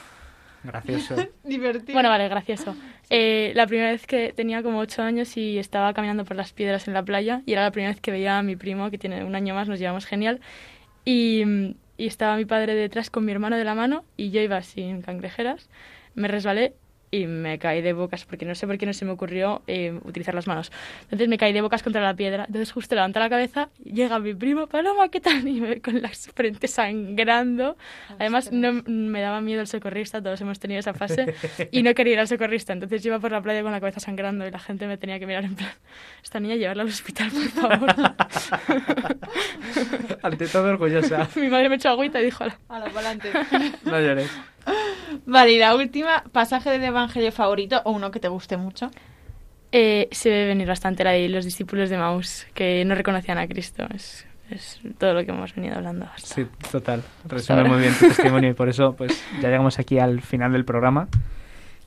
Gracioso. 0.65 1.17
Divertido. 1.45 1.95
Bueno, 1.95 2.09
vale, 2.09 2.29
gracioso. 2.29 2.77
Eh, 3.11 3.53
la 3.55 3.67
primera 3.67 3.91
vez 3.91 4.07
que 4.07 4.33
tenía 4.33 4.63
como 4.63 4.79
ocho 4.79 5.03
años 5.03 5.37
y 5.37 5.59
estaba 5.59 5.93
caminando 5.95 6.25
por 6.25 6.37
las 6.37 6.53
piedras 6.53 6.89
en 6.89 6.95
la 6.95 7.03
playa 7.03 7.43
y 7.47 7.53
era 7.53 7.63
la 7.63 7.71
primera 7.71 7.93
vez 7.93 8.01
que 8.01 8.11
veía 8.11 8.39
a 8.39 8.43
mi 8.43 8.57
primo, 8.57 8.91
que 8.91 8.99
tiene 8.99 9.25
un 9.25 9.35
año 9.35 9.55
más, 9.55 9.69
nos 9.69 9.79
llevamos 9.79 10.07
genial. 10.07 10.41
Y, 11.05 11.43
y 11.97 12.07
estaba 12.07 12.37
mi 12.37 12.45
padre 12.45 12.75
detrás 12.75 13.11
con 13.11 13.25
mi 13.25 13.33
hermano 13.33 13.57
de 13.57 13.65
la 13.65 13.75
mano 13.75 14.05
y 14.17 14.31
yo 14.31 14.41
iba 14.41 14.63
sin 14.63 15.03
cangrejeras. 15.03 15.69
Me 16.15 16.29
resbalé 16.29 16.75
y 17.11 17.27
me 17.27 17.59
caí 17.59 17.83
de 17.83 17.93
bocas 17.93 18.25
porque 18.25 18.45
no 18.45 18.55
sé 18.55 18.67
por 18.67 18.79
qué 18.79 18.87
no 18.87 18.93
se 18.93 19.05
me 19.05 19.13
ocurrió 19.13 19.63
eh, 19.67 19.99
utilizar 20.05 20.35
las 20.35 20.47
manos. 20.47 20.73
Entonces 21.05 21.29
me 21.29 21.39
caí 21.39 21.53
de 21.53 21.61
bocas 21.61 21.83
contra 21.83 22.03
la 22.03 22.15
piedra. 22.15 22.45
Entonces 22.47 22.73
justo 22.73 22.95
levanto 22.95 23.21
la 23.21 23.29
cabeza, 23.29 23.69
llega 23.83 24.19
mi 24.19 24.35
primo, 24.35 24.67
Paloma, 24.67 25.09
¿qué 25.09 25.21
tal? 25.21 25.47
Y 25.47 25.61
me 25.61 25.69
ve 25.69 25.81
con 25.81 26.01
la 26.03 26.09
frente 26.09 26.69
sangrando. 26.69 27.77
Además 28.19 28.53
no 28.53 28.83
me 28.87 29.21
daba 29.21 29.41
miedo 29.41 29.61
el 29.61 29.67
socorrista, 29.67 30.23
todos 30.23 30.41
hemos 30.41 30.59
tenido 30.59 30.81
esa 30.81 30.95
fase 30.95 31.35
y 31.71 31.83
no 31.83 31.95
quería 31.95 32.15
ir 32.15 32.21
al 32.21 32.29
socorrista. 32.29 32.73
Entonces 32.73 33.05
iba 33.05 33.19
por 33.19 33.33
la 33.33 33.41
playa 33.41 33.63
con 33.63 33.73
la 33.73 33.81
cabeza 33.81 34.01
sangrando 34.01 34.47
y 34.47 34.51
la 34.51 34.59
gente 34.59 34.87
me 34.87 34.97
tenía 34.99 35.19
que 35.19 35.27
mirar 35.27 35.45
en 35.45 35.55
plan, 35.55 35.71
esta 36.23 36.41
niña 36.41 36.57
llevarla 36.57 36.83
al 36.83 36.89
hospital, 36.89 37.31
por 37.31 37.49
favor. 37.49 37.91
Ante 40.23 40.47
todo 40.49 40.71
orgullosa. 40.71 41.29
mi 41.37 41.49
madre 41.49 41.69
me 41.69 41.77
echó 41.77 41.91
agüita 41.91 42.21
y 42.21 42.27
dijo, 42.27 42.45
"Ala". 42.45 42.59
A 42.69 42.79
la 42.81 42.91
pa'lante. 42.91 43.31
No 43.85 44.01
llores. 44.01 44.31
Vale, 45.27 45.53
y 45.53 45.59
la 45.59 45.75
última, 45.75 46.25
pasaje 46.33 46.71
del 46.71 46.85
evangelio 46.85 47.33
favorito 47.33 47.81
o 47.85 47.93
uno 47.93 48.11
que 48.11 48.21
te 48.21 48.29
guste 48.29 48.57
mucho. 48.57 48.91
Eh, 49.71 50.09
se 50.13 50.31
ve 50.31 50.47
venir 50.47 50.67
bastante 50.67 51.05
la 51.05 51.11
de 51.11 51.29
los 51.29 51.45
discípulos 51.45 51.91
de 51.91 51.99
Maús 51.99 52.47
que 52.55 52.85
no 52.85 52.95
reconocían 52.95 53.39
a 53.39 53.47
Cristo. 53.47 53.87
Es, 53.95 54.27
es 54.51 54.81
todo 54.97 55.15
lo 55.15 55.25
que 55.25 55.31
hemos 55.31 55.55
venido 55.55 55.77
hablando 55.77 56.07
hasta. 56.07 56.35
Sí, 56.35 56.47
total. 56.71 57.03
Resume 57.27 57.65
muy 57.65 57.81
bien 57.81 57.95
tu 57.95 58.09
testimonio 58.09 58.51
y 58.51 58.55
por 58.55 58.69
eso 58.69 58.95
pues 58.97 59.23
ya 59.41 59.49
llegamos 59.49 59.79
aquí 59.79 59.99
al 59.99 60.23
final 60.23 60.53
del 60.53 60.65
programa. 60.65 61.09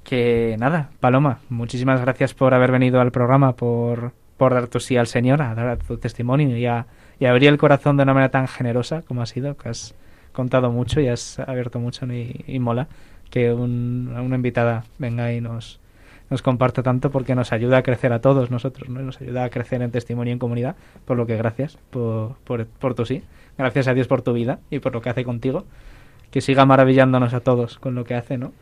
Que 0.04 0.56
nada, 0.60 0.90
Paloma, 1.00 1.40
muchísimas 1.50 2.02
gracias 2.02 2.34
por 2.34 2.54
haber 2.54 2.72
venido 2.72 3.02
al 3.02 3.12
programa, 3.12 3.56
por, 3.56 4.14
por 4.38 4.54
dar 4.54 4.68
tu 4.68 4.80
sí 4.80 4.98
al 4.98 5.06
Señor, 5.06 5.42
a 5.44 5.54
dar 5.54 5.78
tu 5.78 5.98
testimonio 5.98 6.58
y 6.58 6.66
a, 6.66 6.88
y 7.20 7.26
a 7.26 7.32
abrir 7.32 7.50
el 7.50 7.60
corazón 7.60 7.98
de 7.98 8.04
una 8.04 8.14
manera 8.14 8.32
tan 8.32 8.48
generosa 8.48 9.04
como 9.04 9.22
ha 9.22 9.28
sido, 9.28 9.56
que 9.58 9.70
has, 9.70 9.94
contado 10.34 10.72
mucho 10.72 11.00
y 11.02 11.08
has 11.08 11.40
abierto 11.40 11.80
mucho 11.80 12.06
y, 12.08 12.44
y 12.48 12.60
mola 12.60 12.88
que 13.30 13.54
un- 13.54 14.14
una 14.18 14.36
invitada 14.36 14.84
venga 14.98 15.32
y 15.34 15.42
nos, 15.42 15.80
nos 16.30 16.42
comparta 16.42 16.84
tanto 16.84 17.12
porque 17.12 17.36
nos 17.36 17.52
ayuda 17.54 17.78
a 17.78 17.84
crecer 17.84 18.12
a 18.14 18.20
todos 18.20 18.52
nosotros, 18.52 18.90
¿no? 18.90 19.02
Nos 19.02 19.22
ayuda 19.22 19.44
a 19.46 19.50
crecer 19.50 19.82
en 19.82 19.92
testimonio 19.92 20.32
y 20.32 20.34
en 20.34 20.40
comunidad, 20.40 20.76
por 21.06 21.18
lo 21.18 21.26
que 21.26 21.38
gracias 21.38 21.78
por, 21.90 22.36
por, 22.44 22.66
por 22.66 22.94
tu 22.96 23.06
sí. 23.06 23.24
Gracias 23.58 23.88
a 23.88 23.94
Dios 23.94 24.08
por 24.08 24.22
tu 24.22 24.34
vida 24.34 24.60
y 24.70 24.80
por 24.80 24.94
lo 24.94 25.02
que 25.02 25.10
hace 25.10 25.24
contigo. 25.24 25.66
Que 26.32 26.40
siga 26.42 26.66
maravillándonos 26.66 27.34
a 27.34 27.42
todos 27.42 27.78
con 27.80 27.94
lo 27.96 28.06
que 28.06 28.16
hace, 28.16 28.38
¿no? 28.38 28.54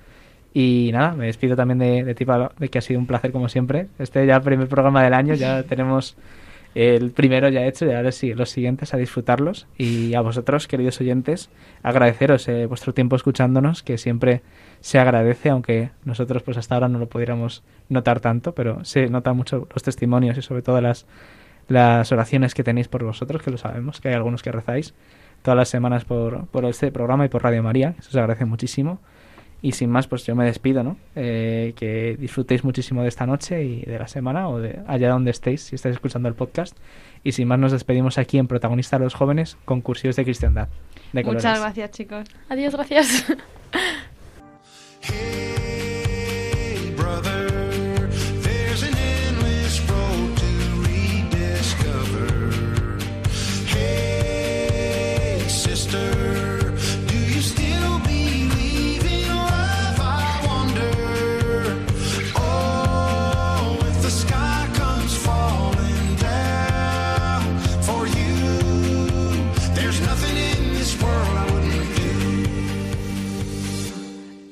Y 0.53 0.89
nada, 0.91 1.13
me 1.13 1.27
despido 1.27 1.55
también 1.55 1.77
de, 1.77 2.03
de 2.03 2.15
ti, 2.15 2.25
Pablo, 2.25 2.51
de 2.57 2.69
que 2.69 2.79
ha 2.79 2.81
sido 2.81 2.99
un 2.99 3.05
placer 3.05 3.31
como 3.31 3.47
siempre. 3.49 3.87
Este 3.99 4.25
ya 4.25 4.39
primer 4.39 4.67
programa 4.67 5.03
del 5.03 5.13
año, 5.13 5.35
ya 5.35 5.61
tenemos 5.63 6.15
el 6.79 7.11
primero 7.11 7.49
ya 7.49 7.65
hecho 7.65 7.85
y 7.85 7.91
ahora 7.91 8.13
sí, 8.13 8.33
los 8.33 8.49
siguientes 8.49 8.93
a 8.93 8.97
disfrutarlos. 8.97 9.67
Y 9.77 10.13
a 10.13 10.21
vosotros, 10.21 10.67
queridos 10.67 11.01
oyentes, 11.01 11.49
agradeceros 11.83 12.47
eh, 12.47 12.67
vuestro 12.67 12.93
tiempo 12.93 13.17
escuchándonos, 13.17 13.83
que 13.83 13.97
siempre 13.97 14.41
se 14.79 14.97
agradece, 14.97 15.49
aunque 15.49 15.91
nosotros 16.05 16.41
pues 16.41 16.55
hasta 16.57 16.75
ahora 16.75 16.87
no 16.87 16.97
lo 16.97 17.09
pudiéramos 17.09 17.63
notar 17.89 18.21
tanto, 18.21 18.53
pero 18.53 18.85
se 18.85 19.09
notan 19.09 19.35
mucho 19.35 19.67
los 19.73 19.83
testimonios 19.83 20.37
y 20.37 20.41
sobre 20.41 20.61
todo 20.61 20.79
las, 20.79 21.05
las 21.67 22.11
oraciones 22.13 22.53
que 22.53 22.63
tenéis 22.63 22.87
por 22.87 23.03
vosotros, 23.03 23.41
que 23.41 23.51
lo 23.51 23.57
sabemos, 23.57 23.99
que 23.99 24.07
hay 24.07 24.13
algunos 24.13 24.41
que 24.41 24.51
rezáis 24.51 24.93
todas 25.41 25.57
las 25.57 25.67
semanas 25.67 26.05
por, 26.05 26.47
por 26.47 26.63
este 26.63 26.91
programa 26.93 27.25
y 27.25 27.29
por 27.29 27.43
Radio 27.43 27.61
María, 27.61 27.95
eso 27.99 28.11
se 28.11 28.19
agradece 28.19 28.45
muchísimo. 28.45 28.99
Y 29.61 29.73
sin 29.73 29.89
más, 29.89 30.07
pues 30.07 30.25
yo 30.25 30.35
me 30.35 30.45
despido, 30.45 30.83
¿no? 30.83 30.97
Eh, 31.15 31.73
que 31.75 32.15
disfrutéis 32.17 32.63
muchísimo 32.63 33.01
de 33.01 33.09
esta 33.09 33.25
noche 33.25 33.63
y 33.63 33.81
de 33.81 33.99
la 33.99 34.07
semana 34.07 34.47
o 34.47 34.59
de 34.59 34.79
allá 34.87 35.09
donde 35.09 35.31
estéis, 35.31 35.61
si 35.63 35.75
estáis 35.75 35.95
escuchando 35.95 36.29
el 36.29 36.35
podcast. 36.35 36.77
Y 37.23 37.33
sin 37.33 37.47
más, 37.47 37.59
nos 37.59 37.71
despedimos 37.71 38.17
aquí 38.17 38.37
en 38.37 38.47
Protagonista 38.47 38.97
de 38.97 39.03
los 39.03 39.13
Jóvenes 39.13 39.57
con 39.65 39.81
Cursillos 39.81 40.15
de 40.15 40.23
Cristiandad. 40.23 40.69
De. 41.11 41.23
Muchas 41.23 41.59
gracias, 41.59 41.91
chicos. 41.91 42.27
Adiós, 42.47 42.73
gracias. 42.73 43.25